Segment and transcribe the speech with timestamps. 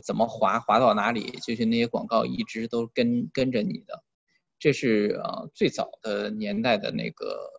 [0.00, 4.02] 怎么滑滑到哪里，就是那些广告一直都跟跟着你的。
[4.58, 7.50] 这是呃最早的年代的那个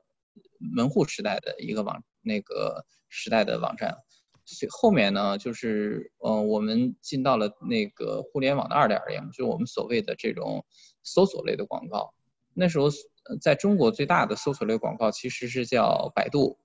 [0.59, 3.97] 门户时代的一个网那个时代的网站。
[4.43, 10.65] 所以后面呢，就是嗯，我们进到了那个互联网的二点零，就是我们所谓的这种
[11.03, 12.13] 搜索类的广告。
[12.53, 12.89] 那时候
[13.39, 16.57] 在中国最大的搜索类广告其实是叫百度，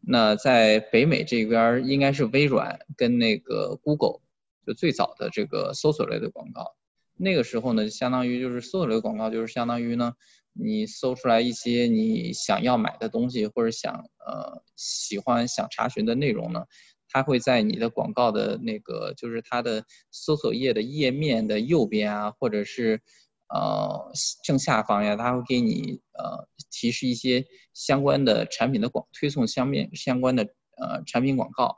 [0.00, 4.20] 那在北美这边应该是微软跟那个 Google，
[4.66, 6.74] 就最早的这个搜索类的广告。
[7.14, 10.12] 那个时候呢，相当于就是搜索类广告，就是相当于呢，
[10.52, 16.64] 你搜出来一些你想要买的东西或者想呃喜欢想查询的内容呢。
[17.08, 23.00] 它会在你的广告的那个，就是它的搜索页的页面的右边啊，或者是
[23.48, 24.12] 呃
[24.44, 30.42] 正下方呀，它会给你呃提示一些相关的产品的广推送相面相关的
[30.76, 31.76] 呃产品广告，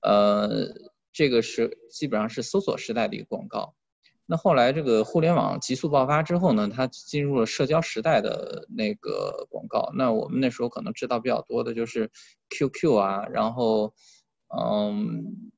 [0.00, 0.48] 呃，
[1.16, 3.74] 这个是基本上是搜索时代的一个广告。
[4.26, 9.90] 那后来这个互联网急速爆发之后呢，它进入了社交时代的那个广告。
[9.94, 12.10] 那我们那时候可能知道比较多的就是
[12.50, 13.94] QQ 啊，然后。
[14.48, 15.50] 嗯，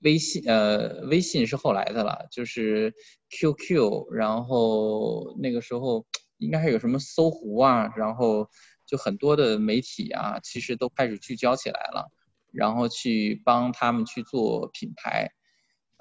[0.00, 2.92] 微信呃，微信是后来的了，就是
[3.30, 6.04] QQ，然后那个时候
[6.38, 8.50] 应该还有什么搜狐啊，然后
[8.84, 12.10] 就很多的媒体啊，其实都开始聚焦起来了，
[12.52, 15.30] 然后去帮他们去做品牌。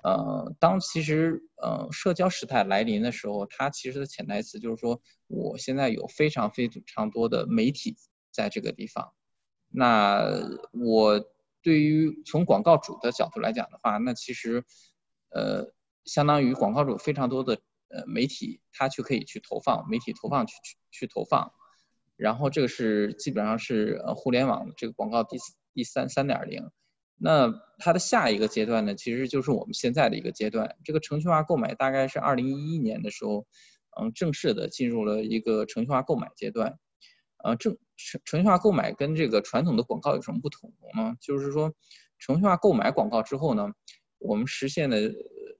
[0.03, 7.95] 呃，当其实呃社交时代来临的时候，它其实的潜台词就是说，我现在有非常非常多的媒体
[8.31, 9.13] 在这个地方，
[9.69, 10.29] 那
[10.71, 11.25] 我。
[11.65, 14.63] 对于从广告主的角度来讲的话，那其实，
[15.29, 15.73] 呃，
[16.03, 21.51] 相当于广告主非常多的呃媒体，他去可以去投放，媒体投放去去去投放，
[22.17, 26.71] 然后这个是基本上是呃互联网这个广告第四第三三点零，
[27.17, 33.45] 那它的下一个阶段呢，其实就是我们现在的一个阶段，这个程序化购买大概是二零一一年的时候，
[33.99, 36.79] 嗯，正式的进入了一个程序化购买阶段。
[37.43, 41.15] 呃，正程程序化购买跟这个传统的广告有什么不同呢？
[41.21, 41.71] 就是说，
[42.17, 43.71] 程序化购买广告之后呢，
[44.17, 45.13] 我们实现的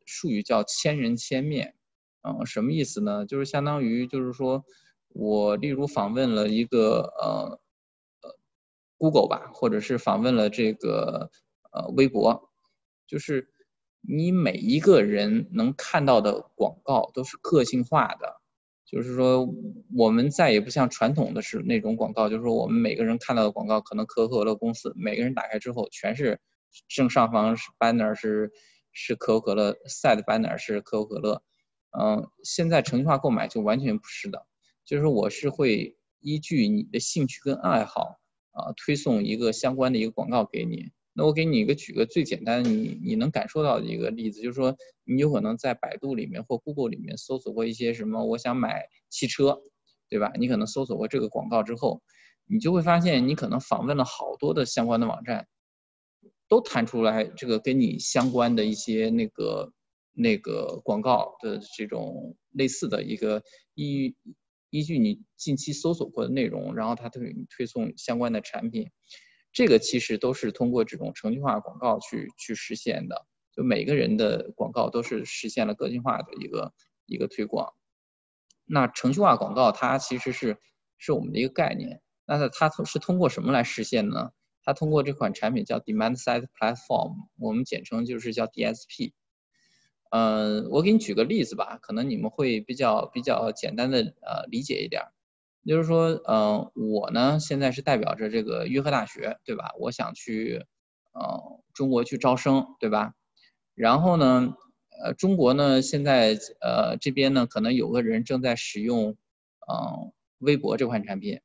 [0.06, 1.76] 术语叫千人千面，
[2.24, 3.26] 嗯，什么意思呢？
[3.26, 4.64] 就是相当于就是说，
[5.10, 7.60] 我例如访问了一个呃
[8.98, 11.30] Google 吧，或者是访问了这个
[11.72, 12.50] 呃微博，
[13.08, 13.50] 就是
[14.02, 18.42] 你每一个人能看到的广告都是个性化的。
[18.88, 19.50] 就是说，
[19.98, 26.40] 我们再也不像传统的是那种广告，就是说我们每个人看到的广告，可能可口可乐公司每个人打开之后，全是
[26.88, 28.52] 正上方是 banner 是
[28.92, 31.42] 是可口可乐，side banner 是可口可乐。
[31.98, 34.46] 嗯，现在程序化购买就完全不是的，
[34.86, 38.20] 就是我是会依据你的兴趣跟爱好
[38.56, 40.90] 啊，推送一个相关的一个广告给你。
[41.18, 49.62] 那我给你一个举个最简单，你你能感受到的一个例子，就是说你有可能在百度里面或 Google 里面搜索过一些什么，我想买汽车，
[50.10, 50.34] 对吧？
[50.38, 52.02] 你可能搜索过这个广告之后，
[52.46, 55.48] 你就会发现你可能访问了好多的相关的网站，
[56.50, 59.72] 都弹出来这个跟你相关的一些那个
[60.12, 63.42] 那个广告的这种类似的一个
[63.74, 64.14] 一
[64.76, 68.92] 依据你近期搜索过的内容，然后它推推送相关的产品。
[69.54, 73.26] 这个其实都是通过这种程序化广告去去实现的，
[73.56, 76.74] 就每个人的广告都是实现了个性化的一个
[77.06, 77.74] 一个推广。
[78.66, 80.58] 那程序化广告它其实是
[80.98, 84.32] 是我们的一个概念，那它它是通过什么来实现呢？
[84.62, 89.14] 它通过这款产品叫 Demand Side Platform，我们简称就是叫 DSP。
[90.12, 95.04] 嗯，我给你举个例子吧，可能你们会比较比较简单的呃理解一点。
[95.66, 99.74] 就是说，嗯，我呢现在是代表着这个约克大学，对吧？
[99.80, 100.64] 我想去，
[101.14, 103.14] 呃，中国去招生，对吧？
[103.74, 104.56] 然后呢，
[105.04, 109.18] 呃，中国呢现在，呃，这边呢可能有个人正在使用，
[109.68, 111.42] 嗯，微博这款产品。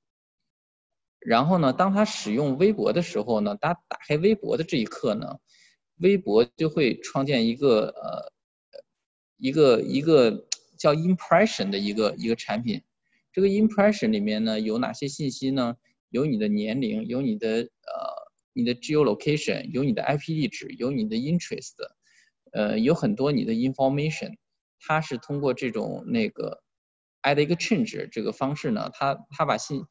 [1.21, 5.38] 然后呢，当他使用微博的时候呢，他打开微博的这一刻呢，
[5.98, 8.32] 微博就会创建一个，呃，
[9.41, 10.47] 一个一个
[10.78, 12.83] 叫 impression 的一个一个产品。
[13.33, 15.77] 这个 impression 里面呢有哪些信息呢？
[16.10, 17.71] 有你的年龄，有你的呃
[18.53, 21.75] 你的 geolocation，有你的 IP 地址，有你的 interest，
[22.53, 24.34] 呃有很多你的 information。
[24.81, 26.63] 它是通过这种那个
[27.22, 29.84] add exchange 这个方式呢，它它把信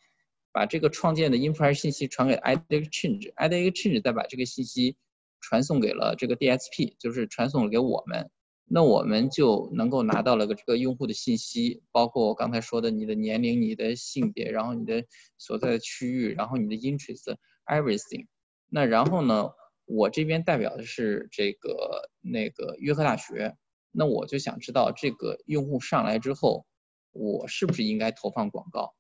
[0.51, 4.97] 把这个创建的 impression 信息传给 add exchange，add exchange 再把这个信息
[5.39, 8.29] 传送给了这个 DSP，就是传送给我们。
[8.71, 15.03] 那我们就能够拿到了个这个用户的信息，包括我刚才说的你的年龄、你的性别，然后你的
[15.39, 17.35] 所在的区域，然后你的 interest
[17.65, 18.27] everything。
[18.69, 19.49] 那然后呢，
[19.85, 23.55] 我这边代表的是这个那个约克大学，
[23.91, 26.67] 那我就想知道这个用户上来之后，
[27.11, 28.93] 我是不是应该投放广告？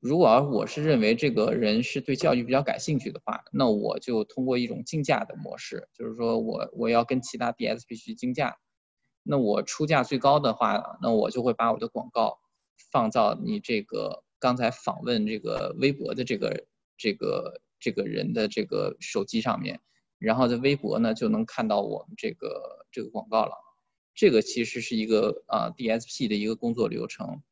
[0.00, 8.58] 如果我是认为这个人是对教育比较感兴趣的话，那我就通过一种竞价的模式，就是说我我要跟其他 DSP 去竞价，
[9.24, 12.38] 那我出价最高的话，那我就会把我的广告
[12.92, 16.66] 放到你这个刚才访问这个微博的这个
[16.96, 19.80] 这个这个人的这个手机上面，
[20.20, 23.52] 然后在微博呢就能看到我们这个这个广告了。
[24.14, 27.42] 这个其实是一个啊 DSP 的一个工作流程。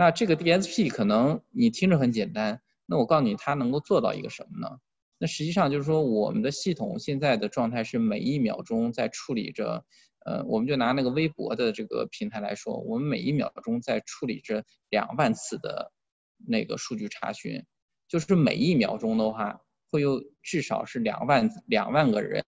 [0.00, 4.78] 那这个 DSP 可能你听着很简单，那我告诉你它能够做到一个什么呢？
[5.18, 9.84] 那实际上就是说我们的系统现在的状态是每一秒钟在处理着，
[10.24, 15.92] 呃，我们就拿那个微博的这个平台来说，我们每一秒钟在处理着两万次的
[16.38, 17.62] 那个数据查询，
[18.08, 19.60] 就是每一秒钟的话
[19.90, 22.42] 会有至少是两万两万个人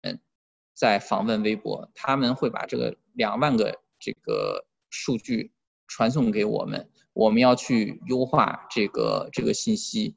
[0.73, 5.53] 在访问微博，他们会把这个两万个这个数据
[5.93, 6.89] 传送给我们。
[7.13, 10.17] 我们要去优化这个这个信息，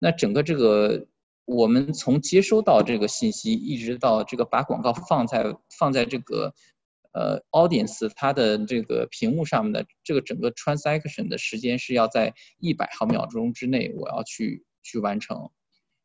[0.00, 1.06] 那整个这个
[1.44, 6.52] 我们从接收到这个信息，一直到这个把广告放在放在这个
[7.12, 15.48] 呃 audience 它的这个屏幕上面的这个整个 transaction 的时间是要在一百毫秒钟之内，我要去去完成，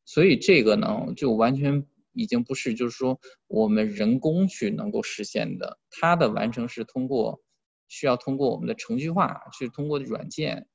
[0.06, 7.42] 所以这个呢就完全已经不是就是说我们人工去能够实现的，它的完成是通过。
[7.88, 10.68] 需要通过我们的程序化，去通过软件，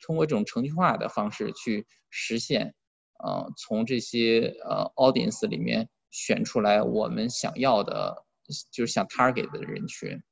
[0.00, 2.74] 通过这种程序化的方式去实现，
[3.18, 8.24] 呃，从这些呃 audience 里面选出来我们想要的，
[8.70, 10.22] 就是想 target 的人群。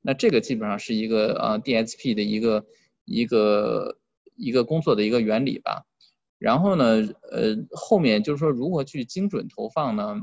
[0.00, 2.66] 那这个基本上是一个呃 DSP 的一个
[3.04, 3.98] 一个
[4.36, 5.84] 一个工作的一个原理吧。
[6.38, 6.84] 然后呢，
[7.32, 10.20] 呃，后面就是说如何去精准投放呢？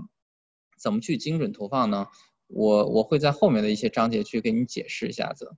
[0.77, 2.07] 怎么去精准投放呢？
[2.47, 5.55] 我我会在后面的一些章节去给你解释一下子，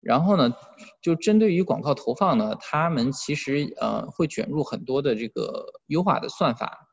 [0.00, 0.54] 然后呢，
[1.02, 6.88] 就针对于广告投放呢，他们其实呃会卷入很多的这个优化的算法。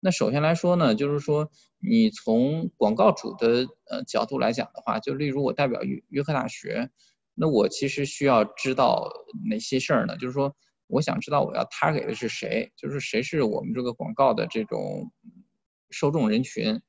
[0.00, 6.90] 那首先来说呢，就是说你从广告主的呃角度来讲的话，就例如我代表约约克大学，
[7.34, 9.10] 那我其实需要知道
[9.50, 10.16] 哪些事儿呢？
[10.16, 10.56] 就是说
[10.86, 15.10] 我想知道我要 target 的是谁，就是谁是我们这个广告的这种
[15.90, 16.80] 受众人群。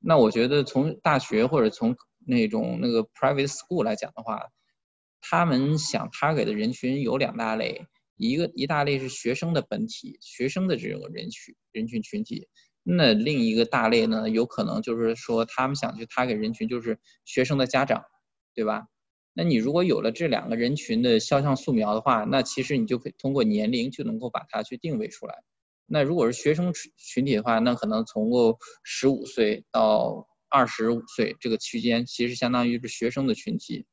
[0.00, 4.48] 那我觉得从大学或者从那种那个 private school 来讲的话，
[5.20, 7.86] 他们想 target 的人群有两大类，
[8.16, 12.48] 一个一大类是学生的本体，学生的这种人群人群群体，
[12.82, 18.04] 那另一个大类呢，有可能就是说他们想去 target 人群就是学生的家长，
[18.54, 18.86] 对吧？
[19.34, 25.44] 那你如果有了这两个人群的肖像素描的话，那其实你就可以通过年龄就能够把它去定位出来。
[25.90, 33.86] 那如果是学生群群体的话，那可能从过十五岁到二十五岁这个区间，其实相当于是学生的群体。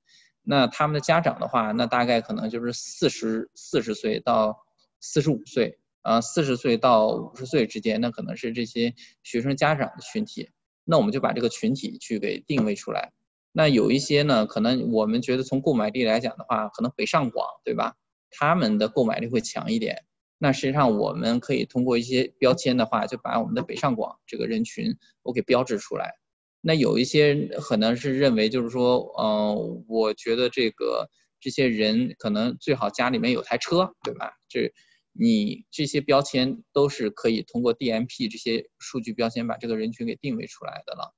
[0.44, 4.57] 那他们的家长的话，那大概可能就是四十四十岁到
[5.00, 8.94] 四十五岁，啊，四十岁到五十岁之间，那可能是这些
[9.24, 10.50] 学生家长的群体。
[10.83, 13.13] 那我们就把这个群体去给定位出来。
[13.51, 17.95] 那有一些呢，可能我们觉得从购买力来讲的话，可能北上广，对吧？
[18.30, 20.03] 他们的购买力会强一点。
[20.37, 26.15] 那实际上我们可以通过一些标签的话，就把我们的北上广这个人群我给标志出来。
[26.61, 34.33] 那有一些可能是认为就是说，嗯，我觉得这个这些人可能最好家里面有台车，对吧？
[34.50, 34.74] 这
[35.13, 41.13] 你这些标签都是可以通过 DMP 这些数据标签把这个人群给定位出来的了。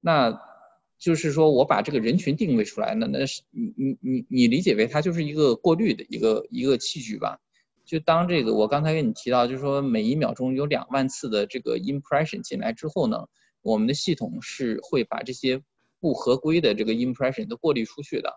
[0.00, 0.40] 那
[0.98, 7.38] 就是说我把这个人群定位出来，那那是你你你你理解为它就是一个过滤的一个一个器具吧？
[7.90, 13.26] 就当这个，我刚才跟你提到，就是说每一秒钟有两万次的这个 impression 进来之后呢，
[13.62, 15.60] 我们的系统是会把这些
[15.98, 18.32] 不合规的这个 impression 都过滤出去的，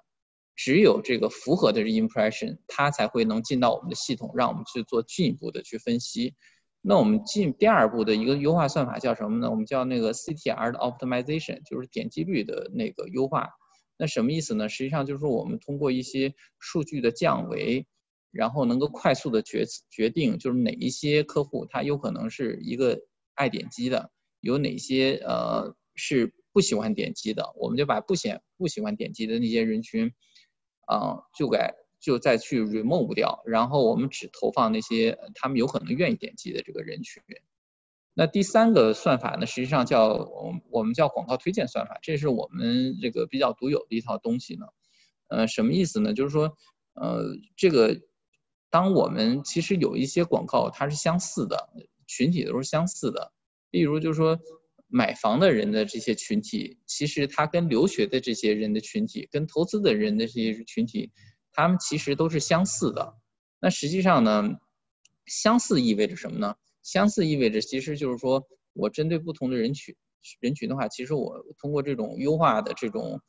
[0.56, 6.34] 只有这个符合的 impression，它才会能进到我们的系统，让我们去做进一步的去分析。
[6.82, 9.52] 那我们进第二步的一个优化算法叫什么呢？
[9.52, 13.52] 我们叫那个 CTR 的 optimization，就是点击率的那个优化。
[13.98, 14.68] 那什么意思呢？
[14.68, 17.86] 实际上就是说我们通过一些数据的降维。
[18.34, 23.00] 然后能够快速的决决定，就是哪一些客户他有可能是一个
[23.36, 24.10] 爱点击的，
[24.40, 30.14] 有哪些呃是不喜欢点击的，我们就把不喜不喜欢点击的那些人群，
[30.88, 37.22] 啊，就该就再去 remove 掉，然后我们只投放那些他们有可能愿意点击的这个人群。
[38.16, 44.66] 那第三个算法呢，实际上叫我我们叫广告推荐算法，这是我们这个比较独有的一套东西呢。
[45.28, 46.16] 呃，什么意思呢？
[46.16, 46.58] 就是说，
[46.96, 48.02] 呃，这个。
[48.74, 51.70] 当我们其实有一些广告，它是相似的，
[52.08, 53.32] 群体都是相似的。
[53.70, 54.40] 例如就是说
[54.88, 61.12] 买房的人的这些群体，其实他跟留学的这些人的群体，跟投资的人的这些群体，
[61.52, 63.14] 他们其实都是相似的。
[63.60, 64.50] 那实际上呢，
[65.28, 66.56] 相似意味着什么呢？
[66.82, 69.96] 相似意味着其实就是说我针对不同的人群
[70.40, 73.22] 人群的话，其实我通过这种优化的这种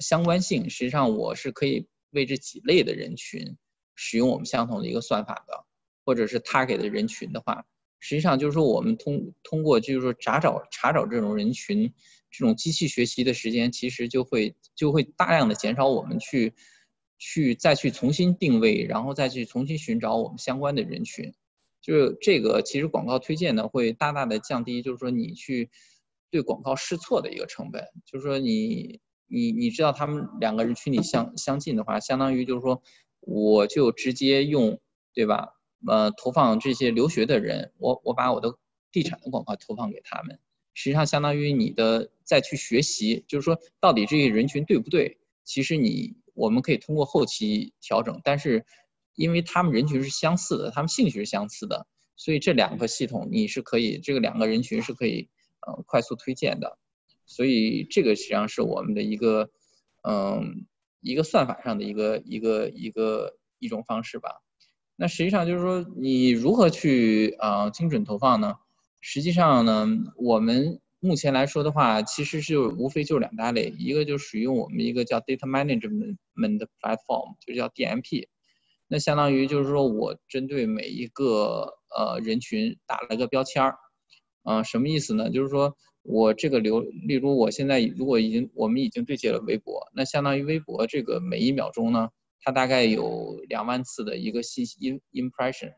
[0.00, 3.58] 相关性，实际上我是可以为这几类的人群
[3.98, 5.66] 使用我们相同的一个算法的，
[6.04, 7.66] 或者是他给的人群的话，
[7.98, 11.92] 实际上就是说我们通通过就是说查找查找这种人群，
[12.30, 16.54] 这种机器学习的时间，其实就会就会大量的减少我们去。
[17.20, 21.34] 去再去重新定位，然后再去重新寻找我们相关的人群，
[21.82, 25.68] 就是这个其实广告推荐呢会大大的降低，就是说你去
[26.30, 27.82] 对广告试错的一个成本。
[28.06, 32.80] 就是说你你你知道他们两个人群里相相近的话，相当于就是说
[33.20, 34.80] 我就直接用
[35.14, 35.54] 对吧？
[35.86, 38.56] 呃，投放这些留学的人，我我把我的
[38.92, 40.38] 地产的广告投放给他们，
[40.74, 45.18] 实际上相当于你的再去学习，就是说到底这些人群对不对？
[45.44, 46.16] 其实你。
[46.38, 48.64] 我们可以通过后期调整，但是
[49.16, 55.28] 因为他们人群是相似的，他们兴趣是相似的，所以这两个系统你是可以，这个两个人群是可以
[55.66, 56.78] 呃快速推荐的，
[57.26, 59.50] 所以这个实际上是我们的一个
[60.08, 60.68] 嗯
[61.00, 64.42] 一个算法上的一个一个一个一种方式吧。
[64.96, 68.56] 那实际上就是说你如何去啊精准投放呢？
[69.00, 69.86] 实际上呢，
[70.16, 70.80] 我们。
[71.00, 78.26] 目前来说的话，其实是无非就是两大类，一个就使用我们一个叫 data management platform，就叫 DMP。
[78.88, 83.78] 那相当于就是说我针对每一个呃人群打了个标签儿，
[84.42, 85.30] 啊，什么意思呢？
[85.30, 95.74] 就是说我这个流，例如我现在如果已经我们已经对接了微博，那相当于微博这个每一秒钟呢，它大概有两万次的一个信息 impression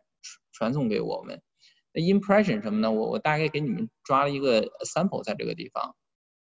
[0.52, 1.42] 传送给我们。
[1.92, 2.92] 那 impression 什么呢？
[2.92, 5.96] 我我大概给你们抓了一个 sample 在这个地方。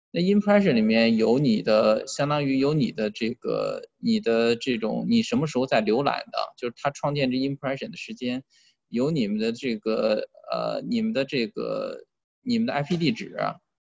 [0.09, 8.43] 那 impression 里面有你的，相当于有你的这个你的这种你什么时候在浏览的，就是它创建这 impression 的时间，
[8.87, 12.05] 有你们的这个呃你们的这个
[12.41, 13.37] 你们的 IP 地址，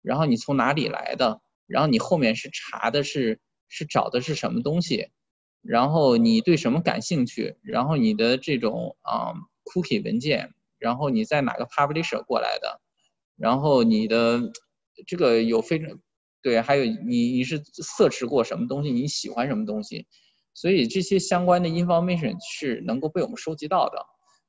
[0.03, 5.09] 然后你从哪里来的，然后你后面是查的是是找的是什么东西，
[5.63, 9.33] 然后你对什么感兴趣，然后你的这种啊
[9.65, 10.53] cookie 文件。
[10.79, 12.81] 然后你在哪个 publisher 过来的？
[13.37, 14.51] 然后你的
[15.07, 16.01] 这个有非常
[16.43, 18.91] 对，还有你你是 search 过什么东西？
[18.91, 20.09] 你喜欢什么东西？
[20.55, 24.05] 所以这些相关的 information 是能够被我们收集到的。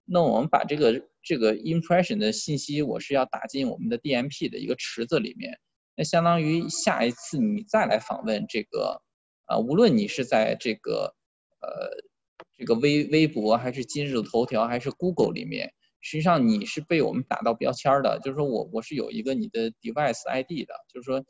[0.05, 5.59] 那我们把这个这个 impression 的信息，我是要打进我们的 DMP 的一个池子里面。
[5.95, 9.01] 那相当于下一次你再来访问这个，
[9.45, 11.15] 啊，无论你是在这个
[11.61, 11.89] 呃
[12.57, 15.73] 这个微微博还是今日头条还是 Google 里面。
[16.01, 21.23] 实际上你是被我们打到标签的，就是说我我是有一个你的 device ID 的，就是说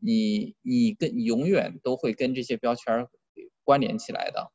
[0.00, 3.06] 你你跟永远都会跟这些标签
[3.64, 4.50] 关联起来的。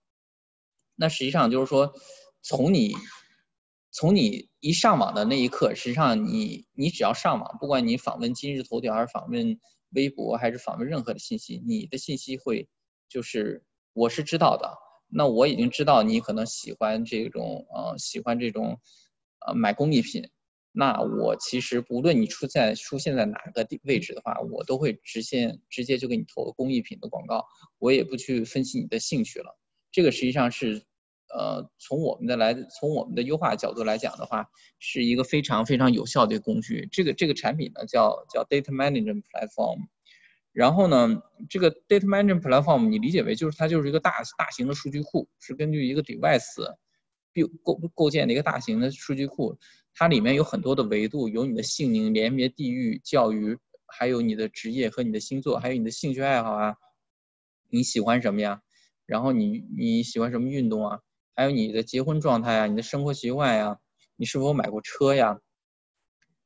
[0.96, 1.94] 那实际上就是说，
[2.42, 2.96] 从你
[3.91, 12.67] 从你一上网的那一刻，实际上你你只要上网，不管你访问今日头条还是访问微博还是访问任何的信息，你的信息会
[13.08, 14.77] 就是我是知道的。
[15.08, 18.79] 那我已经知道你可能喜欢这种呃喜欢这种。
[19.48, 20.29] 呃，买工艺品，
[20.74, 27.46] 那我其实不论你出在出现在哪个地位置的话，我都会直接直接就给你投工艺品的广告，
[27.77, 29.58] 我也不去分析你的兴趣了。
[29.93, 30.84] 这个实际上是，
[31.33, 36.88] 呃，从我们的来从我们的优化角度来讲的话，是一个非常非常有效的工具。
[36.91, 39.88] 这个这个产品呢叫叫 Data Management Platform，
[40.51, 46.75] 然后呢，这个 Data Management Platform 你理解为就是它就是一个大大型的数据库，是根据一个 device。
[47.63, 49.57] 构构建的一个大型的数据库，
[49.93, 56.75] 它里面有很多的维度，有你的姓名、连别、地域、教育，还有你的职业和你的星座，还有你的兴趣爱好啊，
[57.69, 58.62] 你喜欢什么呀？
[59.05, 61.00] 然后你你喜欢什么运动啊？
[61.39, 63.77] 还有你的结婚状态呀，你的生活习惯呀，
[64.17, 65.39] 你是否买过车呀？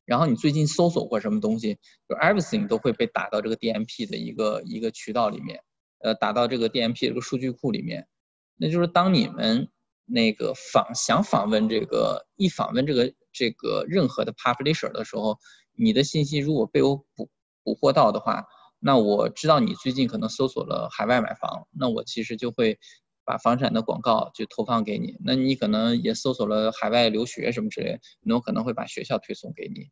[0.05, 1.79] 然后你最近搜索过什么东西？
[2.07, 5.63] 就 everything 都会被打到这个 DMP 的一个一个渠道里面，
[6.03, 8.07] 呃，打到这个 DMP 这个数据库里面。
[8.55, 9.67] 那就是当你们。
[10.05, 15.39] 那个访想访问这个一访问这个这个任何的 publisher 的时候，
[15.77, 17.29] 你的信息如果被我捕
[17.63, 18.45] 捕获到的话，
[18.79, 22.77] 那我知道你最近可能搜索了海外买房，那我其实就会
[23.25, 25.17] 把房产的广告就投放给你。
[25.23, 29.89] 那你可能也搜索了海外留学什么之类，那我可能会把学校推送给你。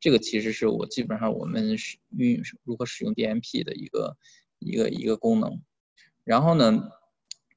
[0.00, 4.16] 这个其实是我基本上我们是运如何使用 DMP 的一个
[4.58, 5.62] 一个一个功能。
[6.24, 6.90] 然后呢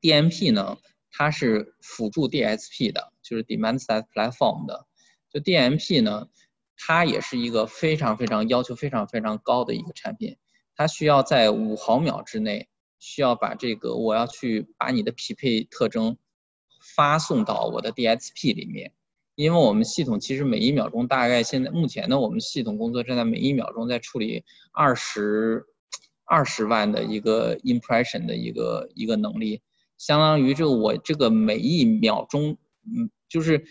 [0.01, 0.77] ，DMP 呢？
[1.09, 4.85] 它是辅助 DSP 的，就是 Demand Side Platform 的。
[5.31, 6.27] 就 DMP 呢，
[6.75, 10.37] 它也是一个非常非常要求非常非常高的一个产品，
[10.75, 16.17] 它需要在五毫秒之内，需要把这个我要去把你的匹配特征
[16.95, 18.93] 发送到我的 DSP 里面，
[19.35, 25.65] 因为我们系统其实每一秒钟大概现在目前呢，我们系统工作正在每一秒钟在处理二十
[26.25, 29.61] 二十万的一个 impression 的一个一个能力，
[29.97, 33.65] 相当于这我这个每一秒钟，嗯，就是。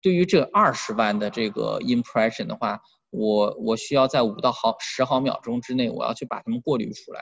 [0.00, 2.80] 对于这二十万的这个 impression 的话，
[3.10, 7.20] 我我需要在五到毫十毫秒钟之内，我要去把它们过滤出来。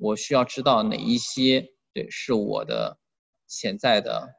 [0.00, 2.98] 我需要知道哪一些对是我的
[3.46, 4.34] 潜在的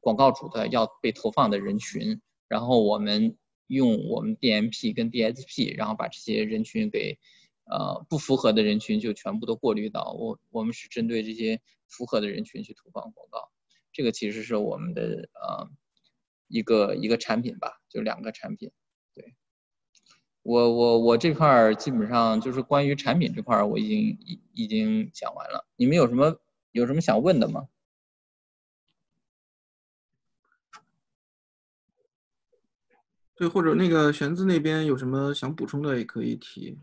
[0.00, 3.36] 广告主的要被投放的人群，然后我们
[3.66, 7.18] 用我们 DMP 跟 DSP，然后把这些人群给
[7.64, 13.50] 呃不符合的人群就全部都过滤到我我们是针对这些符合的人群去投放广告。
[13.92, 15.70] 这个其实是我们的呃。
[16.46, 18.70] 一个一个产品吧，就两个产品。
[20.44, 25.66] 对，我我我这块儿基本上就是关于产品这块儿，我已经已已经讲完了。
[25.76, 26.38] 你们有什么
[26.72, 27.66] 有什么想问的吗？
[33.36, 36.78] 对，或者那个玄子那边有什么想补充的也可以提。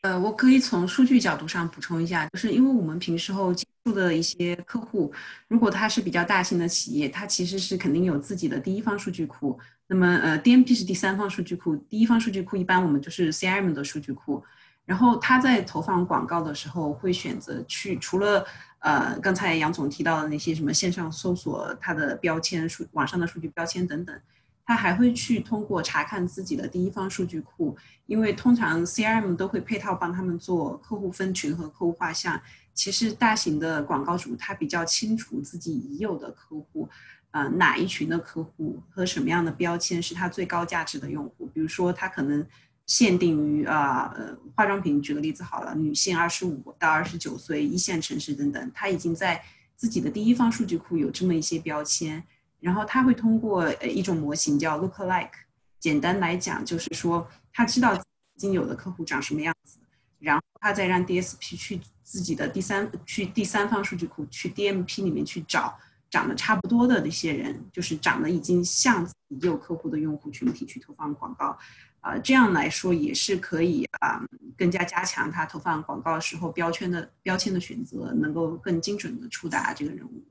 [0.00, 5.12] 呃，我可以从数据角度上补充一下，就是因为我们平时后接触的一些客户，
[5.46, 9.56] 如果他是比较大型的企业，他其实是肯定有自己的第一方数据库。
[9.92, 14.40] 那么，呃，DMP 是第三方数据库，第一方数据库一般我们就是 CRM 的数据库。
[14.84, 18.46] 然后他在投放广告的时候，会选择去除了
[18.78, 24.16] 呃刚才杨总提到的那些什么线上搜索它的标签数、网上的数据标签等等。
[24.64, 32.40] 他还会去通过查看自己的第一方数据库，因为通常 CRM 都会配套帮他们做客户分群和客户画像。
[32.72, 36.88] 其实大型的广告主他比较清楚自己已有的客户，
[37.32, 41.46] 呃，哪一群的客户和什么样的标签是他最高价值的用户。
[41.54, 42.44] 比如说他可能
[42.86, 49.40] 限定于啊呃化妆品，举个例子好了，女性二十五到二十九岁，一线城市等等，他已经在
[49.76, 52.22] 自己的第一方数据库有这么一些标签。
[52.58, 55.30] 然后他会通过呃一种模型叫 Lookalike，
[55.78, 59.78] 简单来讲就是说他知道已经有的客户长什么样子，
[60.18, 65.78] 然后他再让 DSP 去自己的第三去第三方数据库去 DMP 里面去找
[66.10, 71.56] 长得差不多的那些人，就是长得已经像已有客户的用户群体去投放广告，
[72.00, 74.20] 啊这样来说也是可以啊
[74.58, 80.22] 更加加强他投放广告时候标签的标签的选择，能够更精准的触达这个人物。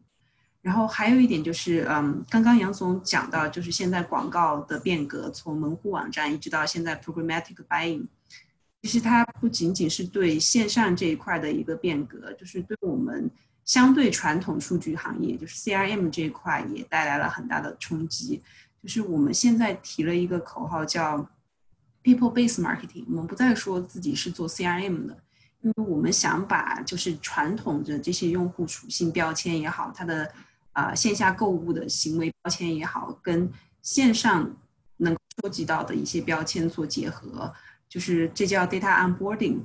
[0.62, 8.06] 然后还有一点就是，嗯，刚刚杨总讲到，就是现在广告的变革，从门户网站一直到现在 programmatic buying，
[8.82, 13.32] 其实它不仅仅是对线上这一块的一个变革，就是对我们
[13.70, 18.42] 相对传统数据行业，就是 CRM 这一块也带来了很大的冲击。
[18.82, 21.20] 就是我们现在提了一个口号叫
[22.02, 25.16] people based marketing，我们不再说自己是做 CRM 的，
[25.62, 30.34] 因为我们想把就是传统的这些用户属性标签也好，它的
[30.72, 33.48] 啊，线下购物的行为标签也好，跟
[33.84, 34.52] 线上
[34.98, 37.54] 能收集到的一些标签做结合，
[37.88, 39.60] 就是这叫 data onboarding。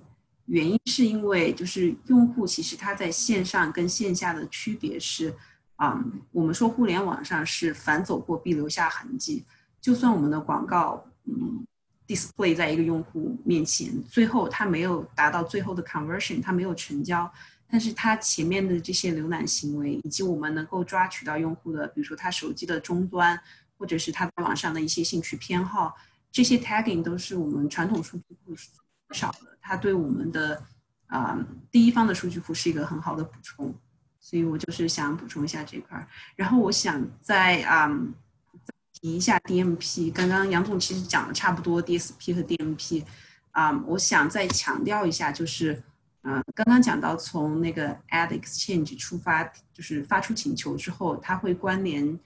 [0.46, 5.34] 原因是因为就是用户其实他在线上跟线下的区别是，
[5.76, 9.44] 啊，我们说互联网上是反走过必留下痕迹，
[9.80, 11.64] 就算我们的广告嗯
[12.06, 17.30] display 在一个用户面前，最后他没有达到最后的 conversion，他没有成交。
[17.66, 23.40] 但是它前面的这些浏览行为，以及我们能够抓取到用户的，比如说他手机的终端，
[23.76, 25.92] 或者是他在网上的一些兴趣偏好，
[26.30, 28.54] 这些 tagging 都是我们传统数据库
[29.10, 29.56] 少的。
[29.60, 30.62] 它对我们的
[31.06, 31.38] 啊
[31.70, 33.74] 第一方的数据库是一个很好的补充，
[34.20, 36.06] 所以我就是想补充一下这块儿。
[36.36, 37.90] 然后我想再啊
[38.92, 43.04] 提一下 DMP，刚刚杨总其实讲的差不多 DSP 和 DMP，
[43.50, 45.82] 啊，我想再强调一下就是。
[46.26, 52.18] 嗯，刚刚讲到从那个 ad exchange 出发，就是发出请求之后，它会关联，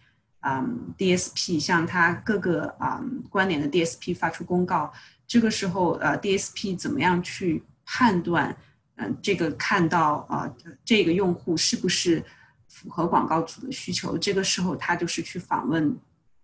[0.43, 4.93] 嗯，DSP 向它各个啊关联的 DSP 发出公告。
[5.29, 8.57] 这个时候，呃，DSP 怎么样去判断，
[8.97, 10.53] 嗯，这个看到啊
[10.85, 12.25] 这个用户是不是
[12.67, 14.19] 符合广告主的需求？
[14.19, 15.97] 这个时候，他就是去访问。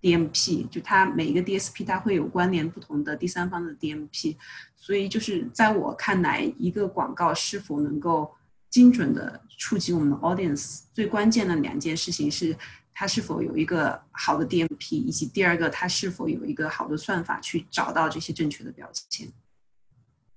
[0.04, 4.36] DMP 就它每一个 DSP 它会有关联不同的第三方的 DMP，
[4.76, 8.30] 所以就是在我看来，一个广告是否能够
[8.68, 12.54] 精准的触及我们的 audience，最关键的两件事情是
[12.94, 19.30] 它是否有一个好的 DMP，以及第二个它是否有一个好的算法去找到这些正确的标签。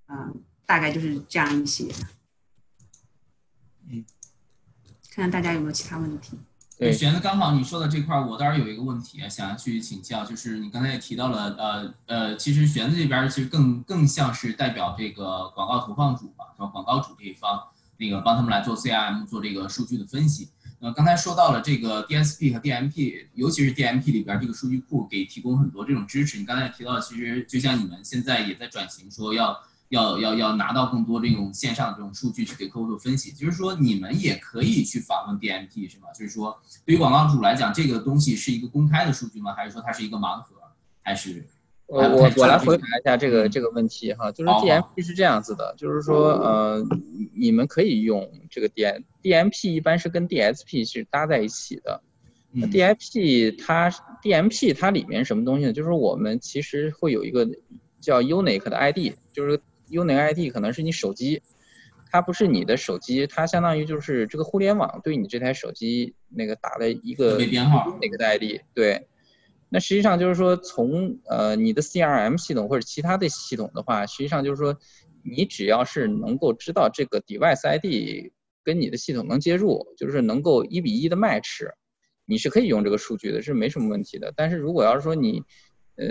[0.08, 1.94] 嗯，大概就是这样一些。
[3.88, 4.04] 嗯，
[5.12, 6.38] 看看大家有没有其他问题。
[6.80, 16.46] 对，玄子，刚好你说的这块儿，我倒是有一个问题想要去请教，就是你刚才也提到了，呃呃，其实玄子这边其实更更像是代表这个广告投放主吧？
[16.58, 17.68] 广告主这一方，
[17.98, 20.50] 那个帮他们来做 CRM 做这个数据的分析。
[20.80, 26.38] 那刚才说到了这个 DSP 和 DMP，尤其是 DMP 里边这个数据库给提供很多这种支持。
[26.38, 29.58] 你刚才提到，其实就像你们现在也在转型，说要。
[29.90, 36.08] 要要要拿到更多这种线上的这种数据去给客户做分析，就是说你们也可以去访问 DMP 是吗？
[36.14, 39.54] 就是说对于广告主来讲，这个东西是一个公开的数据吗？
[39.54, 40.56] 还是说它是一个盲盒？
[41.02, 41.48] 还是
[41.86, 46.86] 我我我来回答一下这个这个问题哈，就是 DMP 是这样子的，就是说呃
[47.34, 52.02] 你们可以用这个 DM DMP 一般是跟 DSP 是搭在一起的
[52.54, 53.90] ，DMP 它
[54.24, 55.74] DMP 它里面什么东西呢？
[55.74, 57.48] 就是我们其实会有一个
[58.00, 59.60] 叫 Unique 的 ID，就是。
[59.90, 61.42] Unique ID 可能是你手机，
[62.12, 69.08] 它不是你的手机，它相当于就是这个互联网对你这台手机那个打了一个编号那个 ID 对，
[69.70, 74.78] 那实际上就是说从呃你的 CRM 系统或者其他的系统的话，实际上就是说
[75.24, 78.34] 你只要是能够知道这个 device ID
[78.68, 81.70] 跟你的系统能接入，就是能够一比一的 match，
[82.26, 84.34] 你是可以用这个数据的，是没什么问题的。
[84.36, 85.42] 但是如果要是说你
[85.96, 86.06] 呃，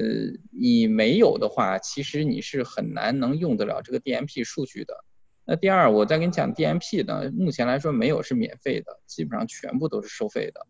[0.51, 5.05] 你没有的话，其实你是很难能用得了这个 DMP 数据的。
[5.45, 10.67] 那第二，我再跟你讲 DMP 呢，目前来说没有是免费的，基本上全部都是收费的，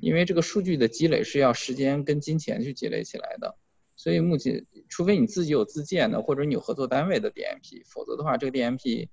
[0.00, 3.56] 因为这个数据的积累是要时间跟金钱去积累起来的。
[3.96, 9.08] 所以目前，除非你自己有自建的，或者你有合作单位的 DMP，否则的话，这个 DMP，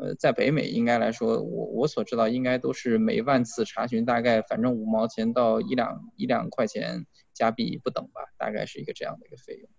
[0.00, 7.06] 呃，在北美应该来说，我我所知道应该都是每万次查询大概反正五毛钱到一两一两块钱。
[7.34, 9.70] 加币不等吧，大概是一个这样的一个费用。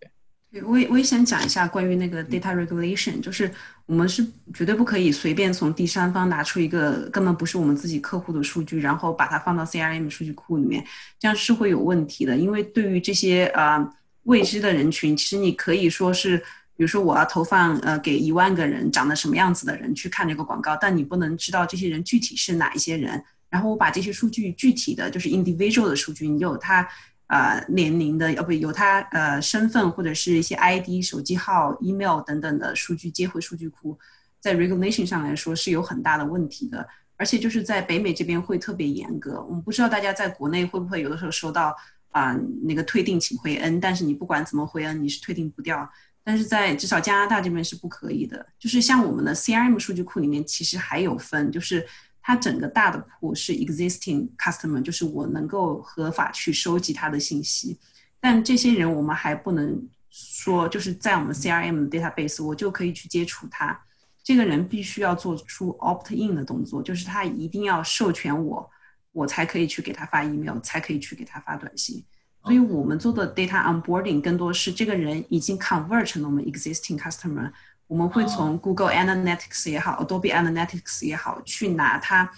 [0.00, 0.10] 对，
[0.50, 3.50] 对我也我也想讲一下关于那个 data regulation，就是
[3.84, 10.82] 我们是绝对不可以随便从第三方拿出一个根本不是我们自己客户的数据，然后把它放到 CRM 数据库里面，
[11.18, 12.34] 这样是会有问题的。
[12.34, 13.86] 因为对于这些啊
[14.22, 16.42] 未知的人群，其实你可以说是，
[16.76, 23.22] 比如说我要投放呃给一万个人长得什么样子的人去看这个广告，但你不能知道这些人具体是哪一些人。
[23.48, 26.86] 然后我把这些数据具体的就是 individual 的数据，你有他
[27.28, 33.98] 呃年龄的，呃不有他呃身份或者是一些 ID、手机号、email 等等的数据接回数据库，
[34.40, 36.86] 在 regulation 上来说是有很大的问题的，
[37.16, 39.42] 而且就是在北美这边会特别严格。
[39.48, 41.74] 我们不知道大家在国内会不会有的时候收到
[42.10, 45.88] 啊那个退订请回 N，但是你不管怎么回 N，你是退订不掉。
[46.26, 48.44] 但是在至少加拿大这边是不可以的。
[48.58, 51.86] 就是像我们的 CRM 数据库里面其实还有分，就是。
[52.28, 57.78] 它整个大的铺是 existing customer，就是我能够合法去收集他的信息，
[58.18, 63.80] 但这些人我们还不能说，就是在我们 CRM database 我就可以去接触他。
[64.24, 68.68] 这个人必须要做出 opt in 的动作，就是他一定要授权我，
[69.12, 72.04] 我才可以去给他发 email，才可以去给他发短信。
[72.46, 77.50] 所以我们做的 data onboarding 更多是这个人已经 convert 成了我们 existing customer。
[77.88, 82.30] 我们会从 Google Analytics 也好，Adobe Analytics 也好，去拿他，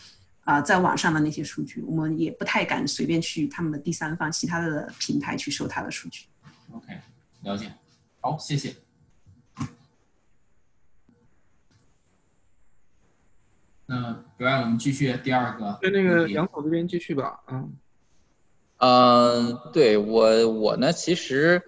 [0.45, 6.25] 啊，在网上的那些数据，我们也不太敢随便去他们的第三方、其他的平台去收他的数据。
[6.73, 6.87] OK，
[7.43, 7.71] 了解。
[8.23, 8.77] 好，谢谢。
[13.85, 15.79] 那不然我们继续第二个。
[15.83, 17.41] 在那个杨总这边继续吧。
[17.49, 17.75] 嗯。
[18.79, 21.63] 嗯，对我我呢，其实。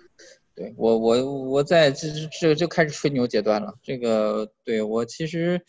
[0.52, 3.78] 对我我我在这这就开始吹牛阶段了。
[3.82, 5.64] 这个对我其实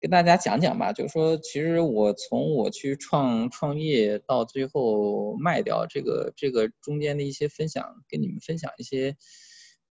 [0.00, 9.16] 跟大家讲讲吧，就是说，其实我从我去创创业到最后卖掉这个这个中间的一些分享，跟你们分享一些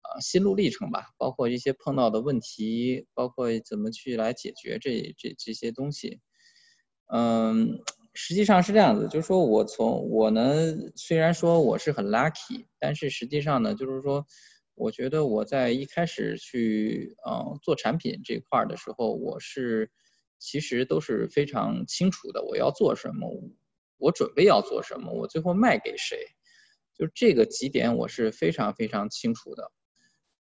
[0.01, 6.19] 啊心路历程吧，包括一些碰到的问题，包括怎么去来解决这这这些东西。
[7.07, 7.79] 嗯，
[8.13, 12.65] 实际上是这样子，就是说我从我呢，虽然说我是很 lucky。
[12.77, 14.25] 但是实际上呢，就是说，
[14.75, 19.91] 我觉得我在一开始去嗯做产品这块儿的时候，我是
[20.39, 23.29] 其实都是非常清楚的，我要做什么，
[23.97, 26.17] 我准备要做什么，我最后卖给谁，
[26.97, 29.71] 就这个几点我是非常非常清楚的。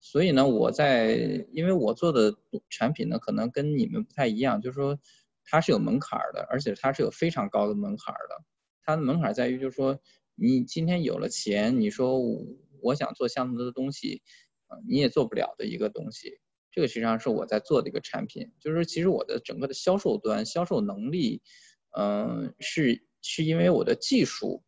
[0.00, 2.36] 所以呢，我在因为我做的
[2.68, 4.98] 产品呢，可能跟你们不太一样，就是说
[5.50, 8.44] 它是有门槛的，而且它是有非常高的门槛的。
[8.82, 10.00] 它的门槛在于就是说。
[10.40, 12.20] 你今天有了钱，你说
[12.80, 14.22] 我想做相同的东西，
[14.68, 16.38] 啊，你也做不了的一个东西。
[16.70, 21.42] 这个实际上是我在做的一个产品，就是其实我的整个的销售端销售能力，
[21.90, 24.62] 嗯，是是因为我的技术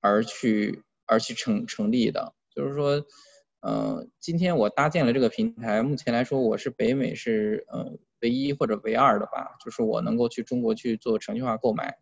[0.00, 2.34] 而去而去成成立的。
[2.52, 3.06] 就是说，
[3.60, 11.96] 嗯，今天我搭建了这个平台，目前来说我是北美是呃唯一或者唯二的吧，就是我能够去中国去做程序化购买，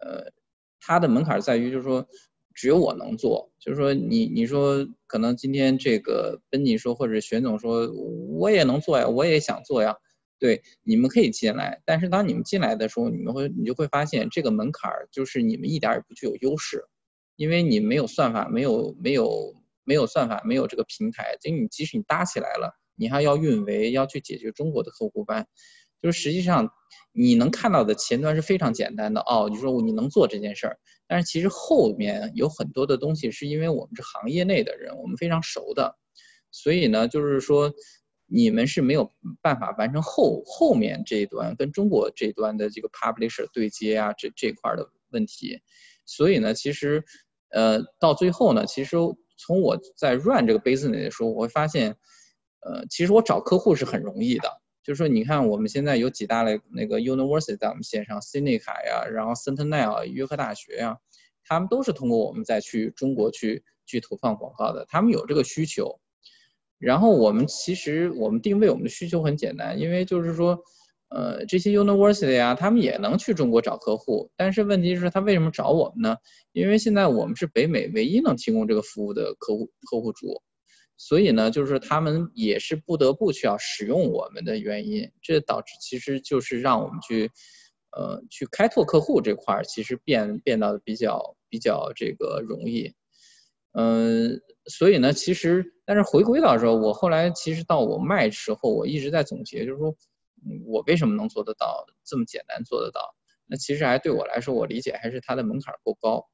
[0.00, 0.32] 呃。
[0.78, 2.06] 它的门槛在于就是说
[2.54, 9.96] 只有我能做，就是说你你说可能今天这个奔尼说或者玄总说我也能做呀，我也想做呀，
[10.38, 16.84] 对，你们可以进来，但是当你们进来的时候，你们会你就会发现这个门槛就是你们一点也不具有优势，
[17.34, 25.46] 因为你没有算法，没有没有没有算法，没有这个平台，就你即使你搭起来了，你还要运维，要去解决中国的客户端。
[26.02, 26.70] 就是实际上，
[27.12, 29.48] 你能看到的前端是非常简单的哦。
[29.50, 35.96] 你说你能做这件事儿，但是其实后面有很多的东西是因为我们是行业内的人，我们非常熟的，
[36.50, 37.72] 所以呢，就是说
[38.26, 45.60] 你们是没有办法完成后后面这一端跟中国这一端的这个 publisher 对接啊，这这块的问题。
[46.04, 47.04] 所以呢，其实
[47.50, 48.96] 呃到最后呢，其实
[49.38, 51.96] 从我在 run 这个 business 的时候，我会发现，
[52.66, 54.48] 呃，其实我找客户是很容易的。
[54.82, 60.98] 就是说，你看我们现在有几大类那个 university 在我们线上，新内卡呀，然后 Centennial 约克大学呀，
[61.44, 66.00] 他们都是通过我们再去中国去去投放广告的，他们有这个需求。
[66.78, 70.58] 然后我们其实我们定位我们的需求很简单，因为就是说，
[71.08, 76.16] 呃，这些 university 呀，他们也能去中国找客户，但是问题是，他为什么找我们呢？
[76.52, 80.42] 因为现在我们是北美唯一能提供这个服务的客户客户主。
[80.98, 87.30] 所以呢，就是他们也是不得不需要使用我们的原因，这导致其实就是让我们去，
[87.92, 92.94] 呃，去开拓客户这块儿，其实变变得比较比较这个容易，
[93.72, 99.94] 嗯，所以呢，其实但是回归到说，我后来其实到我卖时候，我一直在总结，就是说
[100.66, 103.00] 我为什么能做得到这么简单做得到？
[103.46, 106.26] 那其实还对我来说，我理解还是它的门槛够高。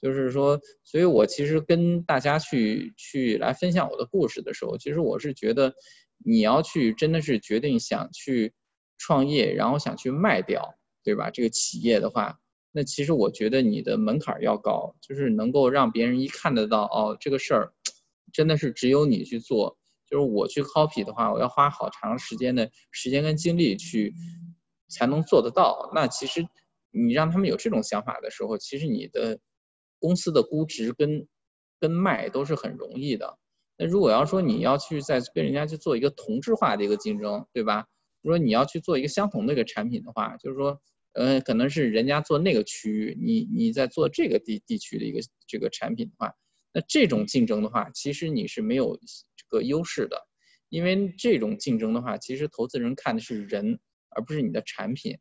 [0.00, 5.74] 就是说，所以我其实跟大家去去来分享我的故事的时候，其实我是觉得，
[6.18, 8.52] 你要去真的是决定想去
[8.98, 11.30] 创业，然后想去卖掉，对吧？
[11.30, 12.38] 这个企业的话，
[12.70, 17.72] 那其实我觉得你的门槛要高，就是能够让别人一看得到，哦，这个事儿
[18.30, 19.78] 真的是只有你去做。
[20.06, 24.12] 就是我去 copy 的话，我要花好长时间的时间跟精力去
[24.88, 25.90] 才能做得到。
[25.94, 26.46] 那其实
[26.90, 29.38] 你让他们有这种想法的时候，其实你的。
[30.04, 31.26] 公司的估值跟
[31.80, 33.38] 跟卖都是很容易的。
[33.78, 37.86] 那如果要说你要去再跟人家去做一个同质化的一个竞争，对吧？
[38.20, 40.78] 如果你要去做一个相同的一个产品的话，就是说，
[41.14, 46.34] 呃，可能是人家做那个区域，你你在做这个地地区的一个这个产品的话，
[46.74, 48.98] 那这种竞争的话，其实你是没有
[49.36, 50.18] 这个优势的，
[50.68, 53.78] 因为这种竞争的话，其实投资人看的是人，
[54.10, 55.18] 而不是你的产品。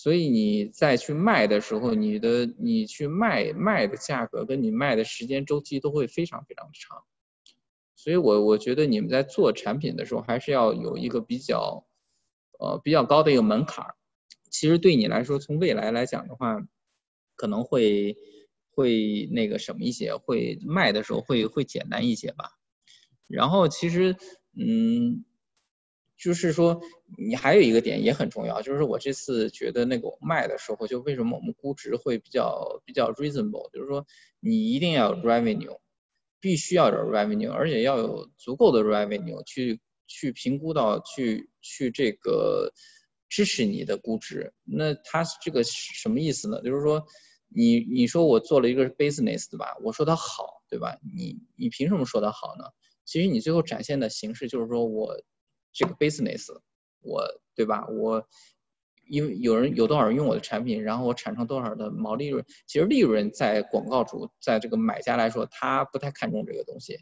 [0.00, 7.02] 所以你再去卖的时候，你的你去卖卖的价格跟你卖的时间周期都会非常非常长。
[7.96, 11.84] 所以我我觉得你们在做产品的时候，还是要有一个比较，
[12.60, 13.96] 呃比较高的一个门槛儿。
[14.48, 16.62] 其实对你来说，从未来来讲的话，
[17.34, 18.16] 可能会
[18.70, 22.52] 会那个什么一些，会卖的时候会会简单一些吧。
[23.26, 24.14] 然后其实
[24.56, 25.24] 嗯。
[26.18, 26.80] 就是说，
[27.16, 34.04] 你还有一个点也很重要，就是我这次觉得那个卖的时候，就为什么我们估值会比较比较 reasonable，就是说
[34.40, 35.78] 你一定要 revenue，
[36.40, 42.72] 必须要有 revenue，而且要有足够的 revenue 去去评估到去去这个
[43.28, 44.52] 支持你的估值。
[44.64, 46.60] 那它这个什么意思呢？
[46.62, 47.06] 就是说
[47.48, 49.76] 你你说我做了一个 business 对吧？
[49.84, 50.98] 我说它好对吧？
[51.14, 52.64] 你你凭什么说它好呢？
[53.04, 55.16] 其实你最后展现的形式就是说我。
[55.78, 56.48] 这个 business，
[57.02, 57.22] 我
[57.54, 57.86] 对吧？
[57.86, 58.26] 我
[59.06, 62.44] 因为有人有多少人用我的产品，然后我产生多少的毛利润。
[62.66, 66.98] 其实利润在广告主在这个买家来说，他不太看重这个东西，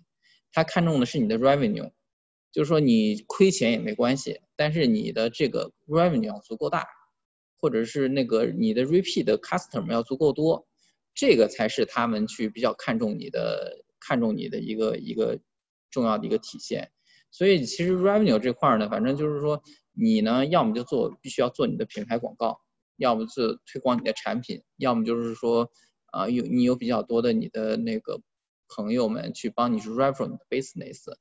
[0.52, 1.90] 他看重的是你的 revenue，
[2.52, 6.86] 就是说你亏钱也没关系，但是你的这个 revenue 要足够大，
[7.56, 10.68] 或者是那个你的 repeat 的 customer 要足够多，
[11.14, 15.40] 这个才是他们去比较看重你的看重你的一个一个
[15.90, 16.92] 重要的一个体现。
[17.36, 22.58] 所以其实 revenue 这块呢，反正就是说你呢，要么就做必须要做你的品牌广告，
[22.96, 25.70] 要么是推广你的产品，要么就是说
[26.06, 28.22] 啊有你有比较多的你的那个
[28.74, 31.12] 朋友们去帮你去 reference business，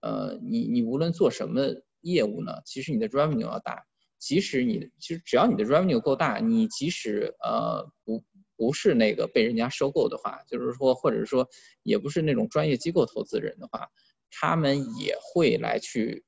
[0.00, 1.60] 呃你你无论做什么
[2.00, 3.84] 业务呢，其实你的 revenue 要大，
[4.18, 8.24] 即使你其实只要你的 revenue 够大，你即使呃不
[8.56, 11.46] 不是那个被人家收购的话，就是说或者说
[11.82, 13.90] 也不是那种专业机构投资人的话。
[14.32, 16.24] 他们也会来去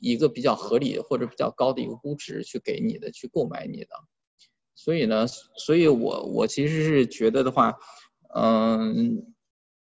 [0.00, 3.88] 一个比较合理或者比较高的一个估值去给你的，去购买你的。
[4.74, 7.78] 所以呢，所以我我其实是觉得的话，
[8.34, 9.34] 嗯，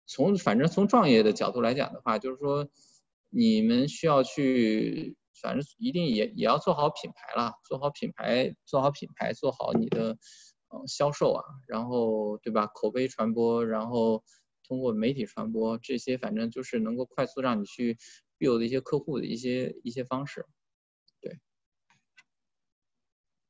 [0.07, 2.67] 从反正从创业的角度来讲的话，就是说
[3.29, 10.17] 你们需要去，反正一定也也要做好品牌了，做好品牌，做好品牌，做好你的
[10.73, 12.65] 嗯销售啊，然后对吧？
[12.65, 14.23] 口碑传播，然后
[14.69, 17.97] 通过媒体传播，这些反正就是能够快速让你去
[18.37, 20.45] build 一些客户的一些一些方式。
[21.19, 21.39] 对，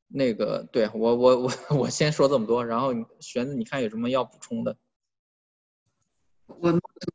[0.08, 4.78] 那个对我我我我先说这么多，然后玄子你看有什么要补充的？
[6.48, 6.72] 我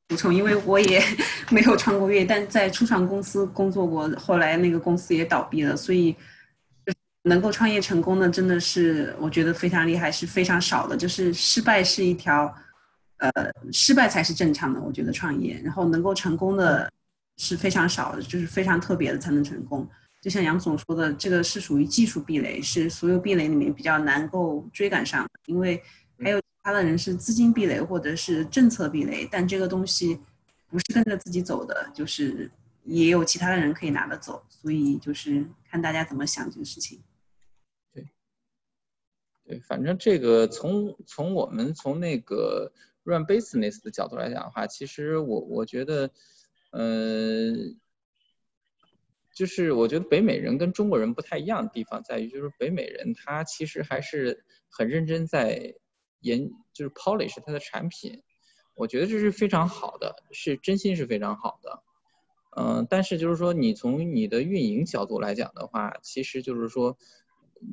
[0.07, 1.01] 补充，因为我也
[1.51, 6.15] 没有创过业，但在初创公司工作过，后来那个公司也倒闭了，所以
[7.23, 10.95] 能够创业成功的真的是我觉得非常厉害，是非常少的。
[10.95, 12.55] 就是失败是一条，
[13.19, 13.31] 呃，
[13.73, 14.81] 失败才是正常的。
[14.81, 16.91] 我觉得创业，然后能够成功的
[17.37, 19.89] 是非常少的，就是非常特别的才能成功。
[20.21, 25.83] 就像杨总说的，这个是属于技术壁垒，是所有壁垒里面比较难够追赶上的，因为
[26.19, 26.45] 还有其。
[26.67, 30.19] 他的人是资金壁垒或者是政策壁垒，但这个东西
[30.71, 32.51] 不是跟着自己走的，就是
[32.85, 37.03] 也有其他的人可以拿得走，所以就是看大家怎么想这个事情。
[37.93, 38.09] 对，
[39.45, 42.73] 对，反正这个从从我们从那个
[43.05, 46.11] run business 的角度来讲的话，其实我我觉得，
[46.73, 47.53] 呃，
[49.33, 55.75] 就是我觉得北美人跟中国人不太一样的地方在于，就是北美人他其实还是很认真在。
[56.21, 58.23] 研就是 polish 他的产品，
[58.73, 61.83] 我觉得这是非常好的，是真心是非常好的。
[62.57, 66.97] 嗯，但是就是说你从你的运营角度来讲的话，其实就是说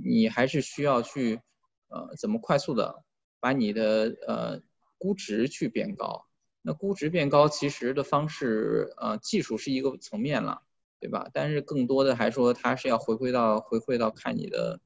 [0.04, 1.40] 你还是需要去
[1.88, 3.06] 呃怎么快速的
[3.40, 4.62] 把你的呃
[5.02, 6.28] 估值去变高。
[6.62, 10.62] 那估值变高其实的方式呃技术是一个层面了，
[11.00, 11.30] 对吧？
[11.34, 14.80] 但是更多的还说它是要回归到回馈到看你的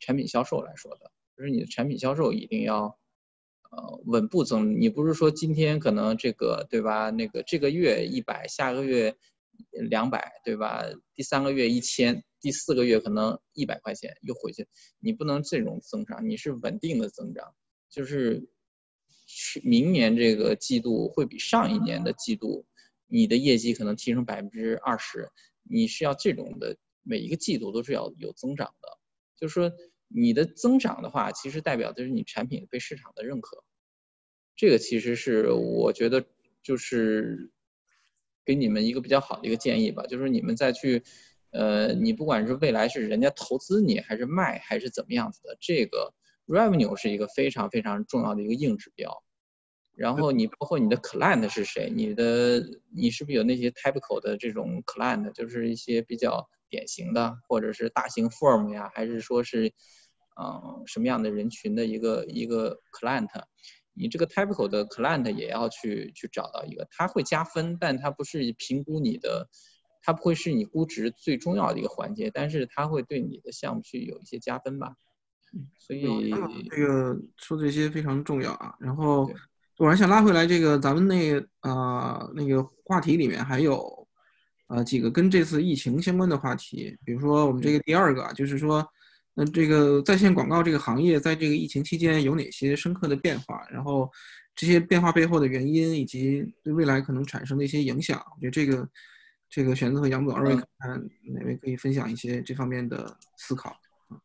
[0.00, 2.98] 产品销售来说的，就是你的产品销售一定要。
[3.72, 7.10] 呃，稳步增，你不是说今天可能这个对吧？
[7.10, 9.14] 那个这个月一百，下个月
[9.88, 10.82] 两百，对吧？
[11.14, 14.66] 第三个月一千，第四个月可能一百块钱又回去，
[14.98, 17.54] 你不能这种增长，你是稳定的增长，
[17.88, 18.48] 就是
[19.42, 22.66] 去明年这个季度会比上一年的季度，
[23.06, 25.30] 你的业绩可能提升百分之二十，
[25.62, 28.98] 你是要这种的，每一个季度都是要有增长的，
[29.36, 29.72] 就是说。
[30.12, 33.62] 你的增长的话，其实代表的是你产品被市场的认可，
[34.56, 36.26] 这个其实是我觉得
[36.64, 37.52] 就是
[38.44, 41.04] 给你们一个比较好的一个建议吧，就是你们再去，
[41.50, 46.12] 呃，你不管是未来是人家投资你还是卖还是怎么样子的，这个
[46.48, 49.22] revenue 是一个非常非常重要的一个硬指标，
[50.00, 59.72] 然后你包括你的 client 是谁，你的你是不是有那些 typical 的这种 client，就是一些比较典型的或者是大型 firm 呀，还是说是。
[60.42, 63.28] 嗯，什么样的人群的一个一个 client，
[63.92, 69.50] 你这个 typical 的 client 也要去去找到一个，它会加分，但它不是评估你的，
[70.02, 74.94] 它不会是你估值最重要的一个环节，但是它会对你的项目去有一些加分吧。
[75.78, 76.30] 所以
[76.70, 78.74] 这个说这些非常重要啊。
[78.80, 79.30] 然后
[79.80, 84.06] 我还想拉回来这个咱们那呃那个话题里面还有
[84.68, 88.86] 呃几个跟这次疫情相关的话题，比如说我们这个第二个就是说。
[89.32, 93.64] 那这个在线广告这个行业在这个疫情期间有哪些深刻的变化？
[93.70, 94.10] 然后
[94.56, 98.86] 这些变化背后的原因以及对未来可能产生的一些影响，我觉得这个
[99.48, 101.00] 这个玄子和杨总二位看
[101.32, 103.74] 哪位可以分享一些这方面的思考？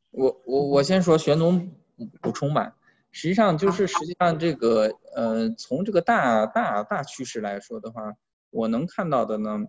[0.10, 1.72] 我我我先说，玄总
[2.20, 2.76] 补充吧。
[3.16, 8.14] 实际上就是实际上这个呃，从这个大大大趋势来说的话，
[8.50, 9.68] 我能看到的呢，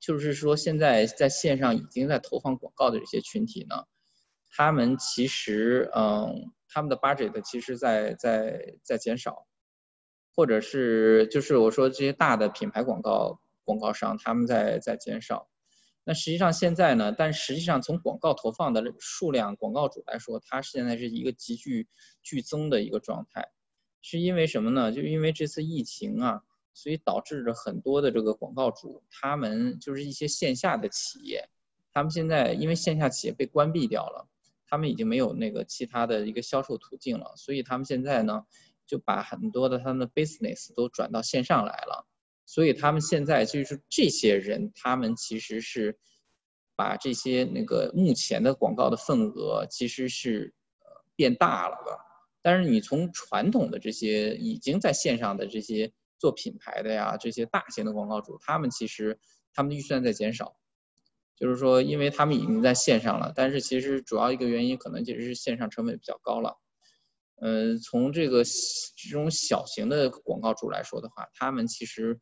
[0.00, 3.84] 就是说现在在线上已经在投放广告的这些群体呢。
[4.48, 9.46] 他们其实，嗯，他们的 budget 其实在在在减少，
[10.34, 15.46] 或者是就是我说这些大的品牌广告广告商他们在在减少。
[16.04, 21.88] 那实际上现在呢，但实际上从广告投放的数量，广告主来说，它现在是一个急剧
[22.22, 23.50] 剧增的一个状态，
[24.00, 24.90] 是因为什么呢？
[24.90, 26.42] 就因为这次疫情啊，
[26.74, 31.48] 所以导致着很多的这个广告主，他们就是一些线下的企业，
[31.92, 34.28] 他们现在因为线下企业被关闭掉了。
[34.66, 38.46] 他们已经没有那个其他的一个销售途径了，所以他们现在呢
[38.86, 42.06] 就把很多的他们的 business 都转到线上来了。
[42.52, 45.98] 所以他们现在就是这些人，他们其实是
[46.76, 51.98] 把这些那个目前的广告的份额其实是呃变大了的。
[52.42, 59.18] 但是你从传统的这些已经在线上的这些做品牌的呀，这些大型的广告主，他们其实
[59.54, 60.54] 他们的预算在减少。
[61.36, 66.58] 就是说，因为他们已经在线上了，但是其实主要一个原因可能其实是线上成本比较高了。
[67.40, 72.20] 嗯，从这个这种小型的广告主来说的话，他们其实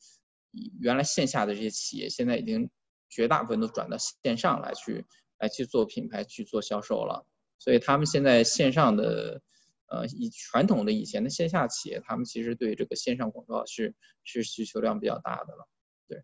[0.81, 2.71] 原来线下的这些企业现在已经
[3.09, 5.05] 绝大部分都转到线上来去
[5.39, 7.27] 来去做品牌去做销售了，
[7.59, 9.43] 所以他们现在线上的
[9.87, 15.69] 呃，以传统的以前的线下企业，他们其实对这个线上广告是是需求量比较大的了。
[16.07, 16.23] 对，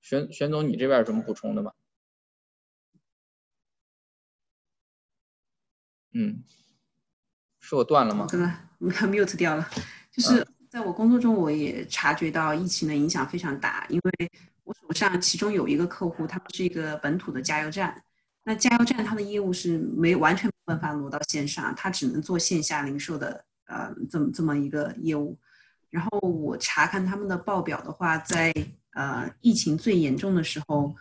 [0.00, 1.72] 玄玄总，你这边有什么补充的吗？
[6.12, 6.42] 嗯，
[7.60, 8.26] 是我断了吗？
[8.28, 9.70] 对吧？mute 掉了。
[10.10, 14.30] 就是在我工作中，我也察觉到疫情的影响非常大，因为
[14.62, 18.00] 我手上其中有一个客户，他们是一个本土的加油站。
[18.44, 25.36] 那加油站它的业务是没完全没办法挪到线上，它只能做线下零售的，呃，这么这么一个业务。
[25.90, 28.54] 然后我查看他们的报表的话，在
[28.92, 30.94] 呃疫情最严重的时候，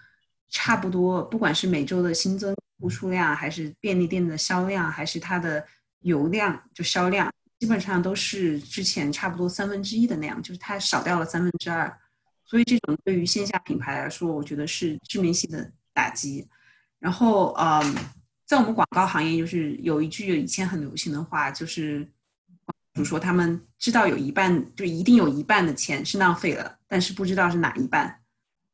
[0.50, 5.64] 差不多不管是每周的新增户数量，还是便利店的销量，还是它的
[6.00, 12.00] 油量就销量，基本上都是之前差不多三分之一的那样，就是它少掉了三分之二。
[12.46, 16.48] 所以这种对于线下品牌来说，我觉得是致命性的打击。
[17.00, 17.96] 然后，嗯，
[18.46, 22.00] 在我们广告行业，就是有一句以前很流行的话，就是，
[22.94, 28.22] 比如说他们知道有一半，就一定有一半的钱是浪费了，但是不知道是哪一半。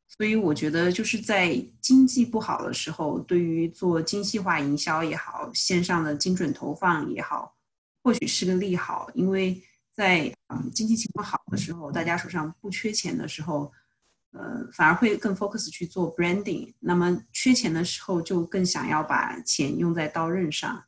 [0.08, 7.55] 所以我觉得，就是在经济不好的时候，对于做精细化营销也好，线上的精准投放也好，
[8.06, 9.60] 或许是个利好，因为
[9.92, 13.72] 在嗯经济情况好的时候，大家手上不缺钱的时候。
[14.32, 16.70] 呃，反而会更 focus 去做 branding。
[16.78, 20.84] 那么缺钱的时候，就更想要把钱用在刀刃上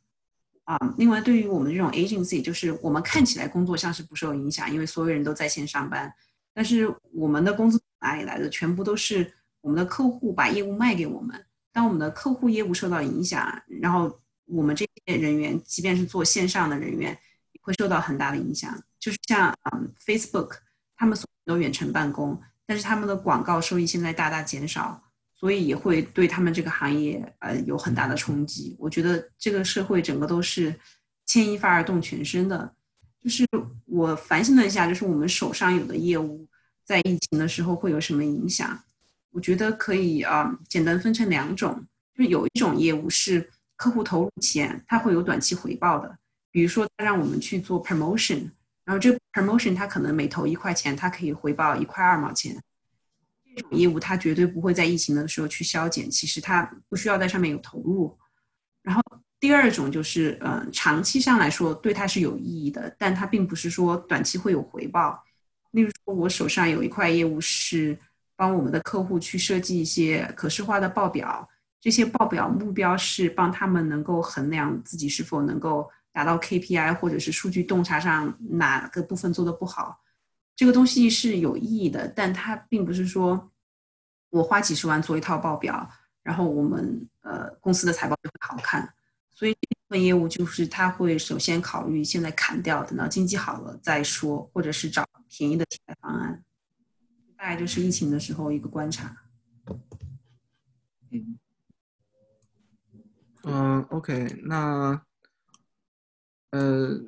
[0.65, 0.77] 啊。
[0.99, 6.13] 另外，对于我们这种 agency，就是我们看起来工作像是不受影响，因为所有人都在线上班。
[6.53, 8.47] 但是我们的工资哪里来的？
[8.51, 11.43] 全部都是我们的客户把业务卖给我们。
[11.71, 17.17] 当我们的客户业务受到影响，然后我们这些人员，即便是做线上的人员，
[17.51, 18.77] 也会受到很大的影响。
[18.99, 20.57] 就是像嗯 Facebook，
[20.97, 22.39] 他们所有都远程办公。
[22.65, 25.01] 但是他们的广告收益现在大大减少，
[25.33, 28.75] 所以也会对他们这个行业呃有很大的冲击。
[28.77, 30.73] 我觉得这个社会整个都是
[31.25, 32.71] 牵一发而动全身的。
[33.19, 33.45] 就是
[33.85, 36.47] 我反省了一下，就是我们手上有的业务
[36.85, 38.79] 在疫情的时候会有什么影响？
[39.31, 41.85] 我觉得可以啊，简单分成两种，
[42.15, 43.49] 就是有一种业务是
[43.79, 46.17] 客户投入钱，他会有短期回报的，
[46.51, 48.51] 比如说他让我们去做 promotion。
[48.83, 52.61] 然后这个 promotion 它可能每投一块钱，它可以回报一块二毛钱。
[53.55, 58.17] 这种业务它绝对不会在疫情的时候去削减，其实它不需要在上面有投入。
[58.81, 59.01] 然后
[59.39, 65.23] 第二种就是，嗯，长期上来说对它是有意义的，但它并不是说短期会有回报。
[65.71, 67.97] 例如说，我手上有一块业务是
[68.35, 71.47] 帮我们的客户去设计一些可视化的报表，
[71.79, 75.89] 这些报表目标是帮他们能够衡量自己是否能够。
[76.11, 80.01] 达到 KPI 或者是数据洞察上哪个部分做的不好，
[80.55, 83.51] 这个东西是有意义的，但它并不是说
[84.31, 85.87] 我花几十万做一套报表，
[86.23, 88.91] 然后我们呃公司的财报就会好看。
[89.29, 96.43] 所以这部分业务就是他会首先考虑现在砍掉，等到经济好了再说，或者是找便宜的替代方案。
[97.37, 99.15] 大概就是疫情的时候一个观察。
[101.11, 101.39] 嗯，
[103.43, 105.01] 嗯，OK，那。
[106.51, 106.99] 呃，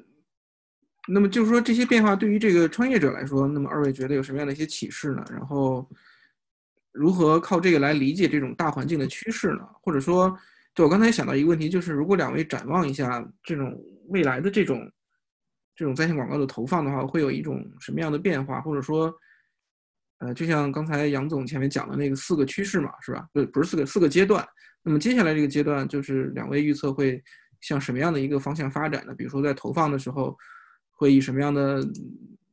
[1.08, 5.26] 那么就是说这些变化对于这个创业者来说，那么二位觉得有什么样的一些启示呢？
[5.32, 5.90] 然后
[6.92, 9.68] 如何靠这个来理解这种大环境的趋势呢？
[9.82, 10.38] 或者说，
[10.76, 13.76] 就我刚才想到一个问题，就是如果两位展望一下这种
[14.10, 14.88] 未来的这种
[15.76, 18.62] 这种在线广告的投放的话，会有一种什么样的变化？
[18.62, 19.12] 或者说，
[20.20, 23.28] 呃，就像刚才杨总前面讲的那个四个趋势嘛，是吧？
[23.34, 24.48] 不，不是四个四个阶段。
[24.84, 27.24] 那么接下来这个阶段，就是两位预测会。
[27.64, 29.14] 向什么样的一个方向发展呢？
[29.14, 30.36] 比如说在投放的时候，
[30.90, 31.80] 会以什么样的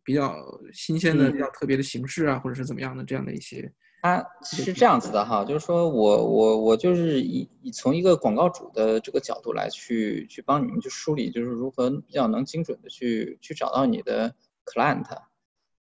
[0.04, 0.36] 比较
[0.70, 3.72] 新鲜的、比较特别的形式啊，或者是怎么样的这样的一些？
[4.02, 14.34] 它是这样子的哈，就是说我我我就是以以从一个广告主的这个角度来去去帮你们去梳理，就是如何比较能精准的去去找到你的
[14.66, 15.06] client。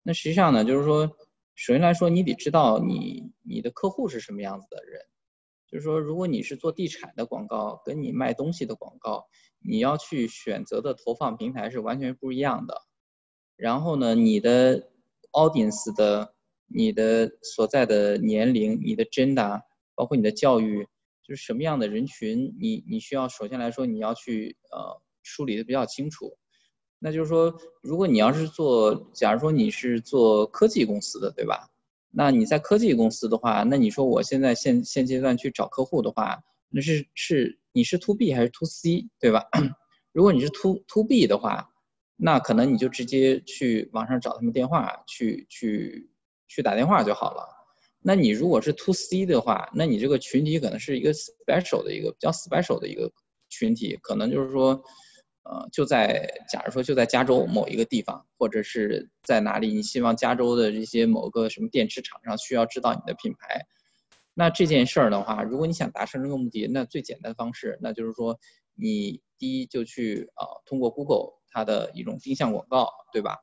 [0.02, 1.06] 那实际上呢，就是说，
[1.54, 5.02] 首先来说，你得知道你你的客户是什么样子的人。
[5.70, 9.26] 就是说，如果你是做地产的广告，跟你卖东西的广告，
[9.58, 12.82] 你要去选择的投放平台是完全不一样的。
[13.54, 14.88] 然后呢，你的
[15.32, 16.34] audience 的、
[16.66, 19.62] 你的所在的年龄、你的 gender，
[19.94, 20.88] 包括你的教育，
[21.22, 26.38] 就是什么样的人群，你你需要首先来说你要去呃梳理的比较清楚。
[26.98, 31.68] 那就是说，如果你要是做，假如说你是做科技公司的，对吧？
[32.10, 39.44] 那你在科技公司的话，那你说我现在现现阶段去找客户的话，那是是你是 to B 还是 to C，对吧？
[40.12, 41.70] 如果你是 to to B 的话，
[42.16, 46.10] 那可能你就直接去网上找他们电话，去去
[46.48, 47.46] 去打电话就好了。
[48.00, 53.12] 那你如果是 to C 的话，那你这个群体可能是一个 special 的一个比较 special 的一个
[53.48, 54.82] 群体，可能就是说，
[55.50, 63.64] 呃，就在假如说就在加州某一个地方，或者是在哪里，你希望加州的这些某个什么电池厂商需要知道你的品牌，
[64.34, 68.38] 那这件事儿的话，如果你想达成这个目的，那最简单的方式，那就是说
[68.74, 73.38] 你第一就去啊，通过 Google 它的一种定向广告，对吧？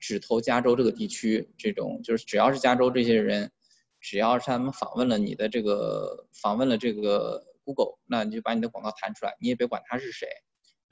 [0.00, 3.52] 只投加州这个地区，这种就是只要是加州这些人，
[4.00, 10.28] 只要是他们访问了你的这个访问了这个 Google，那你就把你的广告弹出来，你也别管他是谁。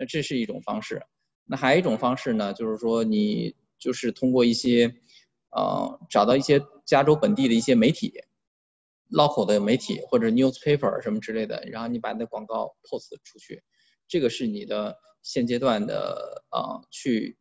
[0.01, 1.03] 那这是一种方式。
[1.45, 4.97] 那还有一种方式呢，就是说你就是通过一些
[5.51, 8.13] 呃找到一些加州本地的一些媒体
[9.11, 13.63] ，local 的媒体或者 newspaper 什么之类的，然后你把你的广告 post 出去，
[14.09, 17.37] 这个是你的现阶段的呃去。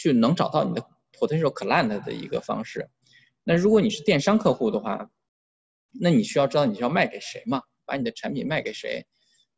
[0.00, 2.88] 去能找到你的 potential client 的一个方式。
[3.42, 5.10] 那如果你是电商客户的话，
[5.90, 7.62] 那你需要知道你是要卖给谁嘛？
[7.84, 9.08] 把你的产品卖给谁？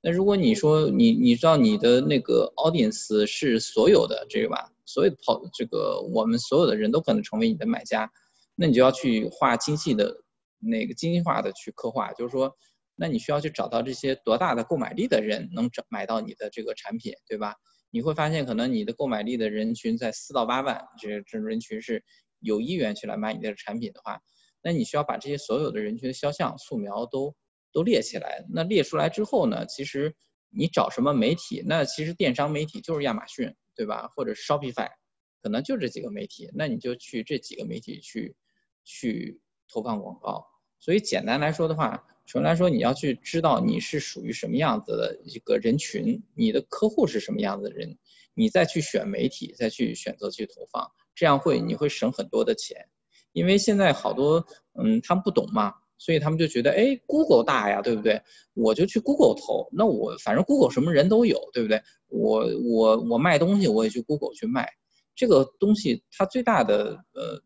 [0.03, 8.11] 那如果你说你你知道你的那个 audience 是所有的这个吧，所有的跑这个我们所有的人都可能成为你的买家，
[8.55, 10.23] 那你就要去画精细的
[10.59, 12.57] 那个精细化的去刻画，就是说，
[12.97, 17.57] 那你需要去找到这些多大的购买力的人能找买到你的这个产品，对吧？
[17.91, 22.05] 你会发现，可能你的购买力的人群在四到八万，这这人群是
[22.39, 24.21] 有意愿去来买你的产品的话，
[24.63, 27.35] 那你需要把这些所有的人群的肖像、素描都
[27.73, 28.45] 都列起来。
[28.51, 30.15] 那列出来之后呢，其实
[30.51, 31.63] 你找什么媒体？
[31.67, 34.09] 那其实电商媒体就是亚马逊，对吧？
[34.15, 34.91] 或者是 Shopify，
[35.43, 36.51] 可能就这几个媒体。
[36.55, 38.37] 那你就去这几个媒体去
[38.85, 40.47] 去投放广告。
[40.79, 42.07] 所以简单来说的话。
[42.27, 47.99] 纯来说，你要去知道你是属于什么样子的一个人群，你的客户是什么样子的人，
[48.35, 52.89] 你再去选媒体，再去选择去投放，这样会你会省很多的钱。
[53.33, 58.21] 因为现在好多嗯他们不懂嘛，所以他们就觉得哎 Google 大呀，对不对？
[58.55, 61.81] 我就去 Google 投，那我反正 Google 什么人都有，对不对？
[62.09, 64.69] 我我我卖东西我也去 Google 去卖，
[65.15, 67.41] 这个东西它最大的呃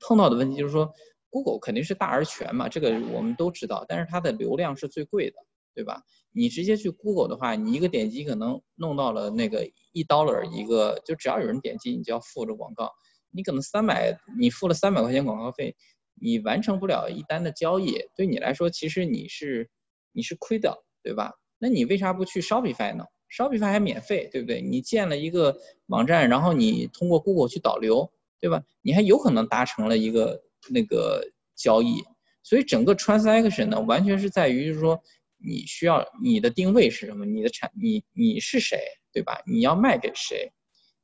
[0.00, 0.92] 碰到的问题就是说。
[1.30, 5.36] Google 肯定是大而全嘛，这个我们都知道，但是它的流量是最贵的，
[5.74, 6.02] 对吧？
[6.32, 12.90] 你直接去 Google 的话，你一个点击可能弄到了那个一 dollar 一个，就只要有人点击，你就要付这广告，
[13.30, 15.76] 你可能三百，你付了三百块钱广告费，
[16.20, 19.68] 你完成不了一单的交易，对你来说其实你是
[20.12, 21.34] 你是亏的，对吧？
[21.58, 24.60] 那你为啥不去 Shopify 呢？Shopify 还免费，对不对？
[24.60, 25.56] 你建了一个
[25.86, 28.10] 网站，然后你通过 Google 去导流，
[28.40, 28.62] 对吧？
[28.82, 30.42] 你还有可能达成了一个。
[30.70, 32.02] 那个交易，
[32.42, 35.00] 所以整个 transaction 呢，完全是在于就是说，
[35.38, 38.76] 你需要你的定位是什么，你的产你你是谁，
[39.12, 39.40] 对吧？
[39.46, 40.52] 你要卖给谁？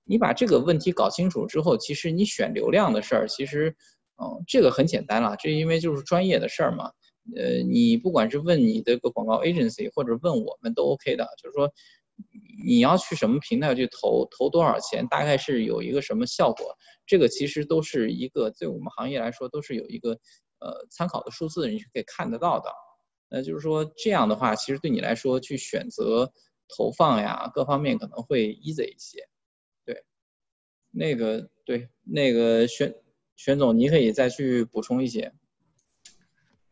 [0.02, 3.74] 你把这个问题搞清楚之后，其实你选流量的事儿，其实，
[4.22, 6.92] 嗯，这个很简单了，这因为就是专业的事儿嘛。
[7.36, 11.72] 呃，你不管是问你这个广告 agency，或者问我们都 OK 的，就是说。
[12.64, 16.78] 你要去什么平台去投，投多少钱，大概是有一个什么效果？
[17.04, 20.12] 这个其实都是一个，对我们行业来说都是有一个
[20.60, 22.70] 呃参考的数字，你是可以看得到的。
[23.28, 26.32] 那就是说这样的话，其实对你来说去选择
[26.68, 29.28] 投放呀，各方面可能会 easy 一些。
[29.84, 30.04] 对，
[30.92, 32.94] 那个对，那个选
[33.36, 35.32] 玄总，你可以再去补充一些。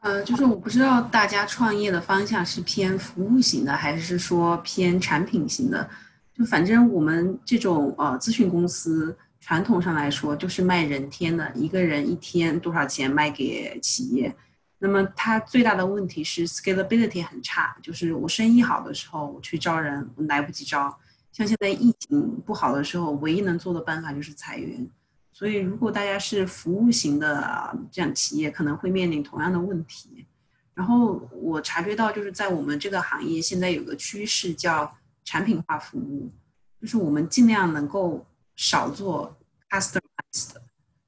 [0.00, 5.88] 呃，就是我不知道大家创业的方向是偏服务型的，还是说偏产品型的。
[6.34, 14.34] 就反正我们这种呃咨询公司，传统上来说就是卖人天的，一个人一天多少钱卖给企业。
[14.78, 20.92] 那么它最大的问题是 scalability 很差，就是我生意好的时候我去招人，我来不及招。
[21.30, 24.84] 像现在疫情不好的时候，唯一能做的办法就是裁员。
[25.32, 30.26] 所以，如果大家是服务型的这样企业，可能会面临同样的问题。
[30.74, 34.92] 然后我察觉到，就是在我们这个行业，现在有个趋势叫
[35.24, 36.30] 产品化服务，
[36.80, 38.24] 就是我们尽量能够
[38.56, 39.34] 少做
[39.70, 40.52] customized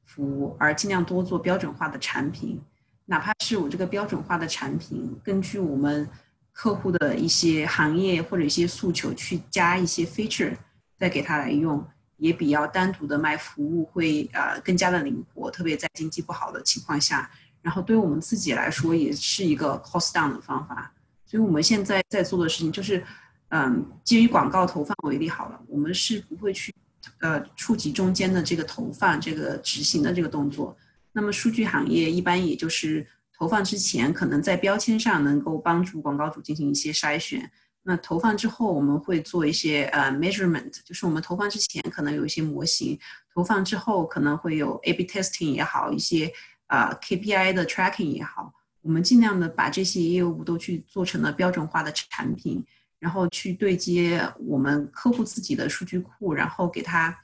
[0.05, 2.61] 服务，而尽量多做标准化的产品。
[3.07, 6.09] 哪怕是我这个标准化的产品，根据我们
[6.53, 10.57] 客户的一些行业或者一些诉求，去加一些 feature，
[10.99, 11.87] 再给他来用。
[12.17, 20.93] 也比要单独的卖服务会呃更加的灵活，特别在经济不好的情况下，然后对于我们自己来说也是一个 cost down 的方法。
[21.27, 23.03] 所以我们现在在做的事情就是，
[23.49, 26.73] 嗯，基于广告投放为例好了，我们是不会去
[27.21, 30.77] 呃触及中间的这个投放这个执行的这个动作。
[31.13, 33.07] 那么数据行业一般也就是
[33.37, 37.51] 投放之前，可能在标签上能够帮助广告主进行一些筛选。
[37.87, 42.99] 那投放之后，我们会做一些呃 measurement，就是我们投放之前可能有一些模型，
[43.35, 46.33] 投放之后可能会有 A/B testing 也好，一些
[46.67, 52.65] 啊 KPI 的 tracking 也好，我们尽量的把这些业务都去做成了标准化的产品，
[52.99, 57.15] 然后去对接我们客户自己的数据库，然后给他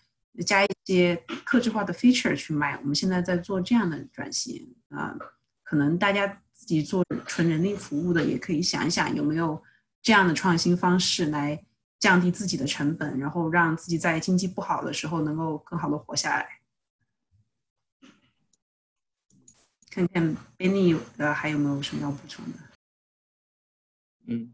[0.44, 2.78] 加一些客制化的 feature 去卖。
[2.82, 5.16] 我们现在在做这样的转型啊，
[5.62, 9.62] 可能大家自己做纯人力服务的也可以想一想有没有
[10.02, 11.62] 这样的创新方式来
[11.98, 16.46] 降低自己的成本，然后让自己在经济不好的时候能够更好的活下来。
[19.90, 22.58] 看看 Benny 的还有没有什么要补充的？
[24.26, 24.52] 嗯。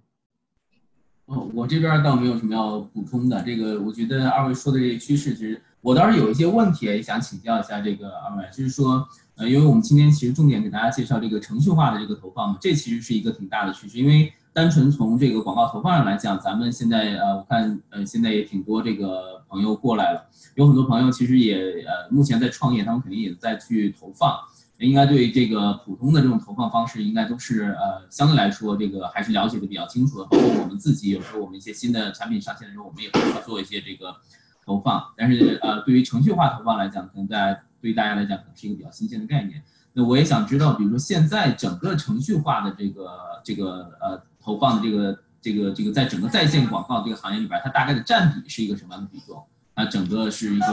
[1.27, 3.43] 哦，我这边倒没有什么要补充的。
[3.43, 13.99] 这个，我觉得二位说的这个趋势，其实我倒是有一些问题也想请教一下这个二位，就是说，呃，因为我们今天其实重点给大家介绍这个程序化的这个投放嘛，这其实是一个挺大的趋势。
[13.99, 24.35] 因为单纯从这个广告投放上来讲，咱们现在呃，我看呃，现在也挺多这个朋友过来了，有很多朋友其实也呃，目前在创业，他们肯定也在去投放。
[24.79, 30.25] 应该对这个普通的这种投放方式，应该都是呃相对来说这个还是了解的比较清楚的。
[30.25, 34.17] 包括我们自己有时候我们一些新的产品上线的时候，我们也会去做一些这个
[34.65, 35.05] 投放。
[35.19, 39.63] 但是呃对于程序化投放来讲，可能大家对于大家来讲可能是一个比较新鲜的概念。
[39.93, 43.09] 那我也想知道，比如说现在整个程序化的这个
[43.43, 49.45] 这个呃投放的这个这个这个在整个在线广告这个行业里边，它大概的占比是一个什么样的比重？
[49.75, 50.67] 啊，整个是一个。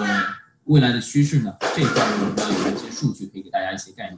[0.65, 1.53] 未来的趋势呢？
[1.75, 4.17] 这块我们有一些数据，可以给大家一些概念。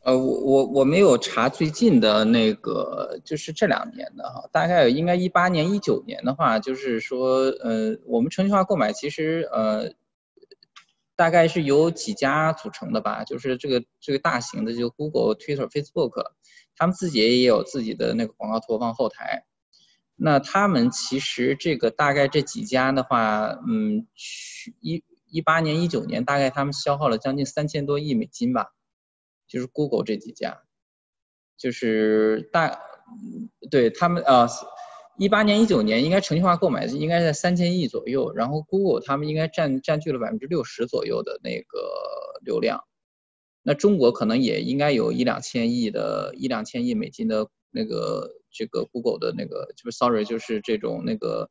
[0.00, 9.92] 呃，我我我没有查最近的那个，就是这两年的哈，大概应该一八年、一九年的话，就是说，呃，我们程序化购买其实呃，
[11.14, 16.24] 大概是由几家组成的吧，就是这个这个大型的就 Google、Twitter、Facebook，
[16.76, 19.44] 他们自己也有自己的那个广告投放后台。
[20.16, 25.02] 那他们其实这个大概这几家的话，嗯，去一。
[25.26, 28.68] 一八年、一九年，大概他们消耗了将近三千多亿美金吧，
[29.48, 30.62] 就是 Google 这几家，
[31.58, 32.78] 就是大，
[33.68, 34.46] 对他们呃，
[35.18, 41.80] 一八年、一九年应该程序化购买应该在三千亿左右，然后 Google 他们应该占占据了百分之六十左右的那个
[42.44, 42.84] 流量，
[43.64, 51.50] 那中国可能也应该有一两千亿的一两千亿美金的那个这个 Google 的那个，就是 Sorry，就是这种那个。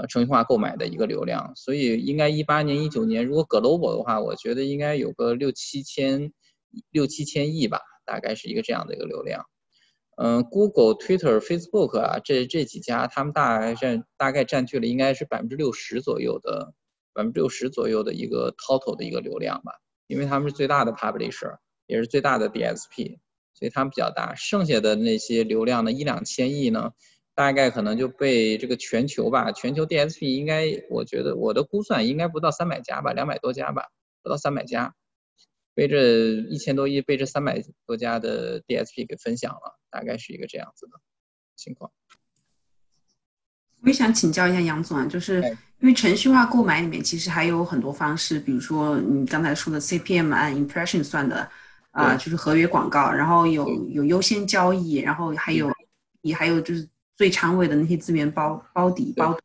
[0.00, 6.32] 呃，程序化购买的一个流量，所以应该一八年、一九年，如果 global 的话，我觉得应该有个六七千、
[6.92, 9.46] 六七千亿吧，大概是一个这样的一个流量。
[10.16, 16.74] 嗯，Google、Twitter、Facebook 啊，这这几家，他们大概占大概占据了应该是百分之六十左右的，
[17.12, 19.72] 百分之六十左右的一个 total 的一个流量吧，
[20.08, 23.20] 因为他们是最大的 publisher，也是最大的 DSP，
[23.54, 24.34] 所以他们比较大。
[24.34, 26.92] 剩下的那些流量呢，一两千亿呢？
[27.34, 33.90] 大概可能就被这个全球吧，全球 DSP 应该，我觉得我的估算应该不到三百家吧，两百多家吧，
[34.24, 34.96] 不到三百家，
[35.72, 40.98] 被这一千多亿被这三百多家的 DSP 给分享了，大概是一个这样子的
[41.54, 41.92] 情况。
[43.82, 45.40] 我也想请教一下杨总啊，就是
[45.80, 51.48] 因为程序化购买里面其实还有很多方式，比如说你刚才说的 CPM 按 impression 算的，
[51.90, 55.70] 啊，就是合约广告，然后有有优先交易，然后还有
[56.22, 56.88] 也还有就是。
[57.18, 59.36] 最长尾的那些资源包包底包，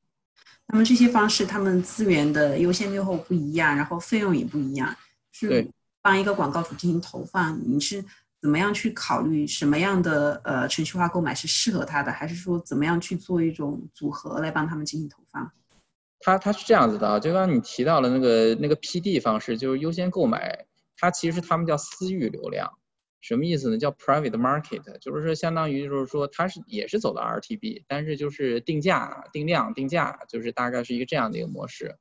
[0.68, 4.96] 那么这些方式，他们资源的优先优后不一样，然后费用也不一样。
[5.32, 5.68] 是
[6.00, 8.06] 帮一个广告主进行投放，你是
[8.44, 15.50] 怎么样去考虑什么样的呃程序化购买是适合他的，还是说怎么样去做一种组合来帮他们进行投放？
[16.20, 20.66] 他他是这样子的啊，就刚刚你提到了那个那个 PD 方式，就是优先购买，
[20.98, 22.70] 它其实他们叫私域流量。
[23.22, 23.78] 什么意思呢？
[23.78, 31.96] 叫 private market，就是说相当于就是说它是也是走的 RTB，但是就是定价、定量、定价，就是大概是一个这样的一个模式。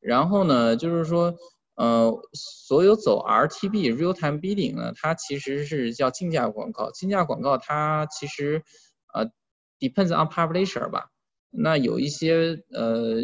[0.00, 1.36] 然后呢，就是说，
[1.78, 6.90] 呃，所有走 RTB real time bidding 呢，它其实是叫竞价广告。
[6.90, 8.64] 竞价广告它其实
[9.14, 9.26] 呃
[9.78, 11.10] depends on publisher 吧。
[11.50, 13.18] 那有一些呃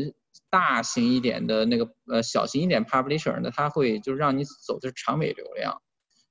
[0.50, 5.82] 大型一点的那个呃小型一点 publisher 呢，它会就让你走的是长尾流量。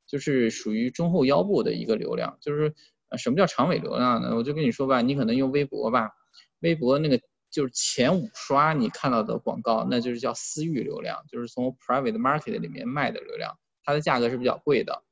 [0.05, 2.75] 就是属于中后腰部的一个流量，就是
[3.09, 4.35] 呃，什么叫长尾流量呢？
[4.35, 6.11] 我就跟你说吧，你可能用微博吧，
[6.59, 7.19] 微博那个
[7.53, 15.03] 就是前五刷你看到的广告，那就是叫私域流量，就是从 private market 里面卖的流量，它的价格是比较贵的，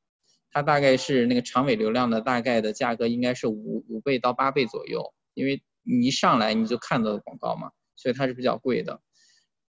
[0.51, 8.99] 它大概是那个长尾流量的大概的价格应该是五五倍到八倍左右，因为你一上来你就看到的广告嘛，所以它是比较贵的。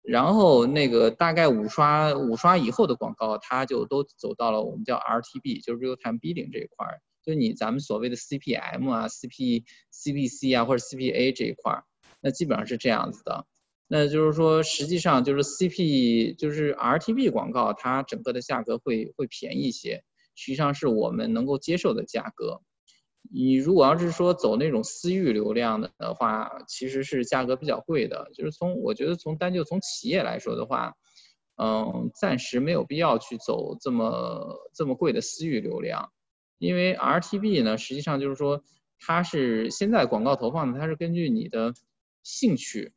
[0.01, 11.83] 然后那个大概五刷五刷以后的广告，它就都走到了我们叫 RTB，就是 real time bidding 这一块儿，就你咱们所谓的 CPM 啊、CP、CPC 啊或者 CPA 这一块儿，
[12.25, 13.45] 那基本上是这样子的。
[13.87, 20.03] 那就是说，实际上就是 CP 就是 RTB 广告，它整个的价格会会便宜一些，
[20.33, 22.61] 实际上是我们能够接受的价格。
[23.31, 28.31] 你如果要是说走那种私域流量的的话，其实是价格比较贵的。
[28.33, 30.95] 就是从我觉得从单就从企业来说的话，
[31.57, 36.11] 嗯，暂时没有必要去走这么这么贵的私域流量，
[36.57, 38.63] 因为 RTB 呢，实际上就是说
[38.99, 41.75] 它是现在广告投放呢，它是根据你的
[42.25, 42.91] 兴趣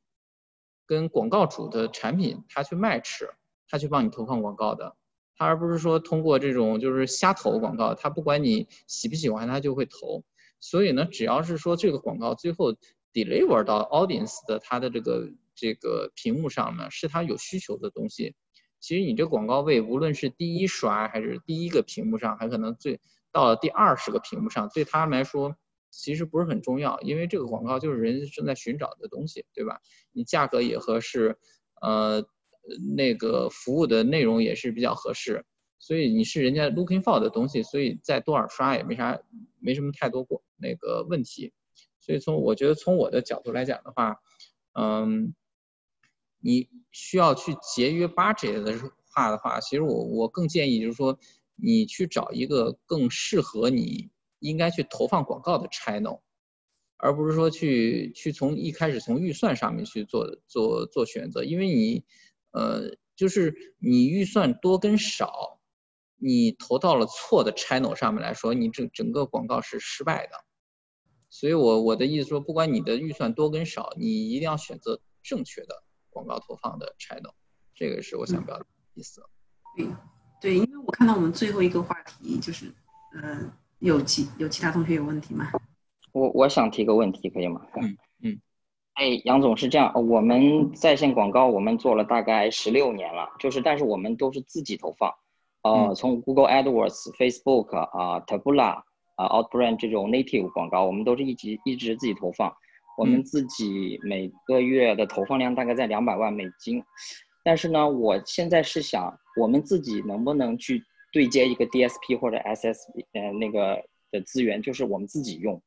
[0.87, 3.29] 跟广告主的产品，他去 match，
[3.69, 4.97] 它去帮你投放广告的。
[5.37, 10.25] 他而不是说通过这种就是瞎投广告，他不管你喜不喜欢，他就会投。
[10.59, 12.73] 所以呢，只要是说这个广告最后
[13.13, 18.35] deliver 到 audience 的他的这个这个屏幕上呢，是他有需求的东西。
[18.81, 22.99] 其实你这广告位，无论是第一刷还是第一个屏幕上，还可能最
[23.31, 25.55] 到了第二十个屏幕上，对他来说
[25.91, 29.81] 其实不是很重要，因为这个广告就是人正在寻找的东西，对吧？
[30.13, 31.39] 你价格也合适，
[31.81, 32.27] 呃。
[32.95, 35.47] 那个服务的内容也是比较合适，
[35.79, 39.19] 所以你是人家 looking for 的东西，所以在多少刷也没啥，
[39.59, 41.55] 没什么太多过那个问题。
[41.99, 44.21] 所以从我觉得从我的角度来讲的话，
[44.75, 45.35] 嗯，
[46.41, 48.79] 你需要去节约 budget 的
[49.15, 51.19] 话的话，其实我我更建议就是说，
[51.57, 56.21] 你去找一个更适合你应该去投放广告的 channel，
[56.97, 62.05] 而不是说去去从一开始从预算上面去做做做选择，因为你。
[62.51, 65.61] 呃，就是你预算多跟少，
[66.17, 70.33] 你投到了错的 channel 上面来说，你整整个广告是失败的。
[71.29, 77.35] 所以，我我的意思说，不管你的预算多跟少，你一定要选择正确的广告投放的 channel。
[77.75, 79.23] 这个是我想表达的意思。
[79.77, 79.87] 对，
[80.41, 82.75] 对，因为我看到我们最后一个话题就是，
[83.13, 85.51] 呃，有其有其他同学有问题吗？
[86.13, 87.61] 我我想提个问题，可以吗？
[87.81, 88.41] 嗯嗯。
[88.95, 95.15] 哎，杨总是这样，我们在线广告我们做了大概十六年了，就是但是我们都是自己投放，
[95.63, 98.83] 呃，从 Google AdWords、Facebook 啊、Taboola
[99.15, 102.53] 啊、Outbrain 这种 native 广告，我们都是一直一直自己投放，
[102.97, 106.83] 我们自己每个月的投放量大概在两百万美金，
[107.45, 110.83] 但是呢，我现在是想，我们自己能不能去
[111.13, 115.63] 对接一个 DSP 或者 SSP 呃那个的资源，就是我们自己用。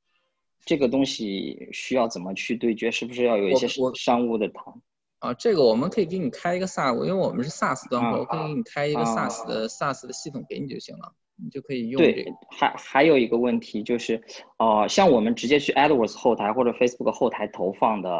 [0.64, 2.92] 这个东西需要怎么去对接？
[2.92, 4.74] 是不是要有一些商务的谈？
[5.18, 12.02] 啊，这个我们可以给你开一个 SaaS，因为我们是 SaaS 端口，我可以给你开一个 SaaS 的 SaaS 的系统给你就行了，你就可以用。
[12.02, 14.22] 对，还还有一个问题就是，
[14.58, 18.20] 呃，像我们直接去 AdWords 后台或者 Facebook 后台投放的，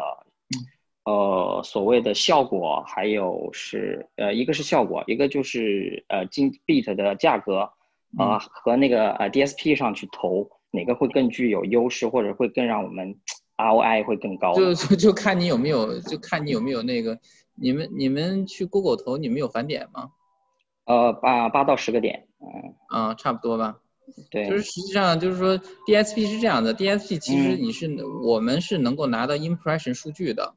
[1.04, 7.70] 呃，所谓的效果，还有是呃，一个是效果，一个就是呃，金 Beat 的价格，
[8.18, 10.48] 啊，和那个呃 DSP 上去投。
[10.74, 13.14] 哪个会更具有优势，或者会更让我们
[13.58, 14.54] ROI 会更高？
[14.54, 17.18] 就就就看你有没有，就看你有没有那个，
[17.56, 20.12] 你们你们去 Google 投，你们有返点吗？
[20.86, 23.80] 呃，八八到十个点，嗯，啊，差不多吧。
[24.30, 27.94] 对，就是实际上就是说 DSP 是这样的，DSP 其实你是
[28.24, 30.54] 我们是能够拿到 impression 数据的，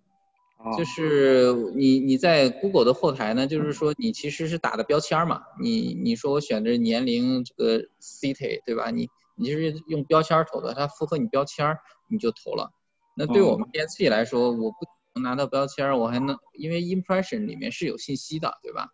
[0.78, 8.90] 就是你你在 Google 的后台呢，就是说你其实是打的标签嘛，你你说我选的年龄这个 city 对吧？
[8.92, 11.78] 你你就是用标签投的，它符合你标签
[12.10, 12.72] 你就投了。
[13.16, 14.78] 那对我们 DSP 来说，我不
[15.14, 18.90] 能拿到标签我还能因为 impression 里面是有信息的，对吧？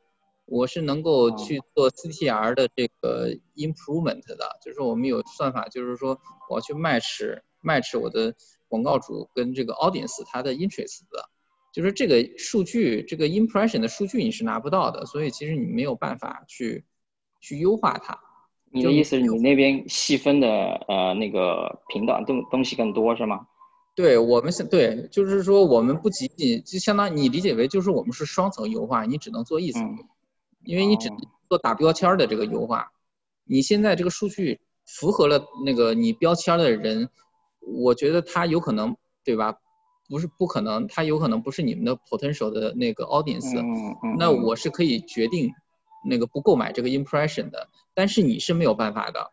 [0.46, 6.20] 我是能够去做 CTR 的这个 improvement 的，就是我们有算法，就是说
[6.50, 8.36] 我要去 match match 我的
[8.68, 11.30] 广告主跟这个 audience 它的 interest 的，
[11.72, 16.84] 就是这个数据这个 impression 的数据你是拿不到的，所以其实你没有办法去
[17.40, 18.20] 去优化它。
[18.72, 20.48] 你的意思是你那边细分的
[20.88, 23.48] 呃那个频道东东西更多是吗？
[23.94, 29.98] 对我们是对，就是说我们不仅仅就相当于你理解为就是我们是双层优化，你只能做一层，
[30.64, 31.10] 因为你只
[31.50, 32.92] 做打标签的这个优化。
[33.44, 37.10] 你现在这个数据符合了那个你标签的人，
[37.60, 38.96] 我觉得他有可能
[39.26, 39.58] 对吧？
[40.12, 43.56] 不是不可能，他有可能不是你们的 potential 的那个 audience，
[44.20, 45.52] 那我是可以决定。
[46.04, 49.30] 那个不购买这个 impression 的，但是你是没有办法的，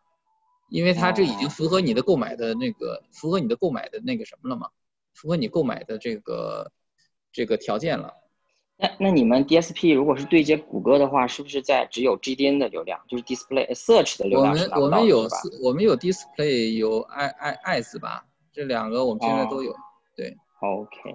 [0.68, 4.68] 因为它这已经符合你的购买的那个，符合你的购买的那个什么了嘛？
[5.14, 6.70] 符合你购买的这个
[7.32, 8.12] 这个条件了。
[8.76, 15.26] 那那你们 DSP 如果是对接谷歌的话，是不是在只有 GDN 的流量，就是 display search 的流量我们我们有
[15.62, 18.26] 我们有 display 有 i i eyes 吧？
[18.52, 19.72] 这两个我们现在都有。
[19.72, 19.78] 对。
[20.60, 21.14] OK，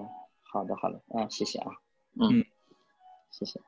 [0.52, 1.72] 好的好的，啊，谢谢啊。
[2.20, 2.44] 嗯，
[3.32, 3.60] 谢谢。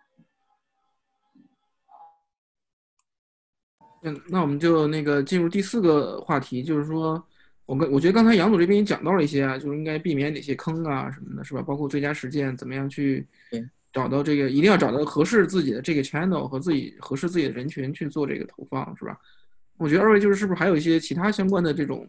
[4.03, 7.21] 嗯，那我们就那个进入第四个话题，就是说，
[7.65, 11.61] 我跟我觉得刚才杨总这边也讲到了一些啊，就是应该避免哪些坑啊什么的，是吧？
[11.61, 13.27] 包括最佳实践，怎么样去
[13.91, 19.19] 找到这个，一定要找到合适自己的这个 channel 和自己合适自己的人群去做这个投放，是吧？
[19.77, 22.07] 我觉得二位就是是不是还有一些其他相关的这种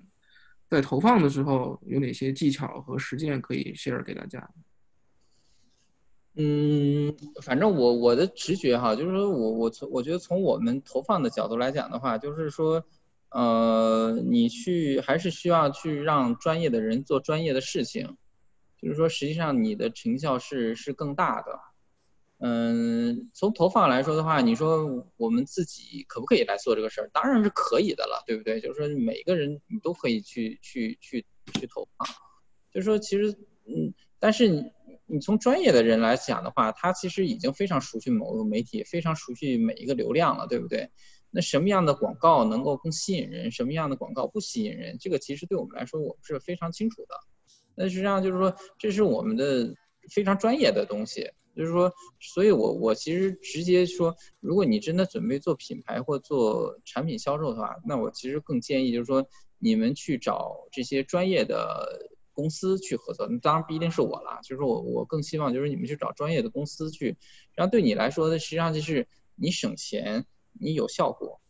[0.69, 4.51] 在投放的时候有哪些技巧和实践可以 share 给大家？
[6.39, 12.85] 嗯，反正我我的直觉哈，就是说我我从我觉得从我们投放的角度来讲的话，就是说，
[13.31, 18.19] 呃，你去还是需要去让专业的人做专业的事情，
[18.77, 21.59] 就是说实际上你的成效是是更大的。
[22.39, 27.11] 嗯，从投放来说的话，你说我们自己可不可以来做这个事儿？
[27.13, 28.61] 当然是可以的了，对不对？
[28.61, 31.25] 就是说每个人你都可以去去去
[31.55, 32.07] 去投放，
[32.71, 33.33] 就是说其实
[33.65, 34.71] 嗯，但是你
[35.07, 40.91] 你从专业的人来讲的话，他其实已经非常熟悉某个媒体，非常熟悉每一个流量了，对不对？
[41.31, 47.15] 那什么样的广告能够更吸引人，什么样的广告不吸引人，这个其实对我们来说我们是非常清楚的。
[47.75, 49.75] 那实际上就是说，这是我们的
[50.11, 51.31] 非常专业的东西。
[51.57, 51.91] 就是说，
[52.21, 59.27] 所以我我其实直接说，如果你真的准备做品牌或做产品销售的话，那我其实更建议就是说，
[59.59, 63.27] 你们去找这些专业的公司去合作。
[63.41, 67.17] 当然不一定是我了，就是我我更希望就是你们去找专业的公司去，
[67.55, 71.41] 然后对你来说呢，实际上就是你省钱，你有效果。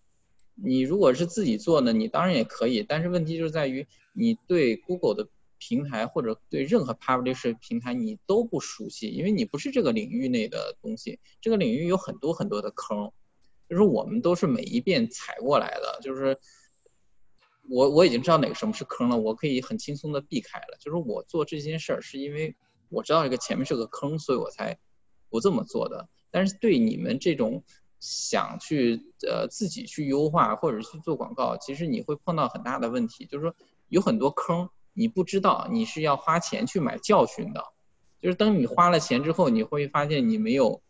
[0.54, 5.28] 你如果是自己做呢，你当然也可以，但是问题就在于你对 Google 的。
[5.58, 11.18] 平台或者对任何 publish 平台你都不熟悉，因为你不是这个领域内的东西。
[11.40, 13.12] 这个领域有很多很多的坑，
[13.68, 15.98] 就是我们都是每一遍踩过来的。
[16.02, 16.38] 就是
[17.68, 20.76] 我我已经知道哪个什么是坑了，我可以很轻松的避开了。
[20.78, 22.54] 就是我做这件事儿是因为
[22.88, 24.78] 我知道这个前面是个坑，所以我才
[25.30, 26.08] 不这么做的。
[26.30, 27.64] 但是对你们这种
[27.98, 33.56] 想去呃自己去优化或者去做广告，其实你会碰到很大的问题，就是说
[33.88, 34.68] 有很多坑。
[34.98, 37.62] 你不知道你是要花钱去买教训的，
[38.18, 40.82] 就是等你花了钱之后，你会发现你没有，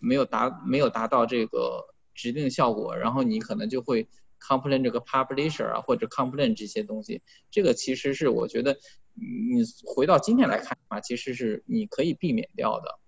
[0.00, 4.08] 没有达没有达到这个指定效果，然后你可能就会
[4.40, 7.22] complain 这个 publisher 啊，或者 complain 这些东西。
[7.52, 8.76] 这个其实是我觉得，
[9.14, 12.98] 你回到今天来看的话，其实是你可以避免掉的，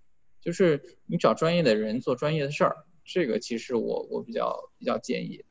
[0.41, 5.45] 就是你找专业的人做专业的事儿，这个其实我我比较比较建议。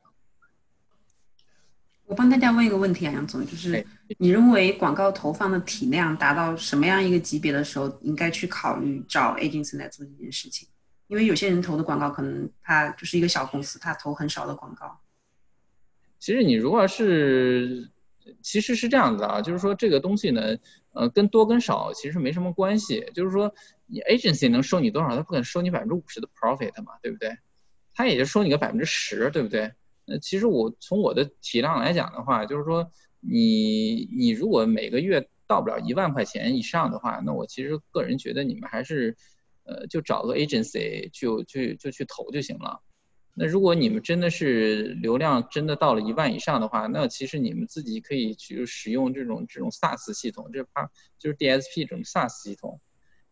[2.06, 3.84] 我帮大家问一个问题啊，杨总，就是
[4.18, 10.68] 你认为广告投放的体量达到什么样一个级别的时候，应该去考虑找 agency 来做这件事情？
[11.06, 15.00] 因为有些人投的广告可能他就是一个小公司，他投很少的广告。
[16.18, 17.90] 其实你如果是，
[18.42, 20.56] 其实是这样子啊，就是说这个东西呢，
[20.92, 23.04] 呃，跟多跟少其实没什么关系。
[23.14, 23.54] 就是说
[23.86, 27.36] 你 agency 能收你多少，他不可能收你百分之五十的 profit 嘛，对不对？
[27.94, 29.72] 他也就收你个百分之十，对不对？
[30.06, 32.90] 那其实我从我的体量来讲的话，就是说
[33.20, 39.16] 你你如果每个月到不了一万块钱以上的话，那我其实个人觉得你们还是，
[39.64, 42.82] 呃，就找个 agency 就就就去投就行了。
[43.32, 52.80] 那如果你们真的是流量真的到了一万以上的话，那其实你们自己可以去使用这种这种 SaaS 系统，这怕就是 DSP 这种 SaaS 系统。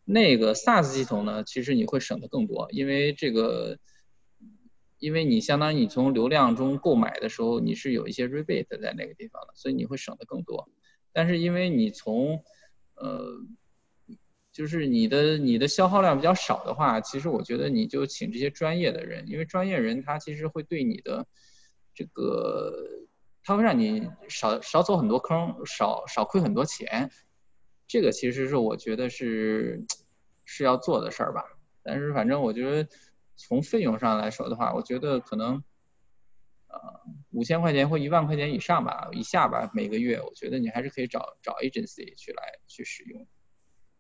[0.05, 3.79] 那个 SaaS 系统呢，其实你会省的更多，因为这个。
[5.03, 10.71] 因为你相当于你从流量中购买的时候，你是有一些 rebate 在那个地方的，所以你会省的更多。
[11.13, 12.41] 但是因为你从，
[12.95, 13.41] 呃，
[14.53, 21.27] 就是你的你的消耗量比较少的话，其实我觉得你就请这些专业的人，因为专业人他其实会对你的
[21.93, 22.73] 这个，
[23.43, 27.11] 他会让你少少走很多坑，少少亏很多钱。
[27.89, 29.85] 这个其实是我觉得是
[30.45, 31.43] 是要做的事儿吧。
[31.83, 32.89] 但是反正我觉得。
[33.45, 35.55] 从费用上来说的话，我觉得可能，
[36.69, 36.79] 呃，
[37.33, 43.27] 五千块钱或一万块钱以上吧，以下吧，每个月，我觉得你还是可以找找 agency 去来去使用，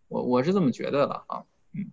[0.06, 1.90] 我我是这么觉得的啊，嗯。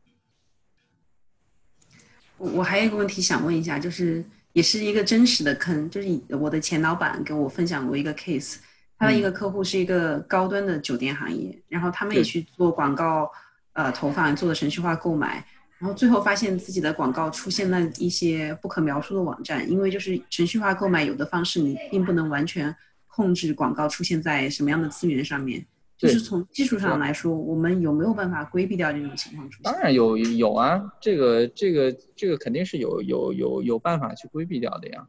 [2.38, 4.24] 我我还有一个问题想问一下，就是
[4.54, 8.60] 也是一个真实的坑，就是我的前老板跟我分享过一个 case，
[8.96, 13.32] 他的一个客户是一个高端的酒店行业，然后他们也去做广告，
[13.74, 15.44] 呃，投放做的程序化购买。
[15.80, 22.76] 然后最后发现自己的广告出现了一些不可描述的网站，因为就是程序化购买有的方式你并不能完全
[23.08, 25.66] 控制广告出现在什么样的资源上面，
[25.98, 29.72] 就是从技术上来说，我们有没有办法规避掉这种情况出现？
[29.72, 35.08] 当然有有啊，这个这个这个肯定是有有有有办法去规避掉的呀，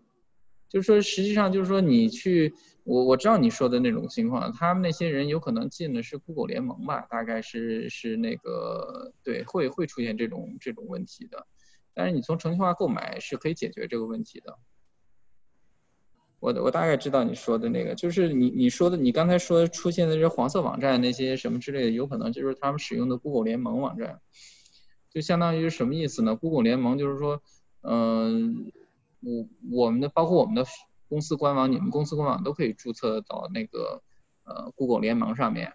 [0.68, 2.54] 就是说实际上就是说你去。
[2.90, 11.46] 我我知道你说的那种情况，他们那些人有可能进的是 Google 联盟吧，大概是是那个对，会会出现这种这种问题的。
[11.94, 14.58] 但是你从程序化购买是可以解决这个问题的。
[16.40, 24.20] 我我大概知道你说的那个，就是你你说的，你刚才说出现的这黄色网站那些什么之类的，有可能就是他们使用的 Google 联盟网站，
[25.10, 27.40] 就相当于什么意思呢？Google 联盟就是说，
[27.82, 28.72] 嗯，
[29.20, 29.46] 我
[29.84, 30.64] 我们的包括我们的。
[31.10, 34.00] 公司官网，你们公司官网都可以注册到那个，
[34.44, 35.70] 呃 Google 联盟上面，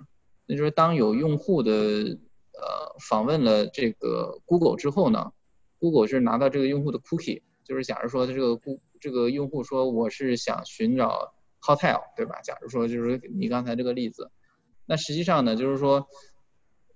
[0.47, 5.31] 那就是当有用户的呃访问了这个 Google 之后呢
[5.77, 12.41] ，Google 是拿到这个用户的 cookie，就是假如说这个顾这个用户说我是想寻找 hotel，对吧？
[12.41, 14.31] 假如说就是你刚才这个例子，
[14.87, 16.07] 那实际上呢就是说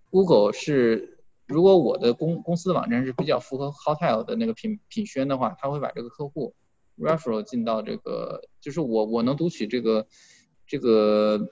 [0.10, 1.18] Google 是。
[1.50, 6.54] 如果我的公公司的网站是比较符合 hotel 的那个品品宣的话，他会把这个客户
[7.00, 10.08] referral 进到这个，就是我我能读取这个
[10.68, 11.50] 这个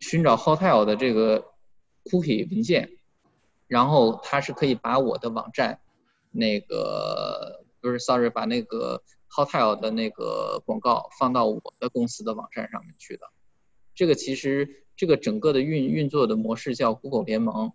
[0.00, 1.44] 寻找 hotel 的这个
[2.04, 2.90] cookie 文件，
[3.66, 5.80] 然后它是可以把我的网站
[6.30, 13.26] 那个不是 sorry 把那个 hotel 的那个广告放到我的公司的网站上面去的。
[13.94, 17.72] 这个其实这个整个的运运作的模式叫 Google 联盟。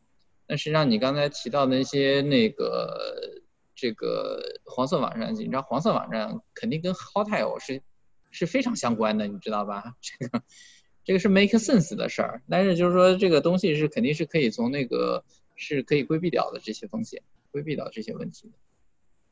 [0.48, 3.43] 那实际上，你刚才提到那些那个
[3.76, 7.82] 这个黄色网站，你知道黄色网站肯定跟 hotel 是
[8.30, 9.96] 是非常相关的，你知道吧？
[10.02, 10.42] 这个
[11.04, 15.24] 这个是 make sense 的事儿，但是就是说这个东西是肯定是可以从那个
[15.56, 17.22] 是可以规避掉的这些风险，
[17.52, 18.54] 规避掉这些问题的。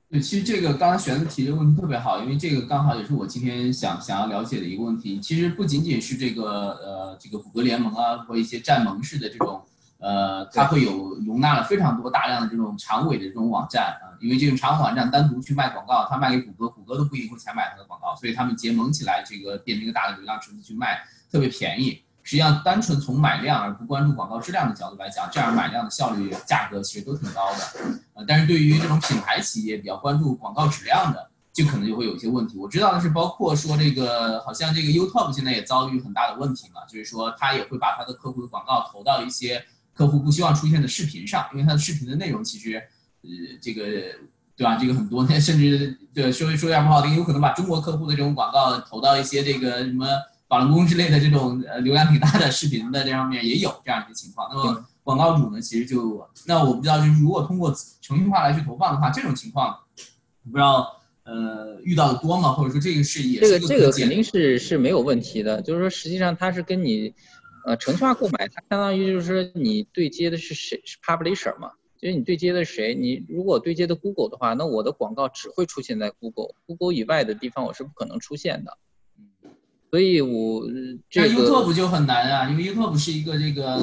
[0.09, 5.19] 对，其实这个刚才玄子提的问题特别好，因为这个刚好也是我今天想想要了解的一个问题。
[5.19, 9.63] 其实不仅仅是这个呃这个谷歌联盟啊，或一些战盟式的这种。
[10.01, 22.01] 呃，它会有容纳了非常多大量的这种长尾的这种网站啊，因为这种长尾网站单独去卖广告，它卖给谷歌，谷歌都不一定会采买它的广告，所以他们结盟起来，这个变成一个大的流量池子去卖，特别便宜。
[22.23, 27.59] 实际上，单纯从买量而不关注广告质量的角度来讲，这样买量的效率、价格其实都挺高的。
[28.15, 32.57] 呃，但是对于这种品牌企业比较关注广告质量的，就可能就会有一些问题。
[32.57, 39.63] 我知道的是，包括说这个，好像这个 YouTube 现在也遭遇很大的问题嘛，就是说他也会把他的客户的广告投到一些。
[40.01, 42.73] 客户不希望出现的视频上，因为它的视频的内容其实，
[43.21, 43.29] 呃，
[43.61, 43.83] 这个
[44.55, 44.75] 对吧？
[44.75, 50.07] 这个很多， 甚至对说说一下不好听，有可能把中国客户的这种广告投到一些这个什么
[50.49, 54.49] 法轮功之类的这种呃流量挺大的视频的这上面也有这样一个情况。
[54.51, 57.71] 那么广告主呢，其实就那我不知道，就是如果通过
[58.01, 59.77] 程序化来去投放的话，这种情况
[60.51, 62.53] 不知道呃遇到的多吗？
[62.53, 67.13] 或者说这个事也这个这个肯定是是没有问题的，就是说实际上它是跟你。
[67.63, 71.71] 呃，程序化购买它相当于就是说你对接的是谁是 publisher 嘛？
[71.99, 72.95] 就是你对接的谁？
[72.95, 78.77] 你如果对接的 Google 的话，那我的广告只会出现在 Google，Google 以外的地方我是不可能出现的。
[79.91, 80.65] 所以我
[81.09, 83.77] 这个 YouTube 就很难啊，因为 YouTube 是一个这个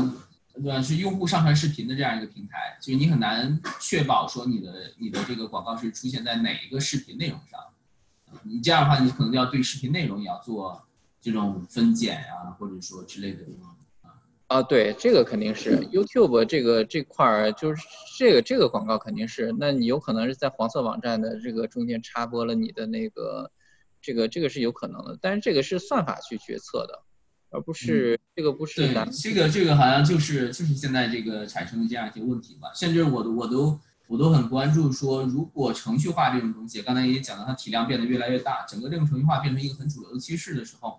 [0.55, 0.83] 对吧？
[0.83, 7.61] 是用户上传视频的这样一个平台，就是你很难确保说你的你的这个广告是出现在哪一个视频内容上。
[8.43, 10.83] 你这样的话，你可能要对视频内容也要做。
[11.21, 13.75] 这种分拣呀，或者说之类的啊
[14.47, 17.83] 啊，对，这个肯定是 YouTube 这个这块儿，就是
[18.19, 23.51] 这个这个广告肯定是，那你有可能是在黄色网站的这个中间插播了你的那个，
[24.01, 27.03] 这个这个是有可能的，但是这个是算法去决策的，
[27.51, 33.79] 而不是这个不是对，这个这个好像就是就是现在这个产生的这样一些问题吧，甚至我都我都。
[34.09, 40.99] 我都很关注，说如果程序化这种东西，刚才也讲到它体量变得越来越大，整个这种程序化变成一个很主流的趋势的时候，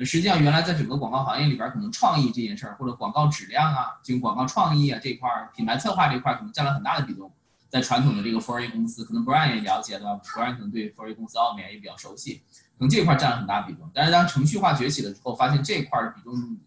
[0.00, 7.32] 实际上原来在整个广告行业里边，可能创意这件事儿或者广告质量啊，这个广告创意啊这块儿，品牌策划这块儿可能占了很大的比重，
[7.70, 12.42] 在传统的这个 f o r A 公司，可能 Brian 也了解的？Brian 可能对 f o r A 公司奥美也比较熟悉，
[12.78, 13.90] 可能这块占了很大比重。
[13.94, 16.58] 但是当程序化崛起了之后，发现这块儿比重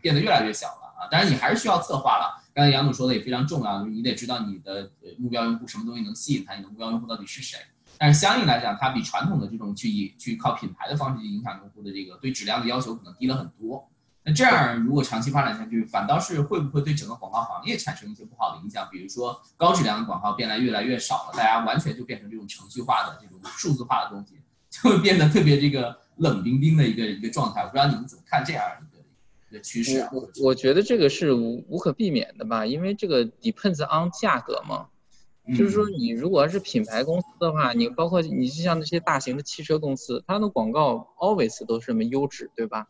[0.00, 1.06] 变得越来越小了啊！
[1.10, 2.42] 当然你还是需要策划了。
[2.52, 7.58] 刚才杨总说的也非常重要，就是你得知道你的目标用户什么东西能吸引他，你的目标用户到底是谁。
[7.96, 13.88] 但是相应来讲，它比传统的这种去以去靠品牌的方式去影响用户的这个对质量的要求可能低了很多。
[14.24, 18.86] 那这样如果长期发展下去，反倒是会不会对整个广告行业产生一些不好的影响？
[18.90, 24.38] 比如说高质量的广告变得越来越少了，大家完全就变成这种程序化的这种数字化的东西，
[24.68, 27.62] 就会变得特别这个冷冰冰的一个一个状态。
[27.62, 28.64] 我不知道你们怎么看这样？
[29.50, 34.88] 的趋势，我我觉得这个是无无可避免的吧，因为这个 depends on 价格嘛，
[35.56, 42.86] 就是说你如果要是品牌公司的话，你包括你就像那些大型的汽车公司，它的广告 always 都是什么优质，对吧？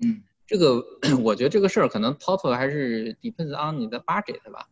[0.00, 0.84] 嗯， 这个
[1.22, 4.68] 我觉得这个事儿可能 total 还是 depends on 你的 budget 吧，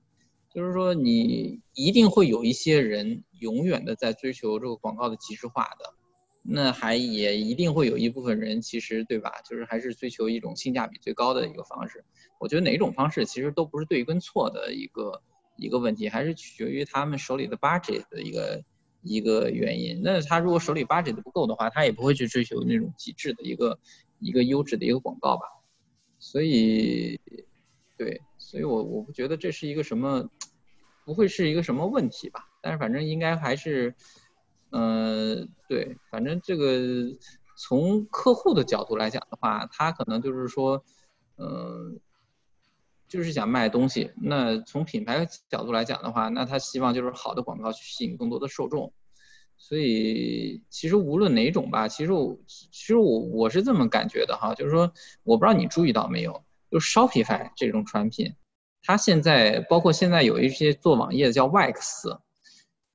[0.55, 5.95] 就是说你一定会有一些人永远的在追求这个广告的极致化的。
[6.51, 9.31] 那还也一定会有一部分人，其实对吧？
[9.45, 12.03] 就是还是追求一种性价比最高的一个方式。
[12.41, 15.21] 我觉得哪种方式其实都不是对跟错的一个
[15.59, 18.65] 一个问题，还是取决于他们手里的 budget 的一个
[19.03, 20.01] 一个原因。
[20.03, 23.79] 那他如果手里 budget 不够的话，他也不会去追求那种极致的一个
[24.19, 25.43] 一个优质的一个广告吧。
[26.19, 27.21] 所以，
[27.99, 30.31] 对，所以我我不觉得这是一个什么，
[31.05, 32.49] 不会是一个什么问题吧？
[32.63, 33.95] 但是反正应该还是。
[34.71, 37.17] 嗯，对，反正这个
[37.57, 40.85] 从客户的角度来讲的话，他可能就是说，
[41.37, 41.99] 嗯，
[43.09, 44.13] 就是想卖东西。
[44.17, 48.93] 那从品牌角度来讲的话，那他希望就是好的广告去吸引更多的受众。
[49.61, 54.93] 所以其实无论哪种吧，其实我其实我我是这么感觉的哈，就是说
[55.25, 58.35] 我不知道你注意到没有，就 Shopify 这种产品，
[58.83, 62.21] 它现在包括现在有一些做网页的叫 Wix，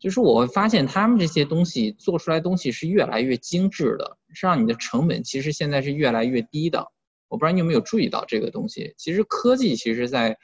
[0.04, 6.86] 就是我会发现他们这些东西做出来东西是越来越精致的，是让你的成本其实现在是越来越低的。
[7.30, 10.38] 我不知道你有没有注意到这个东西，其实科技其实在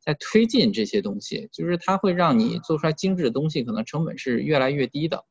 [0.00, 5.26] 在推进这些东西，就是它会让你做出来精致的东西，可能成本是越来越低的。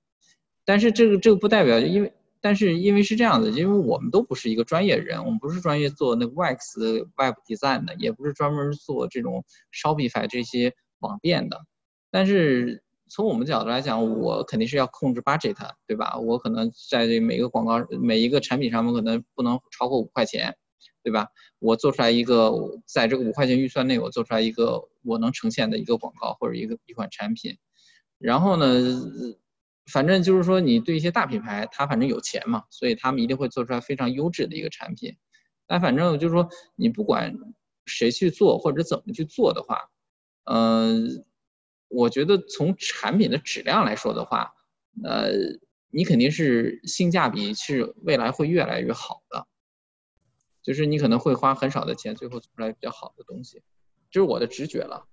[0.63, 6.77] 但是这个这个不代表，因为但是因为是这样的，因为我们都不是一个专业人，我们不是专业做那个 Wax
[7.17, 11.61] Web Design 的，也不是专门做这种 Shopify 这些网店的。
[12.11, 12.83] 但是
[13.13, 16.17] 从我们角度来讲，我肯定是要控制 budget，对吧？
[16.17, 20.55] 我可能在这每个广告每一个产品上面可能不能超过五块钱，
[21.03, 21.27] 对吧？
[21.59, 22.53] 我做出来一个
[22.85, 27.57] 在这个五块钱预算内，我做出来一个我能呈现的一个广告或者一个一款产品，
[28.17, 29.35] 然后呢？
[29.91, 35.17] 反正就是说，你对一些大品牌，他反正有钱嘛，所以他们一定会做出来非常优质的一个产品。
[35.67, 37.35] 但反正就是说，你不管
[37.87, 39.89] 谁去做或者怎么去做的话，
[40.45, 41.25] 嗯，
[41.91, 44.53] 我觉得从产品的质量来说的话，
[45.03, 45.29] 呃，
[45.89, 49.45] 你肯定是性价比是未来会越来越好的，
[50.63, 53.61] 就是你可能会花很少的钱，最后做出来比较好的东西，
[54.09, 55.05] 这是我的直觉了。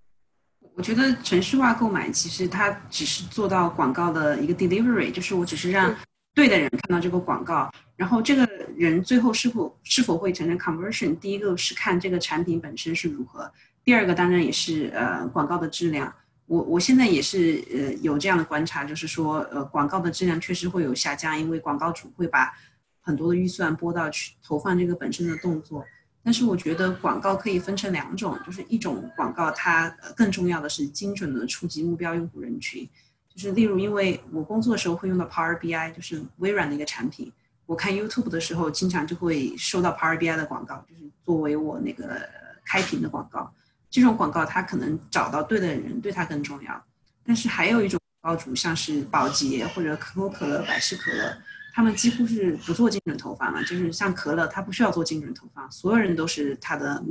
[0.74, 5.96] 我觉得城市化购买其实它只是做到广告的一个 delivery，就是我只是让
[6.32, 13.52] 对的人看到这个广告，然后这个人最后是否是否会产生 conversion，第一个是看这个产品本身是如何，
[13.82, 16.14] 第二个当然也是呃广告的质量。
[16.48, 22.52] 我我现在也是呃有这样的观察，就是说呃广告的质量确实会有下降，因为广告主会把
[23.00, 25.84] 很多的预算拨到去投放这个本身的动作。
[26.24, 32.88] 但是我觉得广告可以分成两种，就是一种广告，它更重要的是精准的触及目标用户人群。
[33.28, 37.32] 就是例如，因为我工作的时候会用到 Power BI，就是微软的一个产品。
[37.66, 42.20] 我看 YouTube 的时候，经常就会收到 Power BI 的广告，就是作为我那个
[42.64, 43.52] 开屏的广告。
[43.90, 46.84] 这种广告它可能找到对的人，对它更重要。
[47.24, 51.36] 但是还有一种广告主，像是宝洁或者可口可乐、百事可乐。
[51.72, 57.04] 他们几乎是不做精准投放了，就是像可乐，它不需要做精准投放，所有人都是它的。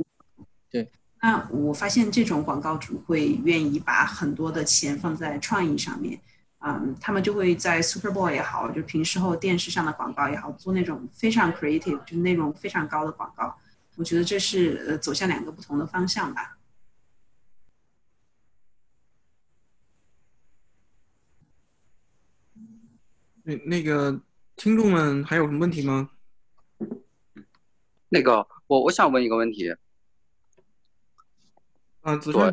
[0.70, 0.90] 对。
[1.22, 6.20] 那我发现这种广告主会愿意把很多的钱放在创意上面，
[6.58, 13.56] 嗯，他们就会在 Super Bowl 也好，就平时候电视上的广告也好，做那种非常 creative，就是内容非常高的广告。
[13.96, 16.57] 我觉得这是呃走向两个不同的方向吧。
[23.48, 24.20] 那那个。
[24.60, 26.10] 听众们还有什么问题吗？
[28.08, 29.72] 那个，我我想问一个问题。
[32.00, 32.52] 啊，子帅。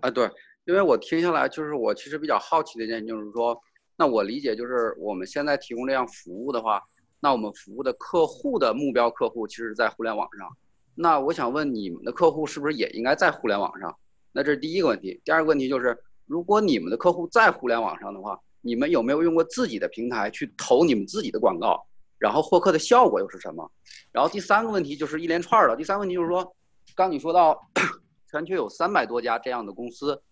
[0.00, 0.30] 啊，对，
[0.64, 3.60] 因为我听下来，就是我其实比较好奇的一件，就是说，
[3.96, 6.80] 那我理解就是我们现在提供这样服务的话，
[7.18, 10.56] 那我们服务的客户的目标客户其实，在互联网上。
[10.94, 13.98] 那我想问你们的客户是不是也应该在互联网上？
[14.30, 15.20] 那这是第一个问题。
[15.24, 18.40] 第二个问题就是，如果你们的客户在互联网上的话。
[18.62, 21.86] 你们有没有用过自己的平台去投你们自己的广告，
[22.18, 23.70] 然后获客的效果又是什么？
[24.12, 25.76] 然后第三个问题就是一连串的。
[25.76, 26.54] 第三个问题就是说，
[26.94, 27.58] 刚你说到
[28.30, 30.22] 全球有三百多家这样的公司，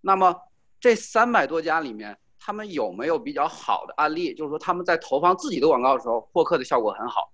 [0.00, 0.36] 那么
[0.78, 4.34] 这三百多家里面，他们有没有比较好的案例？
[4.34, 7.32] 就是说他们在投放自己的广告的时候，获客的效果很好。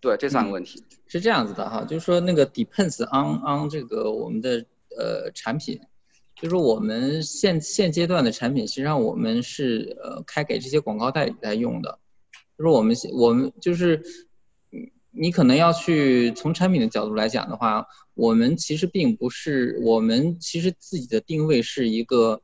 [0.00, 4.64] 对，这三个问题是这样子的哈，就是说那个 depends on on 这个我们的
[4.96, 5.80] 呃产品。
[6.42, 12.00] 就是我们现现阶段的产品，实际上我们是呃开给这些广告代理来用的。
[12.58, 14.02] 就是我们我们就是，
[15.12, 22.42] 你可能要去从产品的角度来讲的话，我们其实并不是我们其实自己的定位是一个，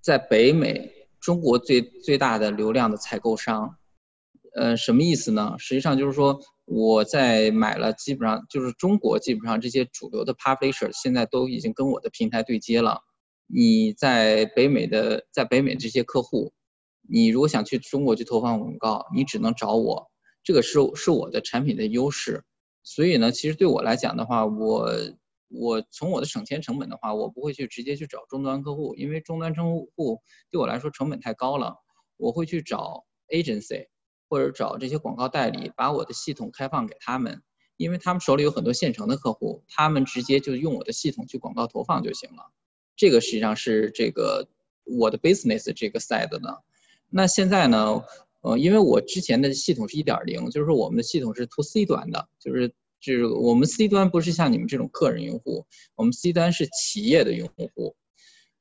[0.00, 0.90] 在北美
[1.20, 3.76] 中国最最大的流量的采购商。
[4.54, 5.56] 呃，什么意思呢？
[5.58, 6.40] 实际上就是说。
[6.74, 13.02] 我在买了，基本上就是中国基本上这些主流的 publisher 现在都已经跟我的平台对接了。
[13.46, 16.54] 你在北美的，在北美这些客户，
[17.06, 20.10] 你如果想去中国去投放广告，你只能找我，
[20.42, 22.42] 这个是是我的产品的优势。
[22.82, 24.90] 所以呢，其实对我来讲的话，我
[25.50, 31.76] 我从我的省钱成本的话，我不会去直接去找终端客户，因为终端客户对我来说成本太高了，
[32.16, 33.88] 我会去找 agency。
[34.32, 37.42] 或者找这些广告代理，把我的系统开放给他们，
[37.76, 42.50] 因为他们手里有很多现成的客户，他们直接就用我的系统去广告投放就行了。
[42.96, 44.48] 这个实际上是这个
[44.84, 46.56] 我的 business 这个 side 呢。
[47.10, 48.04] 那现在呢，
[48.40, 52.72] 呃，因为我之前的系统是一点零，就是说我们的系统是 to C 端的，就是
[53.02, 57.94] 就是我们 C 端不是像你们这种个人用户，我们 C 端是企业的用户。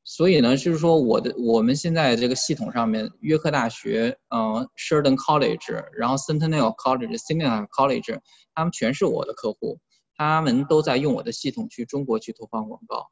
[0.03, 8.19] 所以呢，就是说我的我们现在这个系统上面，约克大学、嗯，Sheridan College，然后 Centennial College、c e n t e n n a l College，
[8.55, 9.79] 他们全是我的客户，
[10.15, 13.11] 他们都在用我的系统去中国去投放广告。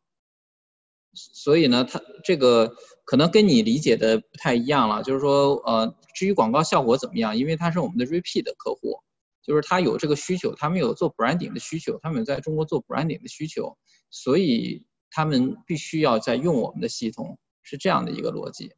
[1.14, 2.76] 所以呢，他这个
[3.06, 9.00] 可能跟你理解的不太一样了，就是说，呃，至于广告效果怎么样，因为他是我们的 repeat 的客户，
[9.44, 13.78] 就是他有这个需求，他们有做 branding 的需求，他们有在中国做 branding 的需求，
[14.10, 14.84] 所以。
[15.12, 18.72] 他们必须要在用我们的系统，是这样的一个逻辑。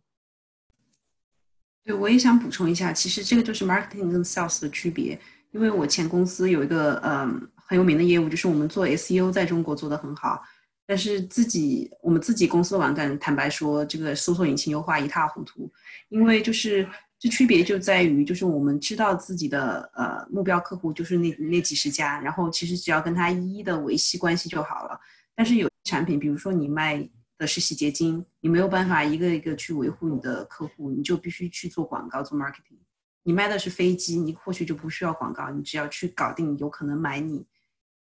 [1.83, 5.19] 对，我也想补充一下，其实这个就是 marketing 跟 sales 的区别。
[5.51, 10.41] 因为我前公司有一个嗯很有名的业务，就是我们做 SEO 在中国做的很好，
[10.85, 15.69] 但是自己我们自己公司的网站，坦白说，这个搜索引擎优化一塌糊涂。
[16.09, 16.87] 因为就是
[17.19, 24.97] 这区别就在于，就是我们知道自己的呃目标客户就是那那几十家，然后其实只要跟他一一的维系关系就好了。
[25.35, 32.79] 但是有产品，比如说你卖的是洗洁精，你没有办法一个一个去维护你的客户，你就必须去做广告做 marketing。
[33.23, 37.45] 你卖的是飞机，你或许就不需要广告，你只要去搞定有可能买你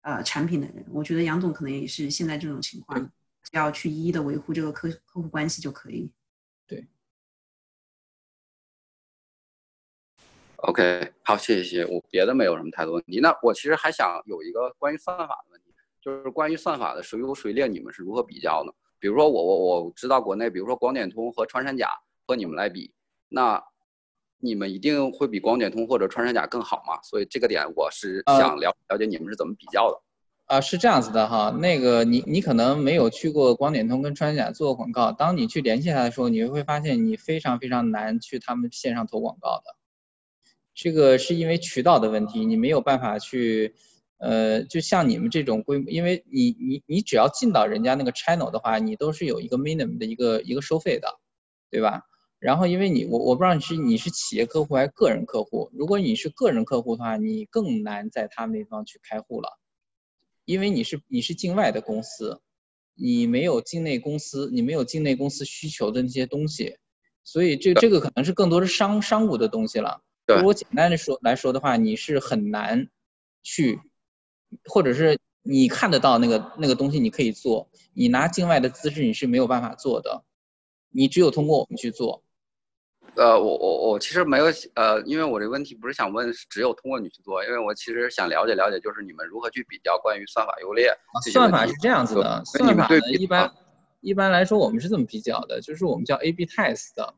[0.02, 0.84] 呃产品的人。
[0.90, 3.00] 我觉得杨总可能也是现在这种情况，
[3.42, 6.10] 只要去一一的维护这个客客户关系就可以。
[6.66, 6.86] 对。
[10.56, 13.20] OK，好，谢谢谢谢，我别的没有什么太多问题。
[13.20, 15.68] 那我其实还想有一个关于算法的问题。
[16.00, 18.72] 就是关于算法的谁优谁劣，你们是如何比较呢？
[19.00, 21.90] 比如说我我我知道国内，比如说广点通和穿山甲
[22.26, 22.92] 和你们来比，
[23.28, 23.62] 那
[24.38, 27.00] 你们一定会比广点通或者穿山甲更好嘛？
[27.02, 30.00] 所以这个点我是想了了解你们是怎么比较的。
[30.46, 39.76] 啊，是这样子的哈，那个你你可能没有去过广点通跟穿山甲做过广告，当你去联系他的时候，你会发现你非常非常难去他们线上投广告的，
[40.74, 43.74] 这个是因为渠道的问题，你没有办法去。
[44.19, 51.20] 呃，就像你们这种规模，因为你你你只要进到人家那个 channel 的话，你都是有一个 minimum 的一个一个收费的，
[51.70, 52.03] 对吧？
[52.40, 59.59] 然后因为你我我不知道你是你是企业客户还是个人客户，如果你是个人客户的话，你更难在他们那方去开户了，
[60.45, 62.40] 因为你是你是境外的公司，
[62.97, 66.77] 你没有境内公司，你没有境内公司需求的那些东西，
[67.23, 70.03] 所以这这个可能是更多是商商务的东西了。
[70.27, 72.89] 如果简单的说来说的话，你是很难
[73.45, 73.81] 去。
[74.64, 77.68] 或者是你看得到那个那个东西，你可以做。
[77.94, 80.24] 你拿境外的资质，你是没有办法做的。
[80.90, 82.22] 你只有通过我们去做。
[83.16, 90.94] 呃，我我我其实没有呃，因为我这个问题不是想问只有通过你去做，因为我其实想了解了解，就是你们如何去比较关于算法优劣。
[91.32, 93.52] 算法是这样子的，算法呢一般
[94.00, 97.14] 一般来说我们是这么比较的，就是我们叫 A/B test 的，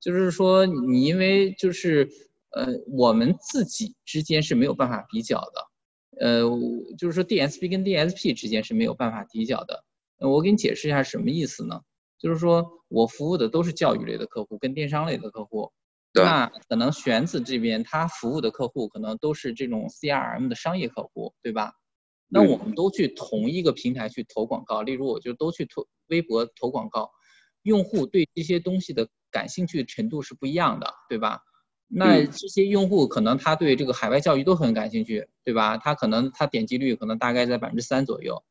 [0.00, 2.10] 就是说你因为就是
[2.50, 5.68] 呃我们自己之间是没有办法比较的。
[6.20, 6.42] 呃，
[6.98, 9.84] 就是说 DSP 跟 DSP 之间是没有办法比较的。
[10.18, 11.80] 我给你解释一下什么意思呢？
[12.18, 15.70] 就是说我服务的都是教育类的客户跟电商类的客户，
[16.14, 21.74] 那可能玄子这边他服务的客户可能都是这种 CRM 的商业客户，对吧？
[22.28, 27.10] 那我们都去同一个平台去投广告，例如我就都去投微博投广告，
[27.62, 31.40] 用户对这些东西的感兴趣程度是不一样的，对吧？
[31.88, 35.76] 那这些用户可能他对这个海外教育都很感兴趣，对吧？
[35.78, 38.42] 他可能他点击率可能大概在百分之三左右。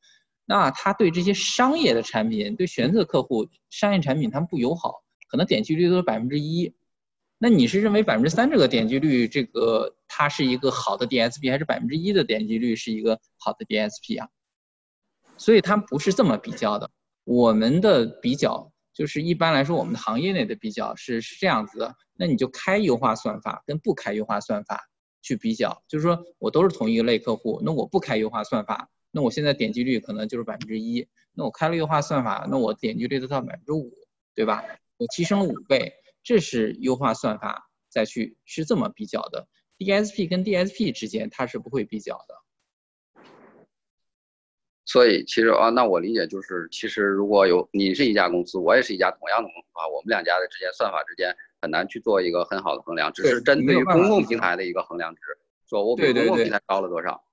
[0.46, 6.74] 那他对这些商业的产品，对选择客户商业产品他们不友好，可能点击率都是百分之一。
[7.38, 14.30] 那你是认为百分之三这个点击率，这个它是一个好的 DSP，还是百分之一的点击率是一个好的 DSP 啊？
[15.36, 16.90] 所以他们不是这么比较的。
[17.26, 18.72] 我们的比较。
[18.96, 24.90] 就是一般来说，我们的行业内的比较是是这样子的，那你就开优化算法跟不开优化算法
[25.22, 33.92] 去比较，就是说我都是同一类客户，那我不开优化算法，那我现在点击率可能就是百分之一，那我开了优化算法，那我点击率都到百分之五，
[34.34, 34.64] 对吧？
[34.98, 35.94] 我提升了五倍，
[36.24, 42.45] 这是优化算法再去是这么比较的，DSP 跟 DSP 之间它是不会比较的。
[44.86, 55.22] 所以其实啊，那我理解就是，其实如果有你是一家公司，我也是一家同样的公司啊，我们两家的之间算法之间很难去做一个很好的衡量，只是针对于公共平台的一个衡量值，
[55.68, 57.24] 说我比公共平台高了多少。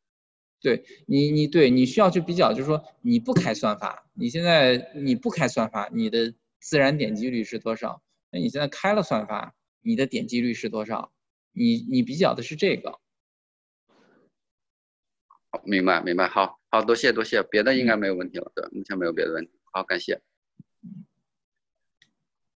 [0.63, 8.01] 对你，你对你需要去比较，就是说你不开算法，你现在你不开算法，你的自然点击率是多少？
[8.31, 11.13] 那你现在开了算法，你的点击率是多少？
[11.53, 12.99] 你你比较的是这个。
[15.65, 20.21] 明白明白，好好多谢多谢，别的应该没有问题了，对，目前没有别的问题，好，感谢。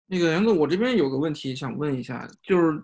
[0.07, 2.83] 那个杨总，我这边有个问题想问一下，就是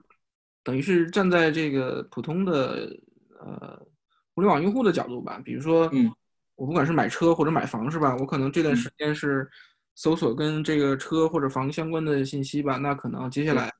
[0.64, 2.90] 等于是站在这个普通的
[3.38, 3.86] 呃
[4.34, 6.10] 互联网用户的角度吧，比如说，嗯，
[6.56, 8.16] 我不管是买车或者买房是吧？
[8.18, 9.46] 我可能这段时间是
[9.94, 13.70] 搜索跟这个车或者房相关的信息吧，那可能接下来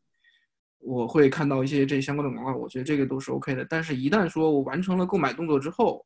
[0.79, 3.65] 我会看到一些这相关的广告，我觉得这个都是 OK 的。
[3.65, 6.05] 但是，一旦说我完成了购买动作之后，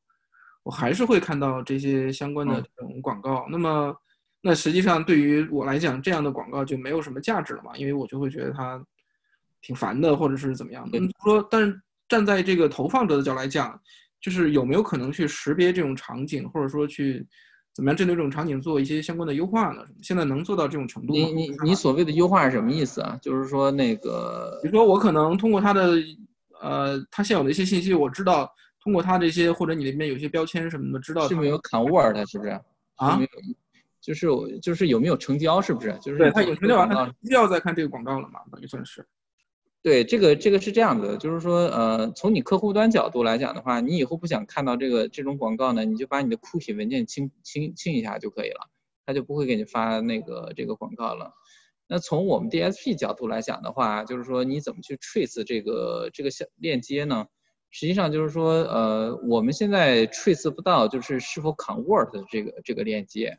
[0.63, 3.47] 我还是会看到这些相关的这种广告。
[3.51, 3.95] 那么，
[4.41, 7.77] 那实际上对于我来讲，这样的广告就没有什么价值了嘛？
[7.77, 8.85] 因为我就会觉得它
[9.61, 10.99] 挺烦的，或者是怎么样的。
[11.25, 13.81] 说，但是站在这个投放者的角度来讲，
[14.21, 17.27] 就是有没有可能去识别这种场景，或者说去
[17.75, 19.83] 怎么样针对这种场景做一些相关的优化呢？
[20.03, 21.27] 现在能做到这种程度吗？
[21.27, 23.19] 你你你所谓的优化是什么意思啊？
[23.23, 25.97] 就是说那个，比如说我可能通过它的
[26.61, 28.53] 呃，它现有的一些信息，我知道
[28.83, 32.51] 通过它这些或者你那边有些标签什么的，知道是没有 convert 是不是
[32.97, 33.21] 啊？
[34.01, 34.27] 就是
[34.61, 35.97] 就是有没有成交是不是？
[36.03, 38.41] 就是对它有成交完了，需要再看这个广告了嘛？
[38.51, 39.07] 等于算是。
[39.81, 48.69] 对，这个这个是这样的，就是说，呃，从你客户端角度来讲的话，你以后不想看到这个这种广告呢，你就把你的 cookie 文件清清清一下就可以了，
[49.07, 51.33] 他就不会给你发那个这个广告了。
[51.89, 57.27] 那从我们 DSP 角度来讲的话，就是说你怎么去 trace 这个这个小链接呢？
[57.73, 63.39] 实际上就是说，呃，我们现在 trace 不到就是是否 convert 这个这个链接。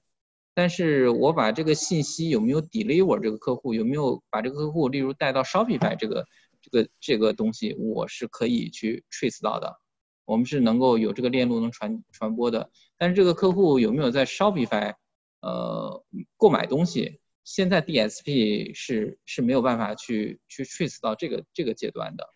[0.55, 6.27] 但是我把这个信息有没有 deliver 这个客户有没有把这个客户例如带到 Shopify 这个
[6.61, 9.79] 这个这个东西，我是可以去 trace 到的。
[10.25, 12.71] 我们是能够有这个链路能传传播的。
[12.97, 14.95] 但是这个客户有没有在 Shopify
[15.41, 16.03] 呃
[16.37, 22.32] 购买东西，现在 DSP 是是没有办法去去 trace 到这个这个阶段的。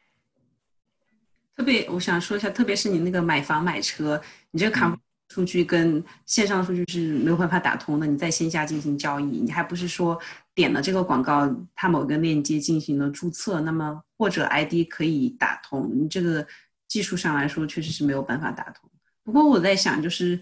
[1.57, 4.21] 特别我想说一下，特别是你那个买房买车，
[4.51, 4.97] 你这个卡。
[5.29, 8.07] 数据跟线上数据是没有办法打通的。
[8.07, 10.17] 你在线下进行交易，你还不是说
[10.55, 15.91] 点了这个广告，它某个链接进行了注册，那么或者 ID 可以打通。
[15.93, 16.47] 你这个
[16.87, 18.89] 技术上来说，确实是没有办法打通。
[19.21, 20.39] 不过我在想，就是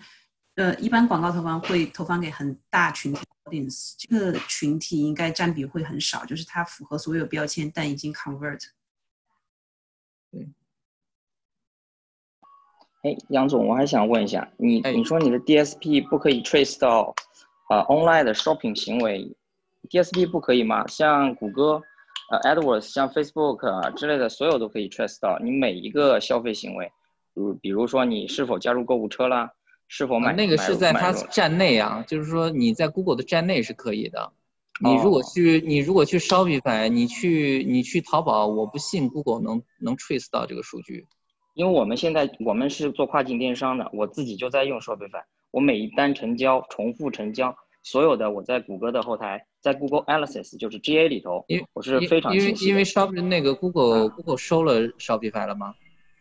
[0.54, 8.62] 呃，一般广告投放会投放给很大群体 audience，这个群体应该占比会很少，就是它符合所有标签，但已经 convert。
[10.32, 10.48] 对。
[13.06, 17.14] 哎，杨总，我还想问一下，你你说你的 DSP 不可以 trace 到，
[17.70, 19.32] 呃，online 的 shopping 行为
[19.92, 20.88] ，DSP 不可以吗？
[20.88, 21.80] 像谷歌，
[22.32, 26.92] 呃，AdWords，像 Facebook 啊之类的，所有都可以 trace 到你每一个消费行为，
[27.36, 29.52] 如比如说你是否加入购物车啦，
[29.88, 34.32] 是否买那个是在它站内啊，就是说你在 Google 的站内是可以的。
[34.84, 41.06] 你如果去你如果去 Shopify，你去你去淘宝，我不信 Google 能能 trace 到这个数据。
[41.56, 55.74] 因为我们现在我们是做跨境电商的，我自己就在用 Shopify，我每一单成交、重复成交，所有的我在谷歌的后台，在 Google Analytics 就是 GA 里头，因我是非常因为因为 Shop 那个 Google Google 收了 Shopify 了吗？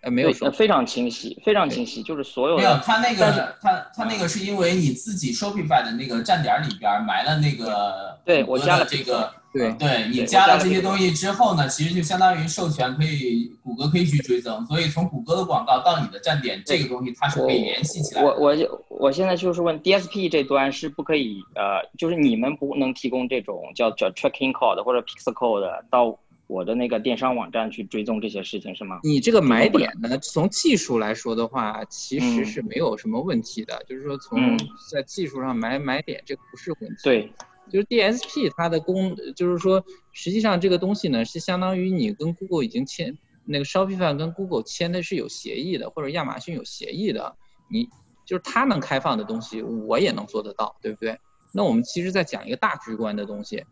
[0.03, 9.35] 呃，没有收，非常清晰，非常清晰，就是所有没有，他那个他他那个是因为你自己 Shopify 的那个站点里边埋了那个，对我加了这个。
[9.55, 18.23] 对，对你加了这些东西之后呢，其实就相当于授权可以，谷歌可以去追踪，所以从谷歌的广告到你的站点，这个东西它是可以联系起来。
[18.25, 26.19] 我我就我现在就是问 DSP 这端是不可以，呃，就是你们不能提供这种叫叫 tracking code 或者 pixel code 到
[26.49, 28.99] 我的那个电商网站去追踪这些事情是吗？
[29.05, 34.59] 你这个买点呢，从技术来说的话，其实是没有什么问题的，就是说从
[34.91, 36.97] 在技术上买买点这个不是问题。
[37.05, 37.33] 对。
[37.71, 47.37] 就是 DSP 它的功，就是说，实际上这个东西呢，是相当于你跟 Google 已经签那个 Shopify 跟 Google 签的是有协议的，或者亚马逊有协议的，
[47.71, 47.89] 你
[48.27, 51.19] 就是它能开放的东西，我也能做得到，对不对？
[51.53, 53.65] 那我们其实在讲一个大局观的东西，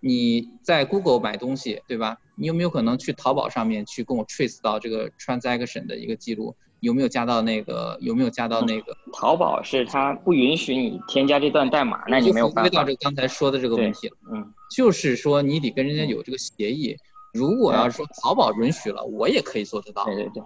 [0.00, 2.18] 你在 Google 买东西，对吧？
[2.36, 6.54] 你有没有可能去淘宝上面去跟我 trace 到这个 transaction 的一个记录？
[6.82, 7.96] 有没有加到那个？
[8.00, 8.96] 有没有加到那个？
[9.12, 12.62] 淘宝是它不允许你添加这段代码，那你没有办法。
[12.64, 16.96] 回到这刚才说的这个问题了，嗯，就是说你得跟人家有这个协议。
[17.32, 20.04] 如果要是说淘宝允许了，我也可以做得到。
[20.06, 20.42] 对对对，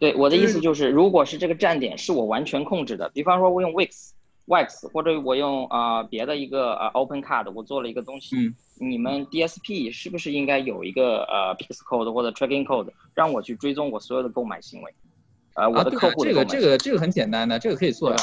[0.00, 14.94] 对我的意思就是，如果是这个站点是我完全控制的，比方说我用 Wix，Wix 或者我用啊别的一个呃 Open Card，我做了一个东西，嗯，你们 DSP 是不是应该有一个呃 Pix Code 或者 Tracking Code，让我去追踪我所有的购买行为？
[15.56, 18.16] 啊，我的客户这个这个这个很简单的，这个可以做啊，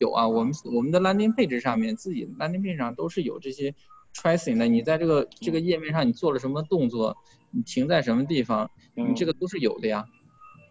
[0.00, 3.74] 有啊，我们我们的 landing page 上面自己 landing page 上都是有这些
[4.14, 7.14] tracing 的，你在这个这个页面上你做了什么动作，
[7.50, 10.06] 你停在什么地方，你这个都是有的呀。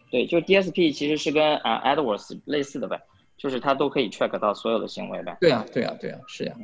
[0.09, 2.99] 对，就 DSP 其实是跟啊 AdWords 类似的呗，
[3.37, 5.37] 就是它都可以 track 到所有的行为呗。
[5.39, 6.55] 对呀，对呀，对呀，是呀，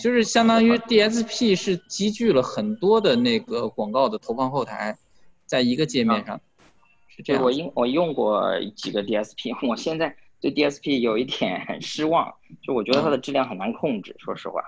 [0.00, 4.96] 就是相当于 DSP 是积聚了很多的那个广告的投放后台，
[5.44, 6.40] 在一个界面上。
[7.18, 7.42] 是这样。
[7.42, 12.32] 我用我用过几个 DSP，我现在对 DSP 有一点 失望，
[12.62, 14.62] 就我觉得它的质量很难控制，说实话。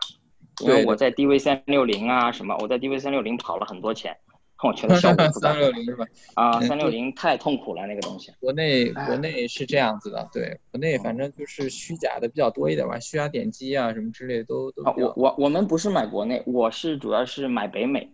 [0.62, 4.14] 因为我在 DV 三六零啊什么，我在 DV 三六零跑了很多钱，
[4.62, 5.52] 我觉得效果不大。
[5.52, 6.05] 三六零是吧？
[6.35, 8.31] 啊，三六零太痛苦了那个东西。
[8.40, 14.82] 国内国内是这样子的，对，国内反正就是虚假的比较多一点吧，虚假点击啊什么之类都都。
[14.82, 18.12] 啊，我我我们不是买国内，我是主要是买北美，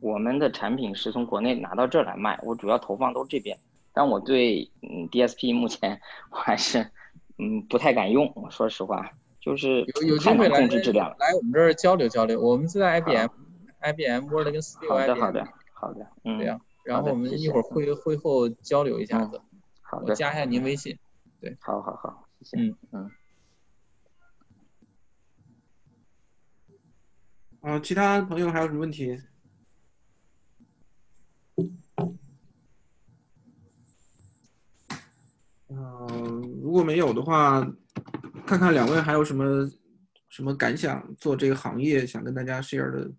[0.00, 3.56] 我们的产品是从国内拿到这儿来卖，我主要投放都这边。
[3.92, 5.98] 但我对嗯 DSP 目前
[6.30, 6.90] 我还是
[7.38, 9.10] 嗯不太敢用，说实话。
[9.40, 12.40] 就是有有机会来来我们这儿交流交流。
[12.40, 14.88] 我们是在 IBM，IBM Word 跟 Studio。
[14.88, 16.60] 好的好的好的，嗯，对呀。
[16.84, 19.40] 然后我们一会儿会会后交流一下子。
[19.82, 20.06] 好的。
[20.10, 20.98] 我加一下您微信。
[21.40, 21.56] 对。
[21.60, 22.62] 好好好，谢谢。
[22.64, 23.10] 嗯嗯。
[27.60, 29.16] 啊，其他朋友还有什么问题？
[35.76, 37.66] 嗯，如果没有的话。
[38.46, 39.68] 看看两位还有什么
[40.28, 41.16] 什么感想？
[41.16, 43.10] 做这个行业想跟大家 share 的，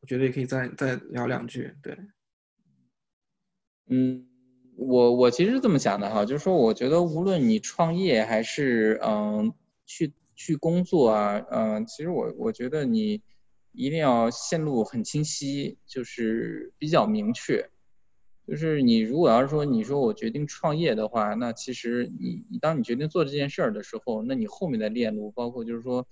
[0.00, 1.72] 我觉得也可以再再聊两句。
[1.80, 1.96] 对，
[3.90, 4.26] 嗯，
[4.74, 9.54] 我我其实这么想的哈，就是说，我觉得无论你创业还是嗯
[9.86, 13.22] 去去工作啊，嗯，其实我我觉得你
[13.70, 17.70] 一定要线路很清晰，就是比较明确。
[18.48, 26.08] 就是你如果要是说你说我决定创业的话，那其实你你当你决定做这件事儿的时候，那你后面的链路，包括就是说，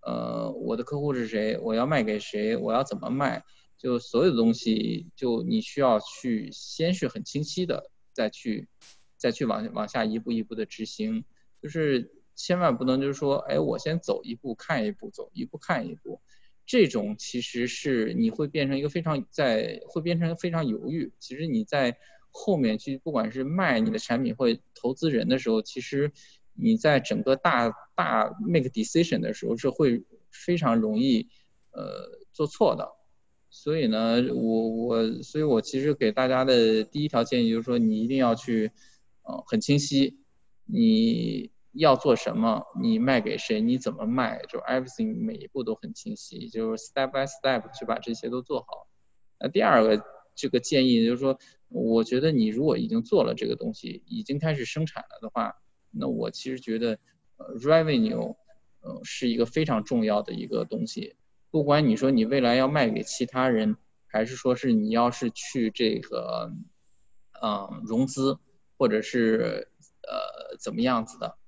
[0.00, 3.42] 呃，我的客户是谁，我要卖给谁，我要怎么卖，
[3.76, 8.68] 就所有的东西，就你需要去先是很清晰的，再去
[9.16, 11.24] 再去往往下一步一步的执行，
[11.60, 16.20] 就是千万不能就是说，哎，我先走一步看一步，走一步看一步。
[16.64, 21.12] 这种其实是你会变成一个非常在会变成非常犹豫。
[21.18, 21.96] 其实你在
[22.30, 26.12] 后面去不管是卖你的产品或投资人的时候，其实
[26.54, 31.28] 你在整个大大 make decision 的时候是会非常容易
[31.72, 32.88] 呃做错的。
[33.50, 38.72] 所以呢，我我所以我其实给大家的第一条建议就是说，你一定要去
[39.22, 40.18] 呃很清晰
[40.64, 41.51] 你。
[41.72, 42.66] 要做什么？
[42.80, 43.60] 你卖给谁？
[43.60, 44.42] 你怎么卖？
[44.48, 48.88] 就 everything 每一步都很清晰，就是 step by step 去把这些都做好。
[49.40, 50.04] 那第二个
[50.34, 51.38] 这个建议就是说，
[51.68, 55.56] 我觉得你如果已经做了这个东西，已经开始生产了的话，
[55.90, 56.98] 那我其实觉得，
[57.38, 58.36] 呃，revenue，
[58.80, 61.16] 呃，是一个非常重要的一个东西。
[61.50, 63.76] 不管你说你未来要卖给其他人，
[64.06, 66.52] 还是说是你要是去这个，
[67.42, 68.38] 嗯，融资，
[68.78, 69.68] 或者是
[70.02, 71.38] 呃怎么样子的。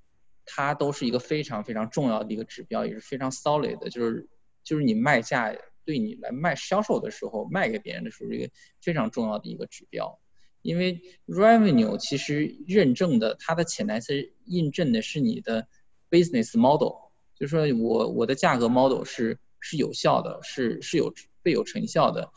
[0.46, 4.28] 它都是一个非常非常重要的一个指标，也是非常 solid 的，就是
[4.62, 5.54] 就是你卖价
[5.84, 8.50] 对你来卖销售的时候，卖给别人的时候，一个
[8.80, 10.18] 非常重要的一个指标。
[10.62, 15.68] 因为 revenue 其实认证的，它的潜台词印证的是你的
[16.10, 22.30] business model，就是说我我的价格 model 是是有效的，是是有被有成效的，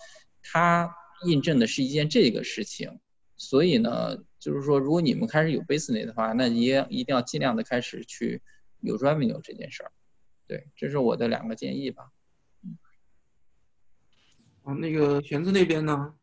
[0.44, 0.94] 它
[1.26, 3.00] 印证的是一件这个事情。
[3.38, 8.40] 所以呢，就是说，如果你们开始有 business 的话，那你也一定要尽量的开始去
[8.82, 9.92] 有 revenue 这件事儿。
[10.46, 12.12] 对，这是我的两个建议吧。
[12.64, 12.78] 嗯。
[14.64, 16.14] 啊，那个玄子那边呢？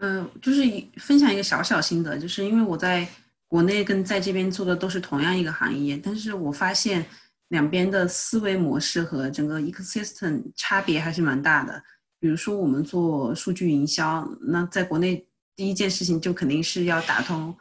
[0.00, 0.62] 嗯，就是
[0.98, 3.08] 分享一个小小心得，就是因为我在
[3.48, 7.04] 国内跟在这边做的都是同样一个行业，但是我发现
[7.48, 11.82] 两边的思维模式和整个 ecosystem 差别还是蛮大的。
[12.18, 15.26] 比如说，我们做数据营销，那在国内。
[15.56, 17.54] 第一件事情就肯定是要打通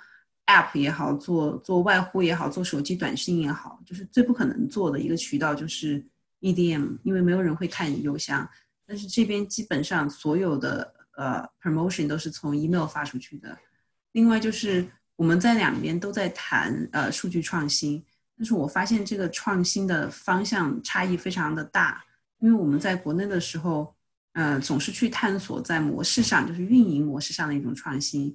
[0.45, 6.03] App 也好，做做外呼也好，做手机短信也好，就是最不可能做的一个渠道就是
[6.41, 8.49] EDM，因为没有人会看邮箱。
[8.85, 13.57] 但是这边基本上所有的呃 promotion 都是从 email 发出去的。
[14.13, 18.03] 另外就是我们在两边都在谈呃数据创新，
[18.37, 22.03] 但是我发现这个创新的方向差异非常的大，
[22.39, 23.93] 因为我们在国内的时候。
[24.33, 28.33] 呃，总是去探索在模式上，就是运营模式上的一种创新，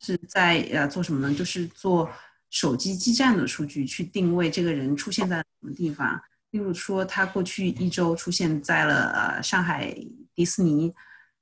[0.00, 1.34] 是在呃做什么呢？
[1.34, 2.10] 就是做
[2.50, 6.20] 手机基站的数据去定位这个人出现在什么地方。
[6.50, 9.92] 例如说，他过去一周出现在了呃上海
[10.34, 10.92] 迪士尼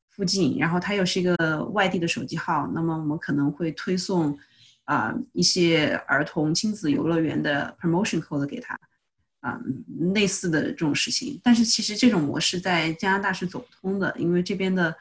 [0.09, 4.39] 附近，然后他又是一个外地的手机号，那么我们可能会推送
[4.85, 8.79] 啊一些儿童亲子游乐园的 promotion code 给他。
[9.43, 9.61] 啊，
[10.15, 14.97] 类似的这种事情，但是其实这种模式在加拿大是走不通的，因为这边的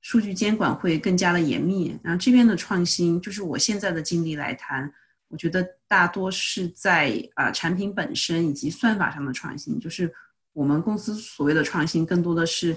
[0.00, 1.96] 数据监管会更加的严密。
[2.02, 4.92] 然后这边的创新，就是我现在的经历来谈，
[5.28, 9.78] 我觉得大多是在啊产品本身以及算法上的创新。
[9.78, 10.12] 就是
[10.52, 12.76] 我们公司所谓的创新，更多的是，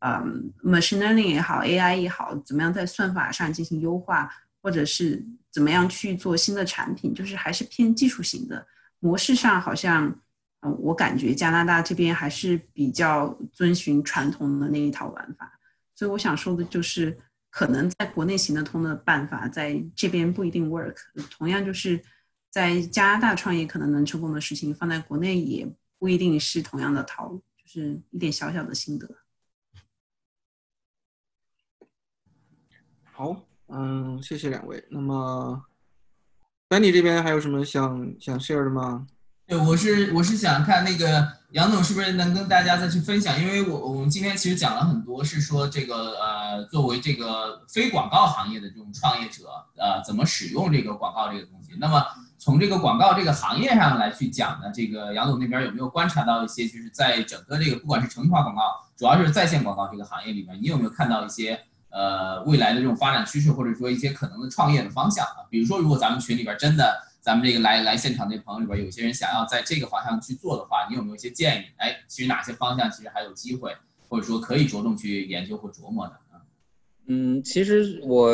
[0.00, 4.30] 嗯，machine learning 也好，AI 也好，怎么样在算法上进行优化，
[4.60, 8.66] 或者是怎么样去做新的产品，就是还是偏技术型的
[9.00, 10.14] 模式上，好像，
[10.60, 15.58] 嗯，我感觉加拿大这边还是比较遵循传统的那一套玩法，
[15.94, 17.18] 所以我想说的就是，
[17.50, 20.96] 可能在国内行得通的办法，在这边不一定 work。
[21.30, 22.02] 同样就是
[22.50, 29.08] 在加拿大创业可能能成功的事情，放在国内也不一定是同样的套路，就是一点小小的心得。
[33.12, 33.44] 好。
[33.70, 34.82] 嗯，谢谢两位。
[34.88, 35.62] 那么
[36.70, 39.06] ，Benny 这边还有什么想想 share 的吗？
[39.48, 49.48] 对，我是我是想看那个杨总是不是能跟大家再去分享，因为我我们今天其实讲了很多，是说这个呃，作为这个非广告行业的这种创业者，
[49.78, 51.70] 呃，怎么使用这个广告这个东西。
[51.80, 52.04] 那么
[52.36, 58.60] 从这个广告这个行业上来去讲呢，这个杨总那边有没有观察到一些，就是在整个这个不管是程序化广告，
[58.98, 61.58] 主要是在线广告这个行业里面，你有没有看到一些？
[61.90, 71.64] 呃，未来的这种发展趋势，或者说一些可能的创业的方向啊，比如说，如果咱们群里边真的，咱们这个来来现场的朋友里边，有些人想要在这个方向去做的话，你有没有一些建议？
[71.76, 73.76] 哎，其实哪些方向其实还有机会，
[74.08, 76.18] 或者说可以着重去研究或琢磨的？
[77.10, 78.30] 嗯，其实我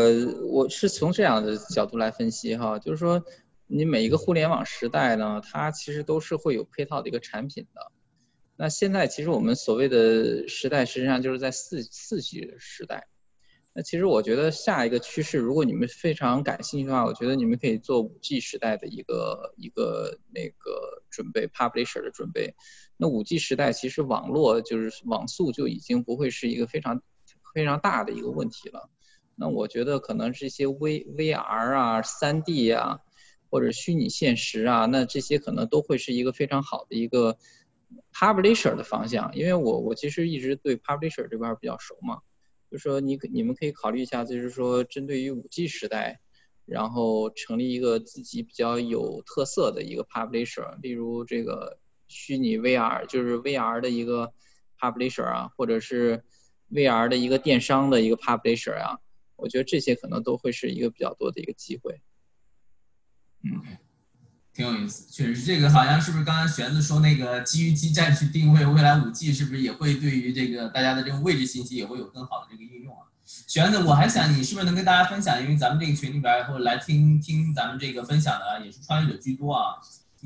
[0.50, 3.24] 我是从这样的角度来分析哈，就是说，
[3.68, 7.92] 你每一个互联网时代呢，它其实都是会有配套的一个产品的。
[8.56, 13.06] 那现在其实我们所谓的时代，实际上就是在四四 G 时代。
[13.76, 22.54] 那其实我觉得下一个趋势，如果你们非常感兴趣的话，我觉得你们可以做五 G 时代的一个一个那个准备，publisher 的准备。
[22.96, 27.02] 那五 G 时代其实网络就是网速就已经不会是一个非常
[27.52, 28.88] 非常大的一个问题了。
[29.34, 33.00] 那我觉得可能这些 V VR 啊、3D 啊，
[33.50, 37.36] 或者虚拟现实啊，那这些可能都会是一个非常好的一个
[38.12, 39.34] publisher 的方向。
[39.34, 42.20] 因为我我其实一直对 publisher 这块比较熟嘛。
[42.74, 46.18] 就说你你们可以考虑一下，就是说针对于五 G 时代，
[46.66, 51.78] 然后成立一个自己比较有特色的一个 publisher，例如这个
[52.08, 54.32] 虚拟 VR，就是 VR 的一个
[54.76, 56.24] publisher 啊，或者是
[56.68, 58.98] VR 的一个电商的一个 publisher 啊，
[59.36, 62.00] 我觉得这些可能都会是一个比较多的一个机会。
[63.44, 63.62] 嗯。
[64.54, 73.02] 挺有意思，确实是这个，好像是不是刚刚玄子说那个基于基站去定位未来五 G，是不是也会对于这个大家的这个位置信息也会有更好的这个应用啊？
[73.26, 79.74] 玄子，我还想你是不是能跟大家分享，因为咱们这个群里边或者来听听咱们这个分享的也是创业者居多啊。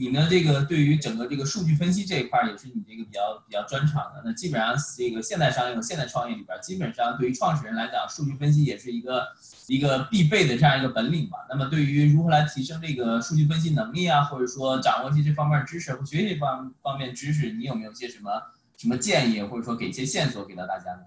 [0.01, 0.29] 你呢？
[0.31, 4.23] 这个对于整个这个数据分析这一块儿也是你这个比较比较专长的。
[4.25, 9.27] 那基本上这个现代商业和现代创业里边，基本上对于创始人来讲，数据分析也是一个
[9.67, 11.39] 一个必备的这样一个本领吧。
[11.51, 18.31] 那么对于如何来提升这个数据分析能力啊，或者说掌握一些这方面知识或学习方方面知识，你有没有些什么
[18.77, 21.01] 什么建议，或者说给一些线索给到大家呢？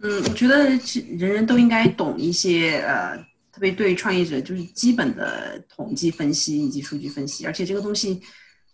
[0.00, 0.70] 嗯，我觉得
[1.18, 3.30] 人人都应该懂一些呃。
[3.52, 8.18] 特别对创业者，就是基本的统计分析以及数据分析，而且这个东西，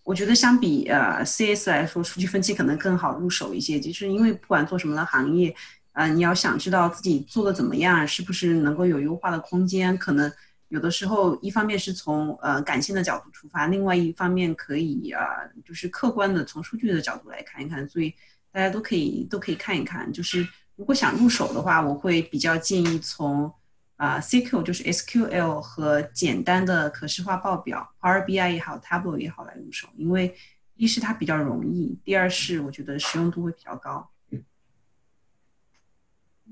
[0.05, 3.80] 我觉得相比呃 CS 来说，数据分析可能更好入手一些。
[3.80, 5.52] 就是因为不管做什么的行业，
[5.94, 10.32] 呃，你要想知道自己做的怎么样，是不是能够有优化的空间，可能
[10.68, 15.26] 有的时候一方面是从呃感性的角度出发，另外一方面可以啊，
[15.64, 17.88] 就是客观的从数据的角度来看一看。
[17.88, 18.14] 所以
[18.52, 20.12] 大家都可以都可以看一看。
[20.12, 20.46] 就是
[20.76, 23.52] 如果想入手的话，我会比较建议从。
[23.98, 30.32] 啊，SQL 就是 SQL 和简单的可视化报表，Power BI 也好，Tableau 也好来入手，因为
[30.76, 34.08] 一是它比较容易，第二是我觉得实用度会比较高。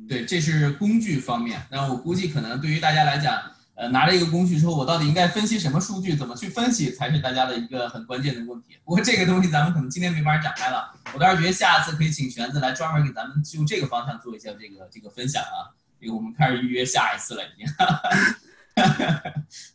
[0.08, 1.62] 对，这是工具方面。
[1.70, 3.40] 那我估计可能对于大家来讲，
[3.76, 8.76] 呃，拿着一个工具之后，我到底应该分析什么数据，怎么去分析，才是大家的一个很关键的问题。
[8.84, 15.70] 不过这个东西咱们可能今天没法展开了，我倒是觉得下次可以请玄子来专门给咱们就这个方向做一下这个这个分享啊。
[16.00, 17.66] 这个我们开始预约下一次了，已经。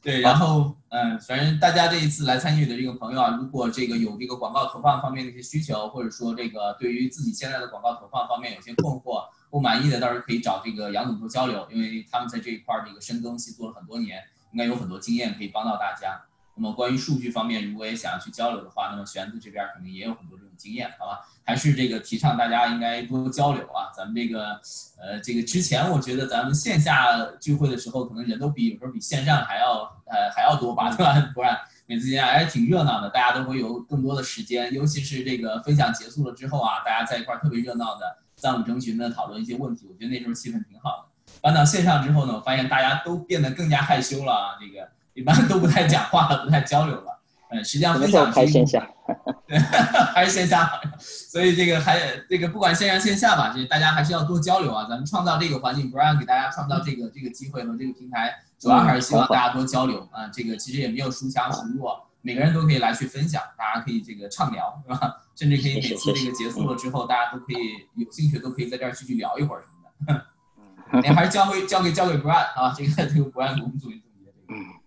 [0.04, 14.22] 对，然后嗯，反正大家这一次来参与的这个朋友啊，如果这个有这个广告投放方面的一些需求，或者说这个对于自己现在的广告投放方面有些困惑、不满意的，到时候可以找这个杨总做交流，因为他们在这一块儿这个深耕细做了很多年，
[14.52, 16.22] 应该有很多经验可以帮到大家。
[16.56, 21.20] 那么关于数据方面，如果也想要去交流的话，那么玄子这边肯定也有很多这种经验，好吧？
[21.44, 23.90] 还是这个提倡大家应该多交流啊！
[23.96, 24.60] 咱们这个，
[25.00, 31.32] 呃，这个之前我觉得咱们线下聚会的时候，可能人都比有时候比线上还要呃还要多吧，对吧？
[31.34, 31.58] 不然
[31.88, 41.34] 每次见还是挺热闹的，大家都会有更多的时间，尤其是这个分享结束了之后啊，大家在一块儿特别热闹的三五成群的讨论一些问题，我觉得那时候气氛挺好的。
[41.42, 47.20] 搬到线上之后呢，我发现大家都变得更加害羞了啊，这个一般都不太讲话了，不太交流了。
[47.54, 48.88] 嗯，实际上分享是开线下？
[49.46, 54.88] 对，还是线下，所以这个还这个不管线上线下吧，这大家还是要多交流啊。
[54.90, 60.28] 咱们创造这个环境，Brian 给大家创造这个这个机会和这个平台，主要还是希望大家多交流啊。
[60.32, 65.18] 这个其实也没有孰强孰弱，每个人都可以来去分享，大家可以这个畅聊，是吧？
[65.36, 69.68] 甚至可以每次这个结束了之后，大家都可以有兴趣都可以在这儿继续聊一会儿什
[70.08, 71.02] 么的。
[71.02, 74.81] 你 还是交给交给交给 Brian 啊，这个这个 Brian 给我们总结总结这个。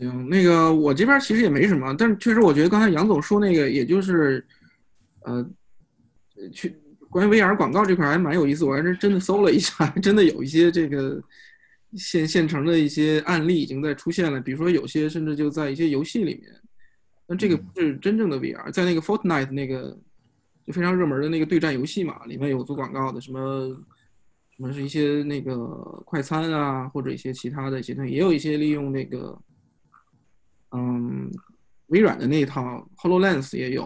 [0.00, 4.42] 行，那个我这边其实也没什么，但是确实我觉得刚才杨总说那个，也就是，
[5.24, 5.46] 呃，
[6.52, 6.74] 去
[7.10, 11.22] 关于 VR 广告这块还蛮有意思，我还是真的搜了一下，还 真的有一些这个
[11.96, 16.44] 现现成的一些案例已经在出现了，比如说有些甚至就在一些游戏里面，
[17.26, 19.98] 但这个不是真正的 VR，在那个 Fortnite 那个
[20.66, 23.68] 就非常热门的那个对战游戏嘛，里面有做广告的，什么
[24.56, 25.54] 什么是一些那个
[26.06, 29.38] 快餐啊，或者一些其他的一些东西，也有一些利用那个。
[30.72, 31.30] 嗯，
[31.86, 33.82] 微软的那一套 Hololens 也有，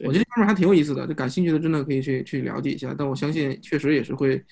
[0.00, 2.94] 我觉得这方面还挺有意思的，就感兴趣的真的可以去去了解一下。
[2.96, 4.42] 但我相信确实也是会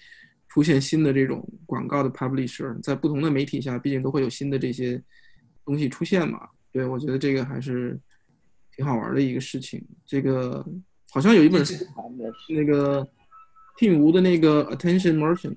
[0.49, 5.03] 出现新的这种广告的 publisher，在不同的媒体下，毕竟都会有新的这些
[5.65, 6.49] 东西出现嘛。
[6.71, 7.99] 对，我觉得这个还是
[8.77, 9.83] 挺好玩的一个事情。
[10.05, 10.63] 这个
[11.11, 11.75] 好像有一本书，
[12.51, 13.09] 那个
[13.79, 15.57] Tim 吴的那个 Attention Merchant，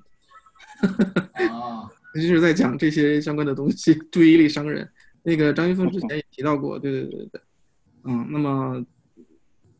[1.50, 4.90] 啊， 就是在讲这些相关的东西，注意力商人。
[5.22, 7.40] 那个张一峰之前也提到过，对对对对，
[8.04, 8.84] 嗯，那么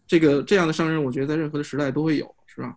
[0.06, 2.77] 这个这样的商人，我觉得在任何的时代都会有，是吧？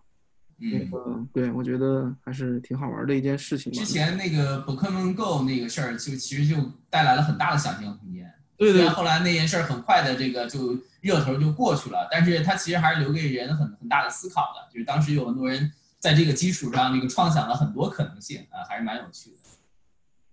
[0.58, 3.70] 嗯，嗯，对，我觉得还是挺好玩的一件事情。
[3.72, 6.56] 之前那个 Pokemon Go 那个事儿，就其实就
[6.88, 8.32] 带来了很大的想象空间。
[8.56, 8.88] 对对。
[8.88, 19.36] 后来那件事儿很快的这个就热头就过去了，但是它其实还是留给人很很大的思考的，就是当时有很多人在这个基础上那个创想了很多可能性啊，还是蛮有趣的。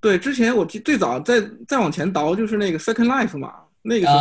[0.03, 4.19] 对，之前我记最早再再往前倒就是那个 Second Life 嘛，那个时候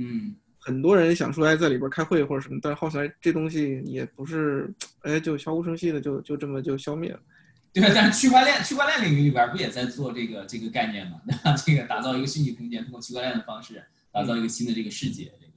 [0.00, 4.72] 嗯，很多人想出来在里边开会或者什么，但是后来这东西也不是，
[5.02, 7.20] 哎，就悄无声息的就就这么就消灭了。
[7.74, 11.20] 对，但是区块链区块链领域里边不也在做这个这个概念嘛？
[11.66, 15.52] 这个打造一个虚拟空间，通过区块链的方式打造一个新的这个世界，这个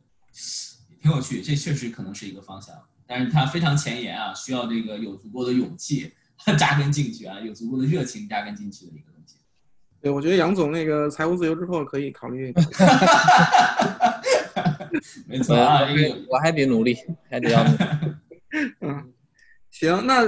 [0.89, 1.41] 也挺有趣。
[1.41, 2.75] 这确实可能是一个方向，
[3.07, 6.11] 但是它非常前沿啊，需要这个有足够的勇气
[6.59, 9.16] 扎根进去啊，有足够的热情扎根进去的一个。
[10.07, 12.53] 对，我觉得杨总那个财务自由之后可以考虑。
[15.27, 15.81] 没错啊，
[16.29, 16.95] 我还得努力，
[17.29, 17.77] 还得要努力。
[18.79, 19.13] 嗯，
[19.69, 20.23] 行，那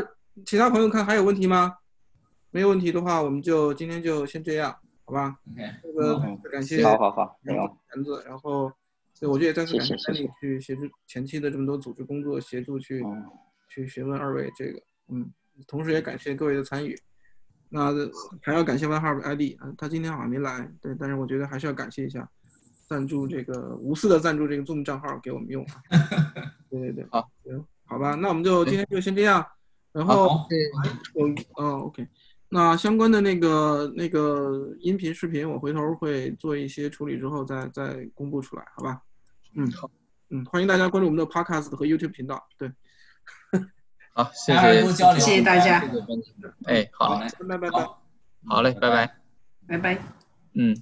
[0.45, 1.77] 其他朋友看还有问题吗？
[2.51, 4.75] 没有问题的话，我们就今天就先这样，
[5.05, 7.61] 好吧？OK，这个感谢好好好，没有
[7.95, 8.69] 园子，然后
[9.17, 13.01] 对，我觉得也再次感谢你去协助前期的这么多组织工作，协助去
[13.69, 15.31] 去询问二位这个，嗯，
[15.67, 16.99] 同时也感谢各位的参与。
[17.69, 17.93] 那
[18.41, 22.27] 还要感谢 One Hub ID 啊，他今天好像没来，对，但是我觉得还是要感谢一下，
[22.87, 25.63] 赞助这个无私的赞助这个 Zoom 账号给我们用。
[26.69, 29.45] 对对对，好，行，好吧，那我们就今天就先这样，
[29.91, 30.27] 然后
[31.13, 32.07] 我哦 OK，
[32.49, 39.01] 那相关的那个那个音频视频，我回头会做一些处理之后再再公布出来，好吧？
[39.53, 39.89] 嗯，好，
[40.29, 42.71] 嗯，欢迎大家关注我们的 Podcast 和 YouTube 频道，对。
[44.23, 45.81] 好，谢谢，谢谢大家。
[46.65, 47.57] 哎，好，拜。
[47.57, 47.69] 拜拜，
[48.45, 49.15] 好嘞，拜拜，
[49.65, 49.97] 拜拜，
[50.55, 50.75] 嗯。